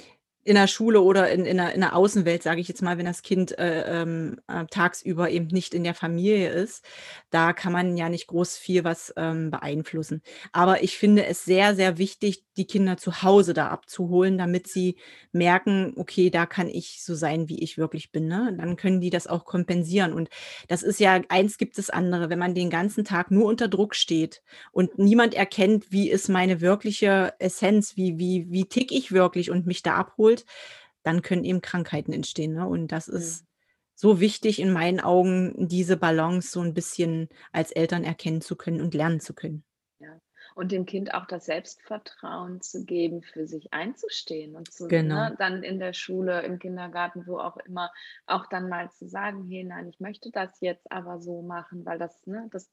in 0.45 0.55
der 0.55 0.67
Schule 0.67 1.01
oder 1.01 1.31
in, 1.31 1.45
in, 1.45 1.57
der, 1.57 1.73
in 1.73 1.81
der 1.81 1.95
Außenwelt, 1.95 2.43
sage 2.43 2.61
ich 2.61 2.69
jetzt 2.69 2.83
mal, 2.83 2.99
wenn 2.99 3.07
das 3.07 3.23
Kind 3.23 3.57
äh, 3.59 4.03
ähm, 4.03 4.41
äh, 4.49 4.65
tagsüber 4.67 5.31
eben 5.31 5.47
nicht 5.47 5.75
in 5.75 5.85
der 5.85 5.95
Familie 5.95 6.51
ist, 6.51 6.85
da 7.31 7.53
kann 7.53 7.73
man 7.73 7.97
ja 7.97 8.09
nicht 8.09 8.27
groß 8.27 8.57
viel 8.57 8.85
was 8.85 9.13
ähm, 9.17 9.51
beeinflussen. 9.51 10.23
Aber 10.53 10.83
ich 10.83 10.99
finde 10.99 11.27
es 11.27 11.45
sehr, 11.45 11.75
sehr 11.75 11.99
wichtig, 11.99 12.45
die 12.57 12.67
Kinder 12.67 12.97
zu 12.97 13.23
Hause 13.23 13.55
da 13.55 13.69
abzuholen, 13.69 14.39
damit 14.39 14.67
sie 14.69 14.97
merken, 15.33 15.95
okay, 15.97 16.31
da 16.31 16.47
kann 16.47 16.69
ich 16.69 17.03
so 17.03 17.15
sein, 17.15 17.49
wie 17.49 17.63
ich 17.63 17.79
wirklich 17.79 18.13
bin. 18.13 18.27
Ne? 18.29 18.55
Dann 18.59 18.77
können 18.77 19.01
die 19.01 19.11
das 19.11 19.27
auch 19.27 19.45
kompensieren. 19.45 20.13
Und 20.13 20.29
das 20.69 20.83
ist 20.83 21.01
ja, 21.01 21.21
eins 21.29 21.59
gibt 21.59 21.79
es 21.79 21.91
andere, 21.91 22.31
wenn 22.31 22.39
man 22.39 22.55
den 22.55 22.71
ganzen 22.71 23.05
Tag 23.05 23.31
nur 23.31 23.47
unter 23.47 23.69
Druck 23.69 23.95
steht 23.95 24.43
und 24.73 24.99
niemand 24.99 25.35
erkennt, 25.35 25.91
wie 25.93 26.11
ist 26.11 26.29
meine 26.29 26.61
wirkliche 26.61 27.35
Essenz, 27.39 27.97
wie, 27.97 28.19
wie, 28.19 28.47
wie 28.51 28.67
tick 28.67 28.93
ich 28.93 29.13
wirklich 29.13 29.51
und 29.51 29.67
mich 29.67 29.83
da 29.83 29.95
abholt, 29.95 30.45
dann 31.03 31.23
können 31.23 31.45
eben 31.45 31.61
Krankheiten 31.63 32.13
entstehen. 32.13 32.55
Ne? 32.55 32.67
Und 32.67 32.89
das 32.93 33.09
Mhm. 33.09 33.17
ist 33.17 33.45
so 33.95 34.21
wichtig 34.21 34.59
in 34.61 34.73
meinen 34.73 35.01
Augen, 35.01 35.55
diese 35.69 35.97
Balance 35.97 36.51
so 36.51 36.61
ein 36.61 36.75
bisschen 36.75 37.29
als 37.53 37.71
Eltern 37.73 38.05
erkennen 38.05 38.41
zu 38.41 38.57
können 38.57 38.81
und 38.81 38.95
lernen 38.95 39.21
zu 39.21 39.35
können. 39.35 39.65
Und 40.55 40.73
dem 40.73 40.87
Kind 40.87 41.15
auch 41.15 41.27
das 41.27 41.47
Selbstvertrauen 41.47 42.61
zu 42.61 42.85
geben, 42.85 43.23
für 43.23 43.47
sich 43.47 43.73
einzustehen 43.73 44.55
und 44.57 44.73
zu, 44.73 44.89
Genau. 44.89 45.15
ne, 45.15 45.35
dann 45.39 45.63
in 45.63 45.79
der 45.79 45.93
Schule, 45.95 46.43
im 46.43 46.59
Kindergarten, 46.59 47.27
wo 47.27 47.39
auch 47.39 47.57
immer, 47.59 47.93
auch 48.27 48.47
dann 48.47 48.69
mal 48.69 48.91
zu 48.91 49.09
sagen, 49.09 49.47
hey, 49.49 49.65
nein, 49.65 49.89
ich 49.89 50.01
möchte 50.01 50.31
das 50.31 50.61
jetzt 50.61 50.91
aber 50.93 51.21
so 51.21 51.43
machen, 51.43 51.85
weil 51.87 51.99
das, 51.99 52.27
ne, 52.27 52.49
das 52.51 52.71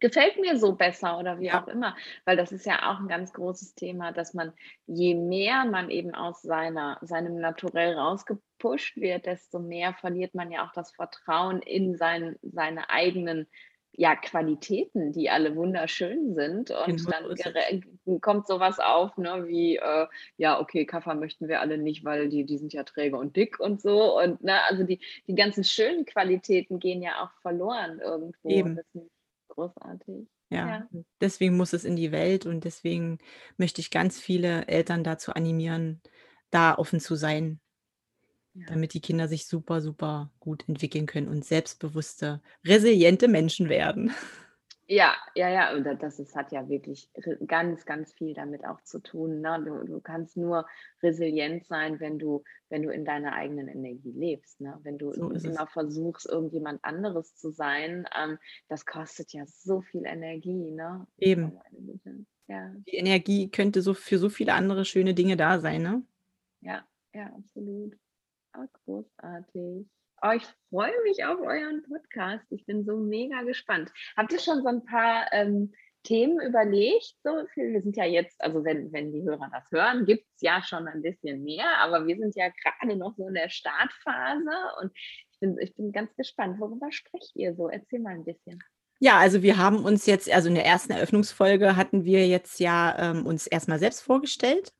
gefällt 0.00 0.38
mir 0.40 0.58
so 0.58 0.76
besser 0.76 1.18
oder 1.18 1.40
wie 1.40 1.46
Ja. 1.46 1.60
auch 1.62 1.68
immer. 1.68 1.96
Weil 2.24 2.36
das 2.36 2.52
ist 2.52 2.66
ja 2.66 2.90
auch 2.90 3.00
ein 3.00 3.08
ganz 3.08 3.32
großes 3.32 3.74
Thema, 3.74 4.12
dass 4.12 4.34
man, 4.34 4.52
je 4.86 5.14
mehr 5.14 5.64
man 5.66 5.90
eben 5.90 6.14
aus 6.14 6.42
seiner, 6.42 6.98
seinem 7.02 7.36
Naturell 7.38 7.94
rausgepusht 7.94 8.96
wird, 8.96 9.26
desto 9.26 9.58
mehr 9.58 9.94
verliert 9.94 10.34
man 10.34 10.50
ja 10.50 10.66
auch 10.66 10.72
das 10.72 10.92
Vertrauen 10.92 11.60
in 11.62 11.96
sein, 11.96 12.36
seine 12.42 12.88
eigenen 12.90 13.48
ja, 13.92 14.14
Qualitäten, 14.16 15.12
die 15.12 15.30
alle 15.30 15.56
wunderschön 15.56 16.34
sind. 16.34 16.70
Und 16.70 16.86
Genau 16.86 17.10
dann 17.10 17.30
ist 17.30 17.44
gere- 17.44 18.20
kommt 18.20 18.46
sowas 18.46 18.78
auf, 18.78 19.16
ne, 19.16 19.46
wie, 19.46 19.76
äh, 19.76 20.06
ja, 20.36 20.60
okay, 20.60 20.86
Kaffer 20.86 21.14
möchten 21.14 21.48
wir 21.48 21.60
alle 21.60 21.76
nicht, 21.76 22.04
weil 22.04 22.28
die, 22.28 22.44
die 22.44 22.58
sind 22.58 22.72
ja 22.72 22.84
träge 22.84 23.16
und 23.16 23.36
dick 23.36 23.58
und 23.60 23.80
so. 23.82 24.18
Und 24.18 24.42
ne, 24.42 24.62
also 24.64 24.84
die, 24.84 25.00
die 25.26 25.34
ganzen 25.34 25.64
schönen 25.64 26.04
Qualitäten 26.04 26.78
gehen 26.78 27.02
ja 27.02 27.22
auch 27.24 27.40
verloren 27.42 27.98
irgendwo. 28.00 28.48
Eben. 28.48 28.76
das 28.76 28.86
ich 28.94 29.02
großartig. 29.48 30.28
Ja, 30.52 30.66
Ja. 30.68 30.88
deswegen 31.20 31.56
muss 31.56 31.72
es 31.72 31.84
in 31.84 31.96
die 31.96 32.12
Welt 32.12 32.46
und 32.46 32.64
deswegen 32.64 33.18
möchte 33.56 33.80
ich 33.80 33.90
ganz 33.90 34.18
viele 34.20 34.66
Eltern 34.66 35.04
dazu 35.04 35.32
animieren, 35.32 36.00
da 36.50 36.74
offen 36.76 37.00
zu 37.00 37.14
sein, 37.14 37.60
Ja. 38.54 38.66
damit 38.66 38.94
die 38.94 39.00
Kinder 39.00 39.28
sich 39.28 39.46
super, 39.46 39.80
super 39.80 40.30
gut 40.40 40.68
entwickeln 40.68 41.06
können 41.06 41.28
und 41.28 41.44
selbstbewusste, 41.44 42.40
resiliente 42.64 43.28
Menschen 43.28 43.68
werden. 43.68 44.10
Ja, 44.88 45.14
ja, 45.36 45.48
ja, 45.48 45.72
und 45.72 45.84
da- 45.84 45.94
das 45.94 46.18
ist, 46.18 46.34
hat 46.34 46.50
ja 46.50 46.68
wirklich 46.68 47.08
ganz, 47.46 47.84
ganz 47.86 48.12
viel 48.12 48.34
damit 48.34 48.64
auch 48.64 48.80
zu 48.82 48.98
tun. 48.98 49.40
Ne? 49.40 49.62
Du, 49.64 49.86
du 49.86 50.00
kannst 50.00 50.36
nur 50.36 50.66
resilient 51.00 51.64
sein, 51.66 52.00
wenn 52.00 52.18
du, 52.18 52.42
wenn 52.70 52.82
du 52.82 52.90
in 52.90 53.04
deiner 53.04 53.34
eigenen 53.34 53.68
Energie 53.68 54.10
lebst. 54.10 54.60
Ne? 54.60 54.76
Wenn 54.82 54.98
du 54.98 55.12
So 55.12 55.30
ist 55.30 55.44
es. 55.44 55.54
immer 55.54 55.68
versuchst, 55.68 56.28
irgendjemand 56.28 56.84
anderes 56.84 57.36
zu 57.36 57.52
sein, 57.52 58.04
ähm, 58.20 58.36
das 58.68 58.84
kostet 58.84 59.32
ja 59.32 59.44
so 59.46 59.80
viel 59.80 60.02
Energie. 60.06 60.72
Ne? 60.72 61.06
Eben. 61.18 61.56
Ja, 62.48 62.72
Die 62.88 62.96
Energie 62.96 63.48
könnte 63.48 63.82
so 63.82 63.94
für 63.94 64.18
so 64.18 64.28
viele 64.28 64.54
andere 64.54 64.84
schöne 64.84 65.14
Dinge 65.14 65.36
da 65.36 65.60
sein, 65.60 65.82
ne? 65.82 66.02
ja, 66.62 66.84
ja, 67.14 67.26
absolut. 67.36 67.96
Großartig. 68.52 69.86
Oh, 70.22 70.32
ich 70.34 70.46
freue 70.68 71.02
mich 71.04 71.24
auf 71.24 71.40
euren 71.40 71.82
Podcast. 71.82 72.44
Ich 72.50 72.66
bin 72.66 72.84
so 72.84 72.98
mega 72.98 73.42
gespannt. 73.42 73.90
Habt 74.16 74.32
ihr 74.32 74.38
schon 74.38 74.62
so 74.62 74.68
ein 74.68 74.84
paar 74.84 75.32
ähm, 75.32 75.72
Themen 76.02 76.40
überlegt? 76.40 77.14
So? 77.24 77.30
Wir 77.54 77.80
sind 77.80 77.96
ja 77.96 78.04
jetzt, 78.04 78.38
also 78.42 78.62
wenn, 78.64 78.92
wenn 78.92 79.12
die 79.12 79.22
Hörer 79.22 79.50
das 79.50 79.70
hören, 79.70 80.04
gibt 80.04 80.26
es 80.34 80.42
ja 80.42 80.62
schon 80.62 80.86
ein 80.88 81.00
bisschen 81.00 81.42
mehr, 81.42 81.78
aber 81.78 82.06
wir 82.06 82.18
sind 82.18 82.36
ja 82.36 82.48
gerade 82.48 82.96
noch 82.96 83.14
so 83.16 83.28
in 83.28 83.34
der 83.34 83.48
Startphase 83.48 84.50
und 84.82 84.92
ich 84.94 85.40
bin, 85.40 85.58
ich 85.58 85.74
bin 85.74 85.92
ganz 85.92 86.14
gespannt. 86.16 86.60
Worüber 86.60 86.92
sprecht 86.92 87.34
ihr 87.34 87.54
so? 87.54 87.68
Erzähl 87.68 88.00
mal 88.00 88.14
ein 88.14 88.24
bisschen. 88.24 88.62
Ja, 88.98 89.18
also 89.18 89.42
wir 89.42 89.56
haben 89.56 89.84
uns 89.84 90.04
jetzt, 90.04 90.30
also 90.30 90.50
in 90.50 90.54
der 90.54 90.66
ersten 90.66 90.92
Eröffnungsfolge 90.92 91.76
hatten 91.76 92.04
wir 92.04 92.28
jetzt 92.28 92.60
ja 92.60 92.94
ähm, 92.98 93.24
uns 93.24 93.46
erstmal 93.46 93.78
selbst 93.78 94.02
vorgestellt. 94.02 94.70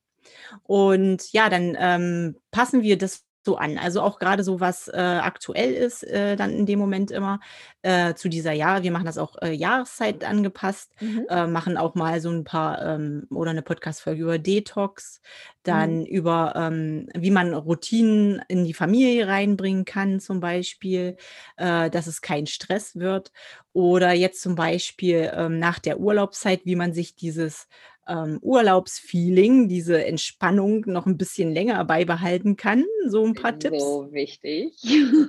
Und 0.63 1.33
ja, 1.33 1.49
dann 1.49 1.75
ähm, 1.79 2.37
passen 2.51 2.83
wir 2.83 2.99
das 2.99 3.25
so 3.43 3.57
an. 3.57 3.77
Also 3.77 4.01
auch 4.01 4.19
gerade 4.19 4.43
so, 4.43 4.59
was 4.59 4.87
äh, 4.87 4.97
aktuell 4.97 5.73
ist, 5.73 6.03
äh, 6.03 6.35
dann 6.35 6.51
in 6.51 6.65
dem 6.65 6.79
Moment 6.79 7.11
immer 7.11 7.39
äh, 7.81 8.13
zu 8.13 8.29
dieser 8.29 8.51
Jahr. 8.51 8.83
Wir 8.83 8.91
machen 8.91 9.05
das 9.05 9.17
auch 9.17 9.35
äh, 9.41 9.51
Jahreszeit 9.53 10.23
angepasst, 10.23 10.93
Mhm. 11.01 11.25
äh, 11.29 11.47
machen 11.47 11.77
auch 11.77 11.95
mal 11.95 12.21
so 12.21 12.29
ein 12.29 12.43
paar 12.43 12.81
ähm, 12.85 13.27
oder 13.31 13.51
eine 13.51 13.63
Podcast-Folge 13.63 14.21
über 14.21 14.37
Detox, 14.39 15.21
dann 15.63 15.99
Mhm. 16.01 16.05
über 16.05 16.53
ähm, 16.55 17.09
wie 17.15 17.31
man 17.31 17.53
Routinen 17.53 18.41
in 18.47 18.63
die 18.65 18.73
Familie 18.73 19.27
reinbringen 19.27 19.85
kann, 19.85 20.19
zum 20.19 20.39
Beispiel, 20.39 21.17
äh, 21.57 21.89
dass 21.89 22.07
es 22.07 22.21
kein 22.21 22.47
Stress 22.47 22.95
wird. 22.95 23.31
Oder 23.73 24.11
jetzt 24.13 24.41
zum 24.41 24.55
Beispiel 24.55 25.31
ähm, 25.33 25.59
nach 25.59 25.79
der 25.79 25.99
Urlaubszeit, 25.99 26.61
wie 26.65 26.75
man 26.75 26.93
sich 26.93 27.15
dieses 27.15 27.67
ähm, 28.11 28.39
Urlaubsfeeling, 28.41 29.69
diese 29.69 30.03
Entspannung 30.05 30.83
noch 30.85 31.05
ein 31.05 31.17
bisschen 31.17 31.51
länger 31.51 31.83
beibehalten 31.85 32.57
kann. 32.57 32.83
So 33.07 33.25
ein 33.25 33.33
paar 33.33 33.57
Tipps. 33.57 33.79
So 33.79 34.09
wichtig. 34.11 34.75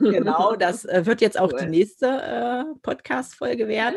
Genau, 0.01 0.57
das 0.57 0.85
äh, 0.85 1.07
wird 1.07 1.21
jetzt 1.21 1.39
auch 1.39 1.53
die 1.53 1.65
Cool. 1.65 1.71
nächste 1.71 2.07
äh, 2.07 2.65
Podcast-Folge 2.83 3.69
werden. 3.69 3.97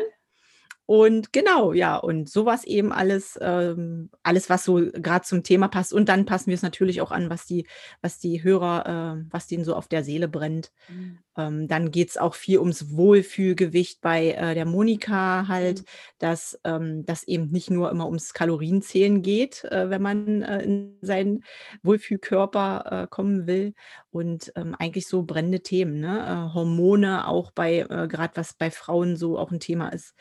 Und 0.86 1.32
genau, 1.32 1.72
ja, 1.72 1.96
und 1.96 2.28
sowas 2.30 2.64
eben 2.64 2.92
alles, 2.92 3.36
ähm, 3.42 4.08
alles, 4.22 4.48
was 4.48 4.64
so 4.64 4.76
gerade 4.92 5.24
zum 5.24 5.42
Thema 5.42 5.66
passt. 5.68 5.92
Und 5.92 6.08
dann 6.08 6.26
passen 6.26 6.46
wir 6.46 6.54
es 6.54 6.62
natürlich 6.62 7.00
auch 7.00 7.10
an, 7.10 7.28
was 7.28 7.44
die, 7.44 7.66
was 8.02 8.18
die 8.20 8.44
Hörer, 8.44 9.18
äh, 9.18 9.24
was 9.30 9.48
denen 9.48 9.64
so 9.64 9.74
auf 9.74 9.88
der 9.88 10.04
Seele 10.04 10.28
brennt. 10.28 10.70
Mhm. 10.88 11.18
Ähm, 11.36 11.68
dann 11.68 11.90
geht 11.90 12.10
es 12.10 12.16
auch 12.18 12.34
viel 12.34 12.58
ums 12.60 12.96
Wohlfühlgewicht 12.96 14.00
bei 14.00 14.30
äh, 14.30 14.54
der 14.54 14.64
Monika 14.64 15.48
halt, 15.48 15.80
Mhm. 15.80 15.84
dass 16.18 16.58
ähm, 16.64 17.04
das 17.04 17.24
eben 17.24 17.50
nicht 17.50 17.70
nur 17.70 17.90
immer 17.90 18.06
ums 18.06 18.32
Kalorienzählen 18.32 19.22
geht, 19.22 19.64
äh, 19.64 19.90
wenn 19.90 20.02
man 20.02 20.42
äh, 20.42 20.62
in 20.62 20.98
seinen 21.02 21.42
Wohlfühlkörper 21.82 23.02
äh, 23.04 23.06
kommen 23.08 23.46
will. 23.46 23.74
Und 24.10 24.52
ähm, 24.56 24.74
eigentlich 24.78 25.08
so 25.08 25.24
brennende 25.24 25.60
Themen, 25.60 26.00
ne? 26.00 26.20
Äh, 26.50 26.54
Hormone 26.54 27.26
auch 27.28 27.50
bei, 27.50 27.84
gerade 28.08 28.36
was 28.36 28.54
bei 28.54 28.70
Frauen 28.70 29.16
so 29.16 29.38
auch 29.38 29.50
ein 29.50 29.60
Thema 29.60 29.88
ist, 29.90 30.14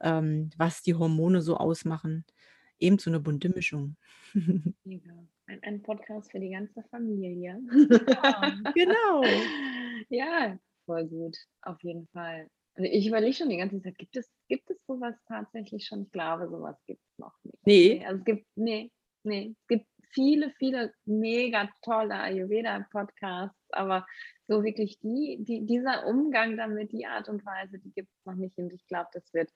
ähm, 0.00 0.50
was 0.56 0.82
die 0.82 0.94
Hormone 0.94 1.42
so 1.42 1.56
ausmachen. 1.56 2.24
Eben 2.78 2.98
so 2.98 3.10
eine 3.10 3.20
bunte 3.20 3.48
Mischung. 3.48 3.96
Ein, 5.50 5.62
ein 5.62 5.82
Podcast 5.82 6.30
für 6.30 6.40
die 6.40 6.50
ganze 6.50 6.82
Familie. 6.90 7.58
Ja, 7.72 8.58
genau. 8.74 9.24
ja, 10.10 10.58
voll 10.84 11.06
gut, 11.06 11.38
auf 11.62 11.82
jeden 11.82 12.06
Fall. 12.08 12.50
Also 12.74 12.90
ich 12.92 13.06
überlege 13.06 13.32
schon 13.32 13.48
die 13.48 13.56
ganze 13.56 13.80
Zeit, 13.80 13.96
gibt 13.96 14.14
es, 14.18 14.30
gibt 14.48 14.70
es 14.70 14.76
sowas 14.86 15.14
tatsächlich 15.26 15.86
schon? 15.86 16.02
Ich 16.02 16.12
glaube, 16.12 16.50
sowas 16.50 16.76
gibt 16.86 17.00
es 17.00 17.18
noch 17.18 17.32
nicht. 17.44 17.66
Nee. 17.66 18.04
Also 18.04 18.18
es 18.18 18.24
gibt, 18.26 18.46
nee, 18.56 18.92
nee, 19.24 19.54
es 19.58 19.66
gibt 19.68 19.86
viele, 20.12 20.50
viele 20.58 20.92
mega 21.06 21.70
tolle 21.82 22.14
Ayurveda-Podcasts, 22.14 23.70
aber 23.70 24.06
so 24.46 24.62
wirklich 24.64 24.98
die, 25.00 25.38
die, 25.40 25.66
dieser 25.66 26.06
Umgang 26.06 26.56
damit, 26.56 26.92
die 26.92 27.06
Art 27.06 27.28
und 27.28 27.44
Weise, 27.44 27.78
die 27.78 27.92
gibt 27.92 28.08
es 28.10 28.24
noch 28.26 28.34
nicht. 28.34 28.56
Und 28.58 28.72
ich 28.72 28.86
glaube, 28.86 29.08
das 29.12 29.32
wird 29.32 29.50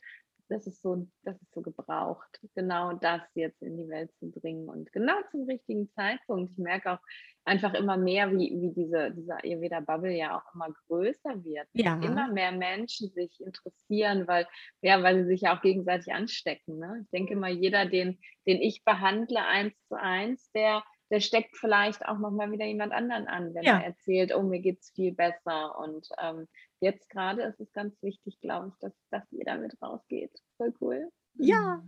das 0.53 0.66
ist 0.66 0.82
so, 0.82 1.09
das 1.24 1.40
ist 1.40 1.53
so 1.55 1.62
gebraucht, 1.62 2.40
genau 2.55 2.92
das 2.92 3.22
jetzt 3.34 3.62
in 3.62 3.76
die 3.76 3.88
Welt 3.88 4.11
zu 4.18 4.30
bringen 4.30 4.68
und 4.68 4.92
genau 4.92 5.14
zum 5.30 5.44
richtigen 5.44 5.90
Zeitpunkt. 5.90 6.53
Ich 6.53 6.59
merke 6.59 6.92
auch 6.92 6.98
einfach 7.44 7.74
immer 7.74 7.96
mehr, 7.96 8.30
wie, 8.30 8.53
wie 8.61 8.72
diese, 8.72 9.11
diese 9.12 9.36
Ayurveda-Bubble 9.36 10.12
ja 10.12 10.36
auch 10.36 10.55
immer 10.55 10.68
größer 10.86 11.42
wird. 11.42 11.66
Ja. 11.72 12.00
Immer 12.00 12.28
mehr 12.32 12.53
Menschen 12.53 13.11
sich 13.11 13.40
interessieren, 13.40 14.28
weil, 14.28 14.46
ja, 14.82 15.03
weil 15.03 15.22
sie 15.22 15.28
sich 15.28 15.40
ja 15.42 15.57
auch 15.57 15.62
gegenseitig 15.62 16.12
anstecken. 16.12 16.78
Ne? 16.78 17.00
Ich 17.03 17.11
denke 17.11 17.32
immer, 17.32 17.48
jeder, 17.48 17.86
den, 17.86 18.18
den 18.46 18.61
ich 18.61 18.84
behandle 18.84 19.44
eins 19.44 19.74
zu 19.88 19.98
eins, 19.98 20.50
der 20.53 20.84
der 21.12 21.20
steckt 21.20 21.58
vielleicht 21.58 22.06
auch 22.06 22.18
nochmal 22.18 22.50
wieder 22.50 22.64
jemand 22.64 22.94
anderen 22.94 23.28
an, 23.28 23.52
wenn 23.52 23.64
ja. 23.64 23.78
er 23.78 23.84
erzählt, 23.84 24.34
oh, 24.34 24.42
mir 24.42 24.60
geht 24.60 24.80
es 24.80 24.90
viel 24.90 25.12
besser. 25.12 25.78
Und 25.78 26.08
ähm, 26.18 26.48
jetzt 26.80 27.10
gerade 27.10 27.42
ist 27.42 27.60
es 27.60 27.70
ganz 27.74 28.02
wichtig, 28.02 28.40
glaube 28.40 28.68
ich, 28.68 28.74
dass, 28.80 28.94
dass 29.10 29.22
jeder 29.30 29.58
mit 29.58 29.80
rausgeht. 29.82 30.32
Voll 30.56 30.72
cool. 30.80 31.10
Ja, 31.34 31.82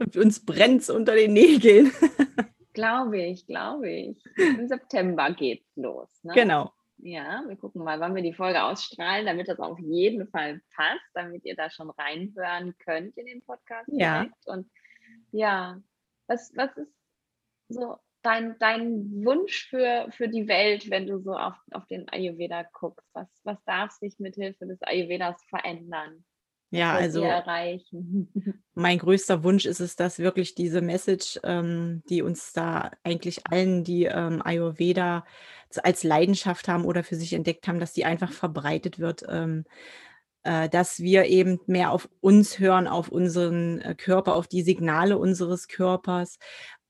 und 0.00 0.16
uns 0.16 0.44
brennt 0.44 0.82
es 0.82 0.90
unter 0.90 1.14
den 1.14 1.34
Nägeln. 1.34 1.92
glaube 2.72 3.22
ich, 3.22 3.46
glaube 3.46 3.88
ich. 3.88 4.20
Im 4.36 4.66
September 4.66 5.32
geht's 5.32 5.70
los. 5.76 6.08
Ne? 6.24 6.34
Genau. 6.34 6.72
Ja, 6.98 7.44
wir 7.46 7.56
gucken 7.56 7.84
mal, 7.84 8.00
wann 8.00 8.16
wir 8.16 8.22
die 8.22 8.34
Folge 8.34 8.64
ausstrahlen, 8.64 9.26
damit 9.26 9.46
das 9.46 9.60
auf 9.60 9.78
jeden 9.78 10.26
Fall 10.28 10.60
passt, 10.74 11.10
damit 11.14 11.44
ihr 11.44 11.54
da 11.54 11.70
schon 11.70 11.90
reinhören 11.90 12.76
könnt 12.78 13.16
in 13.16 13.26
den 13.26 13.42
Podcast. 13.42 13.88
Ja. 13.92 14.22
Direkt. 14.22 14.46
Und 14.46 14.68
ja, 15.30 15.80
was, 16.26 16.52
was 16.56 16.76
ist 16.76 16.92
so 17.68 17.98
dein, 18.24 18.56
dein 18.58 19.24
Wunsch 19.24 19.68
für, 19.68 20.06
für 20.10 20.28
die 20.28 20.48
Welt, 20.48 20.90
wenn 20.90 21.06
du 21.06 21.18
so 21.20 21.32
auf, 21.34 21.54
auf 21.72 21.86
den 21.86 22.08
Ayurveda 22.08 22.64
guckst? 22.72 23.08
Was, 23.12 23.28
was 23.44 23.62
darf 23.64 23.92
sich 23.92 24.18
mit 24.18 24.34
Hilfe 24.34 24.66
des 24.66 24.82
Ayurvedas 24.82 25.36
verändern? 25.48 26.24
Ja, 26.70 26.94
also 26.94 27.22
erreichen? 27.22 28.32
mein 28.74 28.98
größter 28.98 29.44
Wunsch 29.44 29.64
ist 29.64 29.80
es, 29.80 29.94
dass 29.94 30.18
wirklich 30.18 30.56
diese 30.56 30.80
Message, 30.80 31.38
ähm, 31.44 32.02
die 32.08 32.22
uns 32.22 32.52
da 32.52 32.90
eigentlich 33.04 33.46
allen, 33.46 33.84
die 33.84 34.04
ähm, 34.04 34.42
Ayurveda 34.44 35.24
als 35.82 36.02
Leidenschaft 36.02 36.66
haben 36.66 36.84
oder 36.84 37.04
für 37.04 37.16
sich 37.16 37.32
entdeckt 37.32 37.68
haben, 37.68 37.78
dass 37.78 37.92
die 37.92 38.04
einfach 38.04 38.32
verbreitet 38.32 38.98
wird. 38.98 39.24
Ähm, 39.28 39.64
äh, 40.42 40.68
dass 40.68 41.00
wir 41.00 41.24
eben 41.24 41.60
mehr 41.66 41.90
auf 41.90 42.08
uns 42.20 42.58
hören, 42.58 42.86
auf 42.86 43.08
unseren 43.08 43.80
äh, 43.80 43.94
Körper, 43.94 44.36
auf 44.36 44.46
die 44.46 44.62
Signale 44.62 45.16
unseres 45.16 45.68
Körpers 45.68 46.38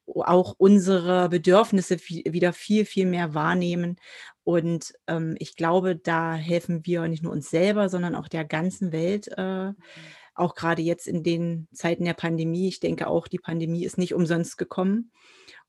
auch 0.06 0.54
unsere 0.58 1.28
Bedürfnisse 1.28 1.98
wieder 1.98 2.52
viel, 2.52 2.84
viel 2.84 3.06
mehr 3.06 3.34
wahrnehmen. 3.34 3.96
Und 4.44 4.92
ähm, 5.06 5.36
ich 5.38 5.56
glaube, 5.56 5.96
da 5.96 6.34
helfen 6.34 6.84
wir 6.84 7.08
nicht 7.08 7.22
nur 7.22 7.32
uns 7.32 7.50
selber, 7.50 7.88
sondern 7.88 8.14
auch 8.14 8.28
der 8.28 8.44
ganzen 8.44 8.92
Welt. 8.92 9.28
Äh, 9.36 9.72
auch 10.34 10.54
gerade 10.54 10.82
jetzt 10.82 11.06
in 11.06 11.22
den 11.22 11.68
Zeiten 11.72 12.04
der 12.04 12.14
Pandemie. 12.14 12.68
Ich 12.68 12.80
denke 12.80 13.06
auch, 13.06 13.28
die 13.28 13.38
Pandemie 13.38 13.84
ist 13.84 13.98
nicht 13.98 14.14
umsonst 14.14 14.58
gekommen. 14.58 15.12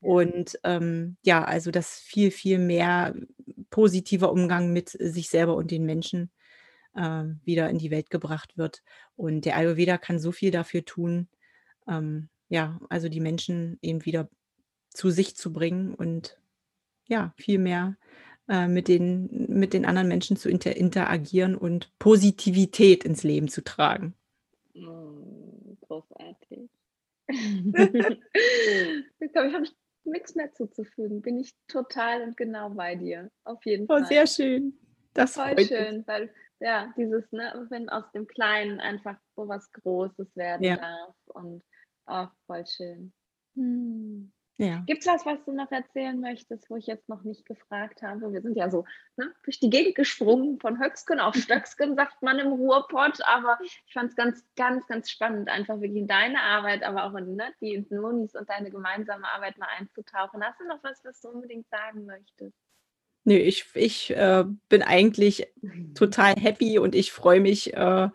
Und 0.02 0.60
ähm, 0.64 1.18
ja, 1.24 1.44
also 1.44 1.72
dass 1.72 2.00
viel, 2.00 2.32
viel 2.32 2.60
mehr 2.60 3.16
positiver 3.70 4.32
Umgang 4.32 4.74
mit 4.74 4.90
sich 4.90 5.30
selber 5.30 5.56
und 5.56 5.72
den 5.72 5.86
Menschen 5.86 6.32
äh, 6.96 7.24
wieder 7.44 7.70
in 7.70 7.78
die 7.78 7.92
Welt 7.92 8.10
gebracht 8.10 8.58
wird. 8.58 8.84
Und 9.16 9.46
der 9.46 9.56
Ayurveda 9.58 9.98
kann 9.98 10.20
so 10.20 10.32
viel 10.32 10.52
dafür 10.52 10.84
tun. 10.84 11.28
Ähm, 11.88 12.30
ja, 12.50 12.80
also 12.90 13.10
die 13.10 13.20
Menschen 13.20 13.78
eben 13.82 14.06
wieder 14.06 14.30
zu 14.90 15.10
sich 15.10 15.36
zu 15.36 15.52
bringen 15.52 15.94
und 15.94 16.40
ja, 17.08 17.34
viel 17.38 17.60
mehr 17.60 17.98
äh, 18.48 18.68
mit, 18.68 18.88
den, 18.88 19.48
mit 19.50 19.74
den 19.74 19.86
anderen 19.86 20.08
Menschen 20.08 20.38
zu 20.38 20.50
inter 20.50 20.76
interagieren 20.76 21.56
und 21.56 21.92
Positivität 22.00 23.04
ins 23.04 23.24
Leben 23.24 23.48
zu 23.48 23.64
tragen. 23.64 24.16
Oh, 24.76 25.78
großartig. 25.82 26.70
ich 27.28 29.32
glaube, 29.32 29.48
ich 29.48 29.54
habe 29.54 29.66
nichts 30.06 30.36
mehr 30.36 30.54
zuzufügen. 30.54 31.22
Bin 31.22 31.40
ich 31.40 31.54
total 31.68 32.22
und 32.22 32.38
genau 32.38 32.70
bei 32.70 32.96
dir. 32.96 33.30
Auf 33.44 33.66
jeden 33.66 33.86
oh, 33.86 33.98
Fall. 33.98 34.06
Sehr 34.06 34.28
schön. 34.28 34.78
Das 35.14 35.34
Voll 35.34 35.58
schön, 35.60 35.98
mich. 35.98 36.08
weil 36.08 36.34
ja, 36.60 36.94
dieses, 36.98 37.30
ne, 37.32 37.66
wenn 37.70 37.90
aus 37.90 38.10
dem 38.14 38.28
Kleinen 38.28 38.80
einfach 38.80 39.18
so 39.36 39.48
was 39.48 39.72
Großes 39.72 40.36
werden 40.36 40.64
ja. 40.64 40.78
darf 40.78 41.16
und 41.28 41.64
Ach, 42.06 42.32
voll 42.48 42.66
schön. 42.66 43.14
Hm. 43.56 44.32
Ja. 44.58 44.84
Gibt 44.88 45.02
es 45.02 45.08
was, 45.08 45.26
was 45.26 45.44
du 45.44 45.52
noch 45.52 45.70
erzählen 45.70 46.18
möchtest, 46.18 46.70
wo 46.70 46.78
ich 46.78 46.88
jetzt 46.88 47.10
noch 47.10 47.24
nicht 47.24 47.46
gefragt 47.46 48.02
habe? 48.02 48.32
Wir 48.32 48.42
sind 48.42 48.56
ja 48.56 48.70
so 48.70 48.86
ne, 49.18 49.34
durch 49.44 49.60
die 49.60 49.70
Gegend 49.70 49.96
gesprungen, 49.96 50.60
von 50.62 50.80
Höcksken 50.80 51.20
auf 51.20 51.36
Stöcksken, 51.36 51.96
sagt 51.98 52.22
man 52.22 52.40
im 52.40 52.54
Ruhrpott. 52.54 53.20
Aber 53.26 53.58
ich 53.62 53.94
fand 53.94 54.12
es 54.12 54.16
ganz, 54.16 54.46
ganz, 54.56 54.88
ganz 54.88 55.10
spannend, 55.10 55.50
einfach 55.50 55.82
wirklich 55.82 56.02
in 56.02 56.08
deine 56.08 56.40
Arbeit, 56.40 56.84
aber 56.84 57.04
auch 57.04 57.16
in 57.16 57.36
ne, 57.36 57.52
die 57.60 57.86
Monis 57.90 58.34
und 58.34 58.50
deine 58.50 58.72
gemeinsame 58.72 59.28
Arbeit 59.28 59.58
mal 59.58 59.68
einzutauchen. 59.78 60.42
Hast 60.42 60.62
du 60.62 60.68
noch 60.68 60.82
was, 60.84 61.04
was 61.04 61.20
du 61.20 61.30
unbedingt 61.30 61.68
sagen 61.70 62.06
möchtest? 62.06 62.56
Nö, 63.26 63.34
ich, 63.34 63.66
ich 63.74 64.16
äh, 64.16 64.46
bin 64.70 64.84
eigentlich 64.84 65.48
total 65.96 66.36
happy 66.36 66.80
und 66.80 66.96
ich 66.96 67.12
freue 67.12 67.42
mich. 67.42 67.74
Äh, 67.74 68.10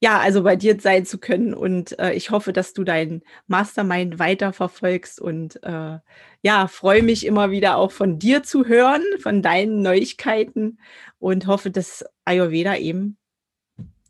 ja, 0.00 0.18
also 0.18 0.42
bei 0.42 0.56
dir 0.56 0.80
sein 0.80 1.04
zu 1.04 1.18
können. 1.18 1.54
Und 1.54 1.98
äh, 1.98 2.12
ich 2.12 2.30
hoffe, 2.30 2.52
dass 2.52 2.72
du 2.72 2.84
dein 2.84 3.22
Mastermind 3.46 4.18
weiterverfolgst 4.18 5.20
und 5.20 5.62
äh, 5.64 5.98
ja, 6.42 6.66
freue 6.68 7.02
mich 7.02 7.26
immer 7.26 7.50
wieder 7.50 7.76
auch 7.76 7.90
von 7.90 8.18
dir 8.18 8.42
zu 8.42 8.66
hören, 8.66 9.02
von 9.20 9.42
deinen 9.42 9.82
Neuigkeiten 9.82 10.78
und 11.18 11.46
hoffe, 11.46 11.70
dass 11.70 12.04
Ayurveda 12.24 12.76
eben 12.76 13.18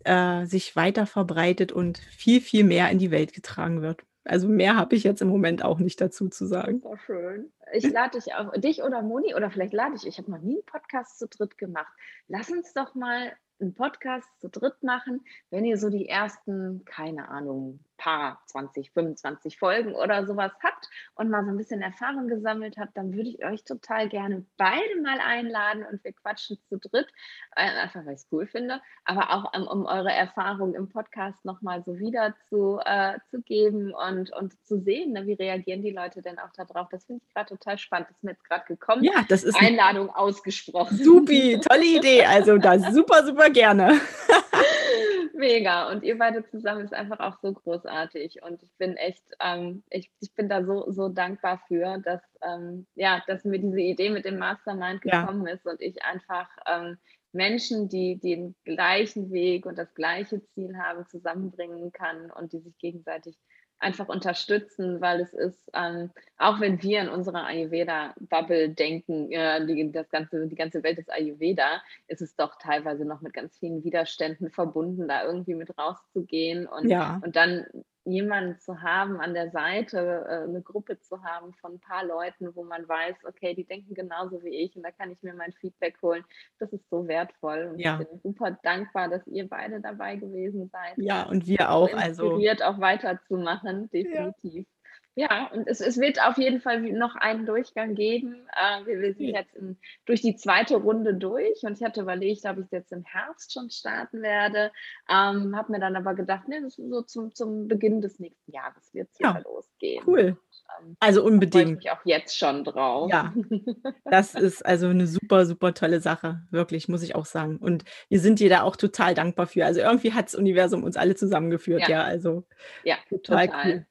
äh, 0.05 0.45
sich 0.47 0.77
weiter 0.77 1.07
verbreitet 1.07 1.73
und 1.73 1.99
viel, 1.99 2.41
viel 2.41 2.65
mehr 2.65 2.91
in 2.91 2.99
die 2.99 3.11
Welt 3.11 3.33
getragen 3.33 3.81
wird. 3.81 4.03
Also 4.25 4.47
mehr 4.47 4.77
habe 4.77 4.95
ich 4.95 5.05
jetzt 5.05 5.23
im 5.23 5.29
Moment 5.29 5.65
auch 5.65 5.79
nicht 5.79 6.01
dazu 6.03 6.29
zu 6.29 6.47
sagen. 6.47 6.81
Super 6.83 6.99
schön. 7.07 7.53
Ich 7.73 7.91
lade 7.91 8.19
dich 8.19 8.35
auch, 8.35 8.53
dich 8.53 8.83
oder 8.83 9.01
Moni, 9.01 9.35
oder 9.35 9.51
vielleicht 9.51 9.73
lade 9.73 9.95
ich, 9.97 10.07
ich 10.07 10.19
habe 10.19 10.31
noch 10.31 10.41
nie 10.41 10.57
einen 10.57 10.67
Podcast 10.67 11.19
zu 11.19 11.29
dritt 11.29 11.57
gemacht. 11.57 11.93
Lass 12.29 12.51
uns 12.51 12.75
doch 12.75 12.95
mal 12.95 13.33
einen 13.61 13.75
Podcast 13.75 14.29
zu 14.41 14.49
dritt 14.49 14.83
machen, 14.83 15.25
wenn 15.51 15.65
ihr 15.65 15.79
so 15.79 15.91
die 15.91 16.09
ersten, 16.09 16.85
keine 16.85 17.29
Ahnung, 17.29 17.81
paar 17.99 18.41
20, 18.47 18.93
25 18.93 19.59
Folgen 19.59 19.95
oder 19.95 20.27
sowas 20.27 20.53
habt 20.63 20.89
und 21.17 21.29
mal 21.29 21.45
so 21.45 21.51
ein 21.51 21.59
bisschen 21.59 21.83
Erfahrung 21.83 22.29
gesammelt 22.29 22.77
habt, 22.79 22.97
dann 22.97 23.13
würde 23.13 23.29
ich 23.29 23.45
euch 23.45 23.65
total 23.65 24.09
gerne 24.09 24.47
beide 24.57 25.03
mal 25.03 25.19
einladen 25.21 25.85
und 25.91 26.03
wir 26.03 26.13
quatschen 26.13 26.59
zu 26.69 26.79
dritt, 26.79 27.09
äh, 27.57 27.69
einfach 27.83 28.07
weil 28.07 28.15
ich 28.15 28.21
es 28.21 28.29
cool 28.33 28.47
finde, 28.47 28.81
aber 29.05 29.31
auch 29.35 29.53
um, 29.55 29.67
um 29.67 29.87
eure 29.87 30.13
Erfahrung 30.13 30.75
im 30.75 30.89
Podcast 30.89 31.45
nochmal 31.45 31.83
so 31.85 31.99
wieder 31.99 32.35
zu, 32.49 32.81
äh, 32.85 33.19
zu 33.31 33.43
geben 33.43 33.93
und, 33.93 34.33
und 34.33 34.55
zu 34.65 34.81
sehen, 34.81 35.13
ne, 35.13 35.27
wie 35.27 35.35
reagieren 35.35 35.83
die 35.83 35.91
Leute 35.91 36.23
denn 36.23 36.39
auch 36.39 36.53
darauf. 36.57 36.89
Das 36.91 37.05
finde 37.05 37.23
ich 37.27 37.35
gerade 37.35 37.49
total 37.49 37.79
spannend. 37.79 38.09
Das 38.09 38.17
ist 38.17 38.25
mir 38.25 38.31
jetzt 38.31 38.45
gerade 38.45 38.65
gekommen. 38.67 39.05
Ja, 39.05 39.25
das 39.29 39.45
ist 39.45 39.61
Einladung 39.61 40.11
ausgesprochen. 40.11 40.97
Supi, 40.97 41.61
tolle 41.61 41.85
Idee. 41.85 42.25
Also 42.25 42.59
da 42.59 42.79
super, 42.79 43.25
super 43.27 43.51
gerne. 43.51 44.01
Mega. 45.35 45.91
Und 45.91 46.03
ihr 46.03 46.19
beide 46.19 46.45
zusammen 46.51 46.85
ist 46.85 46.93
einfach 46.93 47.21
auch 47.21 47.39
so 47.41 47.53
großartig. 47.89 48.43
Und 48.43 48.63
ich 48.63 48.73
bin 48.77 48.97
echt, 48.97 49.25
ähm, 49.41 49.83
ich, 49.91 50.11
ich 50.21 50.35
bin 50.35 50.49
da 50.49 50.65
so, 50.65 50.91
so 50.91 51.09
dankbar 51.09 51.63
für, 51.69 51.99
dass, 51.99 52.23
ähm, 52.43 52.87
ja, 52.95 53.23
dass 53.27 53.45
mir 53.45 53.59
diese 53.59 53.81
Idee 53.81 54.11
mit 54.11 54.25
dem 54.25 54.39
Mastermind 54.39 55.03
gekommen 55.03 55.47
ja. 55.47 55.55
ist 55.55 55.67
und 55.67 55.81
ich 55.81 56.03
einfach 56.03 56.49
ähm, 56.67 56.99
Menschen, 57.33 57.89
die, 57.89 58.19
die 58.19 58.37
den 58.37 58.55
gleichen 58.65 59.31
Weg 59.31 59.67
und 59.67 59.77
das 59.77 59.95
gleiche 59.95 60.45
Ziel 60.55 60.77
haben, 60.79 61.07
zusammenbringen 61.07 61.93
kann 61.93 62.31
und 62.31 62.53
die 62.53 62.61
sich 62.61 62.77
gegenseitig 62.79 63.37
einfach 63.81 64.09
unterstützen, 64.09 65.01
weil 65.01 65.21
es 65.21 65.33
ist, 65.33 65.71
ähm, 65.73 66.11
auch 66.37 66.61
wenn 66.61 66.83
wir 66.83 67.01
in 67.01 67.09
unserer 67.09 67.47
Ayurveda-Bubble 67.47 68.71
denken, 68.71 69.31
äh, 69.31 69.65
die, 69.67 69.93
das 69.93 70.11
ganze, 70.11 70.47
die 70.47 70.57
ganze 70.57 70.83
Welt 70.83 70.99
ist 70.99 71.13
Ayurveda, 71.13 71.83
ist 72.07 72.23
es 72.23 72.35
doch 72.37 72.57
teilweise 72.59 73.05
noch 73.05 73.21
mit 73.21 73.33
ganz 73.33 73.57
vielen 73.59 73.85
Widerständen 73.85 74.51
verbunden, 74.51 75.09
da 75.09 75.25
irgendwie 75.25 75.55
mit 75.55 75.77
rauszugehen 75.79 76.67
und, 76.67 76.89
ja. 76.89 77.21
und 77.25 77.37
dann 77.37 77.67
jemanden 78.11 78.59
zu 78.59 78.83
haben 78.83 79.21
an 79.21 79.35
der 79.35 79.51
Seite, 79.51 80.27
äh, 80.29 80.49
eine 80.49 80.63
Gruppe 80.63 81.01
zu 81.01 81.23
haben 81.23 81.53
von 81.55 81.75
ein 81.75 81.81
paar 81.81 82.05
Leuten, 82.05 82.55
wo 82.55 82.65
man 82.65 82.89
weiß, 82.89 83.17
okay, 83.27 83.55
die 83.55 83.65
denken 83.65 83.95
genauso 83.95 84.43
wie 84.43 84.55
ich 84.55 84.77
und 84.77 84.83
da 84.83 84.91
kann 84.91 85.11
ich 85.11 85.23
mir 85.23 85.35
mein 85.35 85.53
Feedback 85.53 85.97
holen. 86.03 86.25
Das 86.59 86.73
ist 86.73 86.89
so 86.91 87.07
wertvoll 87.07 87.71
und 87.73 87.79
ja. 87.79 88.01
ich 88.01 88.09
bin 88.09 88.21
super 88.23 88.59
dankbar, 88.63 89.09
dass 89.09 89.27
ihr 89.27 89.49
beide 89.49 89.81
dabei 89.81 90.17
gewesen 90.17 90.69
seid. 90.73 90.95
Ja, 90.97 91.25
und 91.25 91.47
wir 91.47 91.71
auch. 91.71 91.93
Also 91.95 92.25
inspiriert, 92.25 92.63
auch 92.63 92.81
weiterzumachen, 92.81 93.91
definitiv. 93.91 94.67
Ja. 94.67 94.78
Ja, 95.19 95.51
und 95.53 95.67
es, 95.67 95.81
es 95.81 95.99
wird 95.99 96.23
auf 96.23 96.39
jeden 96.39 96.61
Fall 96.61 96.81
noch 96.93 97.17
einen 97.17 97.45
Durchgang 97.45 97.97
geben. 97.97 98.47
Äh, 98.55 98.87
wir, 98.87 99.01
wir, 99.01 99.15
sind 99.15 99.35
jetzt 99.35 99.53
in, 99.57 99.77
durch 100.07 100.23
die 100.23 100.37
zweite 100.37 100.77
Runde 100.77 101.13
durch 101.13 101.61
und 101.65 101.77
ich 101.77 101.83
hatte 101.83 102.03
überlegt, 102.03 102.45
ob 102.45 102.59
ich 102.59 102.67
es 102.67 102.71
jetzt 102.71 102.93
im 102.93 103.03
Herbst 103.05 103.53
schon 103.53 103.69
starten 103.69 104.23
werde. 104.23 104.71
Ähm, 105.11 105.57
habe 105.57 105.73
mir 105.73 105.81
dann 105.81 105.97
aber 105.97 106.15
gedacht, 106.15 106.45
nee, 106.47 106.61
das 106.63 106.79
ist 106.79 106.89
so 106.89 107.03
zum, 107.03 107.35
zum 107.35 107.67
Beginn 107.67 108.01
des 108.01 108.21
nächsten 108.21 108.53
Jahres 108.53 108.95
wird 108.95 109.09
es 109.11 109.19
ja, 109.19 109.39
losgehen. 109.39 110.05
Cool. 110.07 110.37
Ähm, 110.81 110.97
also 111.01 111.25
unbedingt. 111.25 111.85
Ich 111.85 111.91
auch 111.91 112.05
jetzt 112.05 112.39
schon 112.39 112.63
drauf. 112.63 113.11
Ja, 113.11 113.35
das 114.05 114.37
ist 114.37 114.65
also 114.65 114.87
eine 114.87 115.09
super, 115.09 115.47
super 115.47 115.75
tolle 115.75 115.99
Sache. 115.99 116.43
Wirklich, 116.53 116.87
muss 116.87 117.03
ich 117.03 117.17
auch 117.17 117.27
sagen. 117.27 117.57
Und 117.57 117.83
wir 118.09 118.21
sind 118.21 118.39
dir 118.39 118.51
da 118.51 118.63
auch 118.63 118.77
total 118.77 119.15
dankbar 119.15 119.49
für. 119.49 119.67
Also 119.67 119.81
irgendwie 119.81 120.13
hat 120.13 120.27
das 120.27 120.37
Universum 120.37 120.85
uns 120.85 120.97
alle 120.97 121.17
zusammengeführt. 121.17 121.89
Ja, 121.89 121.89
ja 121.89 122.03
also 122.05 122.47
ja, 122.85 122.99
total, 123.11 123.49
total. 123.49 123.67
cool. 123.67 123.87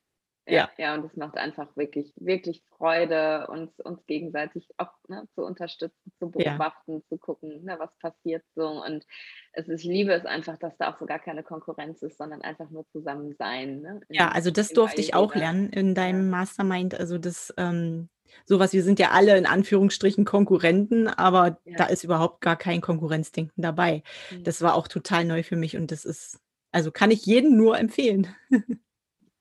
Ja, 0.48 0.70
ja, 0.78 0.94
und 0.94 1.04
es 1.04 1.16
macht 1.18 1.38
einfach 1.38 1.76
wirklich, 1.76 2.14
wirklich 2.16 2.64
Freude, 2.78 3.48
uns, 3.48 3.80
uns 3.82 4.06
gegenseitig 4.06 4.70
auch 4.78 4.92
ne, 5.10 5.28
zu 5.36 5.42
unterstützen, 5.44 6.12
zu 6.20 6.32
beobachten, 6.32 6.94
ja. 6.94 7.02
zu 7.10 7.18
gucken, 7.18 7.64
ne, 7.66 7.76
was 7.80 7.90
passiert 8.00 8.44
so. 8.56 8.66
Und 8.68 9.06
es 9.52 9.68
ist, 9.68 9.84
ich 9.84 9.86
liebe 9.86 10.14
es 10.14 10.26
einfach, 10.26 10.58
dass 10.58 10.78
da 10.78 10.92
auch 10.92 10.98
so 10.98 11.06
gar 11.06 11.20
keine 11.20 11.44
Konkurrenz 11.44 12.02
ist, 12.02 12.18
sondern 12.18 12.42
einfach 12.42 12.70
nur 12.70 12.88
zusammen 12.88 13.36
sein. 13.38 13.82
Ne, 13.82 14.02
ja, 14.10 14.30
also 14.30 14.50
das 14.50 14.70
durfte 14.70 15.02
ich 15.02 15.14
auch 15.14 15.36
lernen 15.36 15.70
in 15.70 15.96
deinem 15.96 16.32
ja. 16.32 16.38
Mastermind. 16.38 16.96
Also 16.98 17.18
das, 17.18 17.54
ähm, 17.58 18.08
sowas, 18.46 18.72
wir 18.72 18.84
sind 18.84 19.00
ja 19.00 19.12
alle 19.12 19.38
in 19.38 19.46
Anführungsstrichen 19.46 20.24
Konkurrenten, 20.24 21.08
aber 21.08 21.60
ja. 21.66 21.76
da 21.76 21.86
ist 21.86 22.04
überhaupt 22.04 22.42
gar 22.42 22.56
kein 22.56 22.80
Konkurrenzdenken 22.80 23.62
dabei. 23.62 24.04
Mhm. 24.32 24.44
Das 24.44 24.62
war 24.62 24.76
auch 24.76 24.88
total 24.88 25.26
neu 25.26 25.44
für 25.44 25.58
mich 25.58 25.76
und 25.76 25.92
das 25.92 26.06
ist, 26.06 26.40
also 26.72 26.92
kann 26.92 27.12
ich 27.12 27.26
jedem 27.26 27.58
nur 27.58 27.78
empfehlen. 27.78 28.28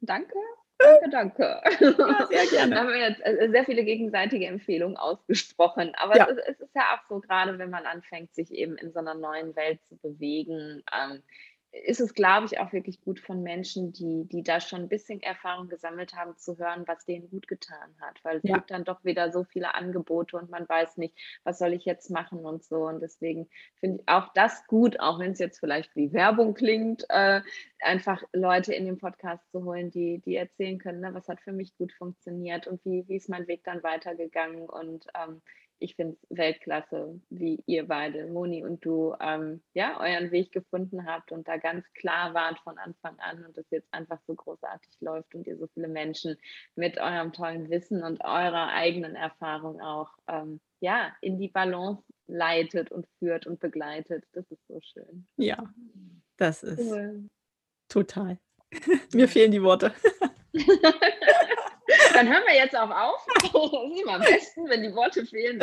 Danke. 0.01 0.35
Danke, 0.79 1.11
danke. 1.11 1.61
Ja, 1.81 2.27
sehr 2.27 2.47
gerne. 2.47 2.75
Da 2.75 2.81
haben 2.83 2.89
wir 2.89 2.99
jetzt 2.99 3.21
äh, 3.25 3.49
sehr 3.51 3.65
viele 3.65 3.85
gegenseitige 3.85 4.47
Empfehlungen 4.47 4.97
ausgesprochen. 4.97 5.95
Aber 5.97 6.17
ja. 6.17 6.29
es, 6.31 6.39
es, 6.47 6.61
ist 6.61 6.75
ja 6.75 6.83
auch 6.95 7.09
so, 7.09 7.21
gerade 7.21 7.59
wenn 7.59 7.71
man 7.71 7.87
anfängt, 7.87 8.35
sich 8.35 8.53
eben 8.53 8.77
in 8.77 8.93
so 8.93 8.99
einer 8.99 9.15
neuen 9.15 9.57
Welt 9.57 9.81
zu 9.89 9.97
bewegen, 9.97 10.83
ähm, 10.93 11.23
ist 11.85 12.01
es, 12.01 12.15
glaube 12.15 12.47
ich, 12.47 12.59
auch 12.59 12.73
wirklich 12.73 13.01
gut 13.01 13.21
von 13.21 13.43
Menschen, 13.43 13.93
die, 13.93 14.25
die 14.25 14.43
da 14.43 14.61
schon 14.61 14.83
ein 14.83 14.89
bisschen 14.89 15.21
Erfahrung 15.21 15.69
gesammelt 15.69 16.15
haben, 16.15 16.37
zu 16.37 16.59
hören, 16.59 16.85
was 16.87 17.05
denen 17.05 17.29
gut 17.29 17.49
getan 17.49 17.95
hat. 18.01 18.19
Weil 18.25 18.39
es 18.39 18.43
ja. 18.45 18.57
gibt 18.57 18.71
dann 18.71 18.85
doch 18.85 19.05
wieder 19.05 19.33
so 19.33 19.45
viele 19.45 19.75
Angebote 19.75 20.37
und 20.37 20.51
man 20.51 20.69
weiß 20.69 20.97
nicht, 20.97 21.15
was 21.45 21.59
soll 21.59 21.73
ich 21.73 21.85
jetzt 21.85 22.11
machen 22.11 22.45
und 22.45 22.65
so. 22.65 22.87
Und 22.87 23.01
deswegen 23.01 23.49
finde 23.79 24.01
ich 24.01 24.09
auch 24.09 24.33
das 24.35 24.67
gut, 24.67 25.01
auch 25.01 25.19
wenn 25.19 25.33
es 25.33 25.39
jetzt 25.39 25.59
vielleicht 25.59 25.95
wie 25.97 26.13
Werbung 26.13 26.55
klingt, 26.55 27.05
äh, 27.09 27.43
einfach 27.81 28.23
Leute 28.33 28.73
in 28.73 28.87
den 28.87 28.99
Podcast 28.99 29.51
zu 29.51 29.65
holen, 29.65 29.91
die, 29.91 30.19
die 30.21 30.37
erzählen 30.37 30.79
können, 30.79 31.01
ne, 31.01 31.13
was 31.13 31.29
hat 31.29 31.41
für 31.41 31.53
mich 31.53 31.77
gut 31.77 31.93
funktioniert 31.93 32.67
und 32.67 32.85
wie, 32.85 33.05
wie 33.09 33.17
ist 33.17 33.29
mein 33.29 33.47
Weg 33.49 33.65
dann 33.65 33.83
weitergegangen. 33.83 34.69
Und 34.69 35.07
ähm, 35.15 35.43
ich 35.79 35.95
finde 35.97 36.17
es 36.21 36.37
Weltklasse, 36.39 37.21
wie 37.31 37.63
ihr 37.67 37.87
beide, 37.87 38.27
Moni 38.27 38.65
und 38.65 38.85
du, 38.85 39.15
ähm, 39.21 39.63
ja, 39.75 40.01
euren 40.01 40.31
Weg 40.31 40.53
gefunden 40.53 41.07
habt 41.07 41.33
und 41.33 41.47
da 41.47 41.57
ganz 41.57 41.85
klar 41.95 42.35
wart 42.35 42.59
von 42.61 42.79
Anfang 42.79 43.19
an 43.19 43.45
und 43.45 43.57
das 43.57 43.67
jetzt 43.71 43.93
einfach 43.93 44.19
so 44.27 44.35
großartig 44.35 44.93
läuft 45.01 45.35
und 45.35 45.47
ihr 45.47 45.57
so 45.57 45.67
viele 45.69 45.89
Menschen 45.89 46.37
mit 46.75 46.99
eurem 46.99 47.33
tollen 47.33 47.69
Wissen 47.71 48.03
und 48.03 48.25
eurer 48.25 48.69
eigenen 48.69 49.17
Erfahrung 49.17 49.81
auch, 49.81 50.11
ähm, 50.29 50.61
ja, 50.81 51.15
in 51.21 51.39
die 51.39 51.49
Balance 51.49 52.03
leitet 52.27 52.91
und 52.93 53.07
führt 53.19 53.47
und 53.47 53.61
begleitet. 53.61 54.25
Das 54.33 54.51
ist 54.51 54.67
so 54.67 54.81
schön. 54.81 55.27
Ja, 55.37 55.73
das 56.37 56.63
ist 56.63 56.91
cool. 56.91 57.29
total. 57.89 58.39
Mir 59.15 59.29
fehlen 59.29 59.53
die 59.53 59.63
Worte. 59.63 59.93
Dann 62.17 62.29
hören 62.29 62.45
wir 62.47 62.55
jetzt 62.55 62.75
auch 62.75 62.91
auf. 62.91 63.27
Das 63.35 63.45
ist 63.45 64.01
immer 64.01 64.15
am 64.15 64.23
besten, 64.23 64.69
wenn 64.71 64.83
die 64.83 64.95
Worte 64.95 65.27
fehlen. 65.27 65.61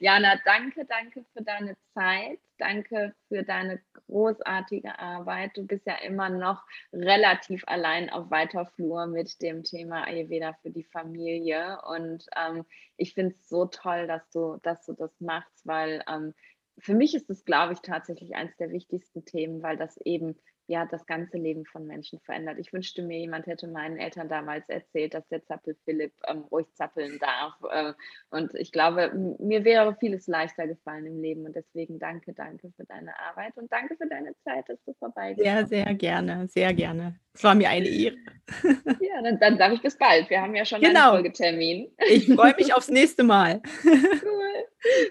Jana, 0.00 0.40
danke, 0.46 0.86
danke 0.86 1.22
für 1.34 1.42
deine 1.42 1.76
Zeit. 1.92 2.38
Danke 2.56 3.14
für 3.28 3.42
deine 3.42 3.82
großartige 4.06 4.98
Arbeit. 4.98 5.50
Du 5.54 5.66
bist 5.66 5.86
ja 5.86 5.96
immer 5.96 6.30
noch 6.30 6.64
relativ 6.94 7.62
allein 7.66 8.08
auf 8.08 8.30
weiter 8.30 8.64
Flur 8.74 9.06
mit 9.06 9.42
dem 9.42 9.64
Thema 9.64 10.04
Ayurveda 10.06 10.54
für 10.62 10.70
die 10.70 10.84
Familie. 10.84 11.78
Und 11.86 12.24
ähm, 12.34 12.64
ich 12.96 13.12
finde 13.12 13.34
es 13.34 13.48
so 13.50 13.66
toll, 13.66 14.06
dass 14.06 14.30
du, 14.30 14.58
dass 14.62 14.86
du 14.86 14.94
das 14.94 15.12
machst, 15.20 15.66
weil 15.66 16.02
ähm, 16.08 16.32
für 16.78 16.94
mich 16.94 17.14
ist 17.14 17.28
es, 17.28 17.44
glaube 17.44 17.74
ich, 17.74 17.80
tatsächlich 17.80 18.34
eines 18.34 18.56
der 18.56 18.70
wichtigsten 18.70 19.26
Themen, 19.26 19.62
weil 19.62 19.76
das 19.76 19.98
eben 19.98 20.38
ja 20.72 20.86
das 20.86 21.06
ganze 21.06 21.36
Leben 21.36 21.64
von 21.66 21.86
Menschen 21.86 22.18
verändert. 22.20 22.58
Ich 22.58 22.72
wünschte 22.72 23.02
mir, 23.02 23.18
jemand 23.18 23.46
hätte 23.46 23.68
meinen 23.68 23.98
Eltern 23.98 24.28
damals 24.28 24.68
erzählt, 24.68 25.14
dass 25.14 25.28
der 25.28 25.44
Zappel 25.44 25.76
Philipp 25.84 26.12
ähm, 26.26 26.44
ruhig 26.50 26.66
zappeln 26.74 27.18
darf. 27.18 27.54
Äh, 27.70 27.92
und 28.30 28.54
ich 28.54 28.72
glaube, 28.72 29.12
mir 29.38 29.64
wäre 29.64 29.94
vieles 30.00 30.26
leichter 30.26 30.66
gefallen 30.66 31.06
im 31.06 31.20
Leben. 31.20 31.44
Und 31.44 31.54
deswegen 31.54 31.98
danke, 31.98 32.32
danke 32.32 32.72
für 32.74 32.84
deine 32.86 33.12
Arbeit 33.20 33.56
und 33.56 33.70
danke 33.70 33.96
für 33.96 34.08
deine 34.08 34.34
Zeit, 34.44 34.68
dass 34.68 34.82
du 34.84 34.94
vorbei 34.94 35.34
bist. 35.34 35.44
Sehr, 35.44 35.66
sehr 35.66 35.94
gerne, 35.94 36.48
sehr 36.48 36.72
gerne. 36.72 37.20
Es 37.34 37.44
war 37.44 37.54
mir 37.54 37.68
eine 37.68 37.88
Ehre. 37.88 38.16
Ja, 39.00 39.22
dann, 39.22 39.38
dann 39.38 39.58
sage 39.58 39.74
ich 39.74 39.82
bis 39.82 39.96
bald. 39.96 40.28
Wir 40.30 40.40
haben 40.40 40.54
ja 40.54 40.64
schon 40.64 40.80
genau. 40.80 41.12
einen 41.12 41.22
Folgetermin. 41.22 41.94
Ich 42.08 42.26
freue 42.32 42.54
mich 42.56 42.74
aufs 42.74 42.88
nächste 42.88 43.22
Mal. 43.22 43.60
Cool. 43.84 44.64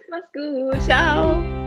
Mach's 0.10 0.32
gut. 0.34 0.82
Ciao. 0.84 1.61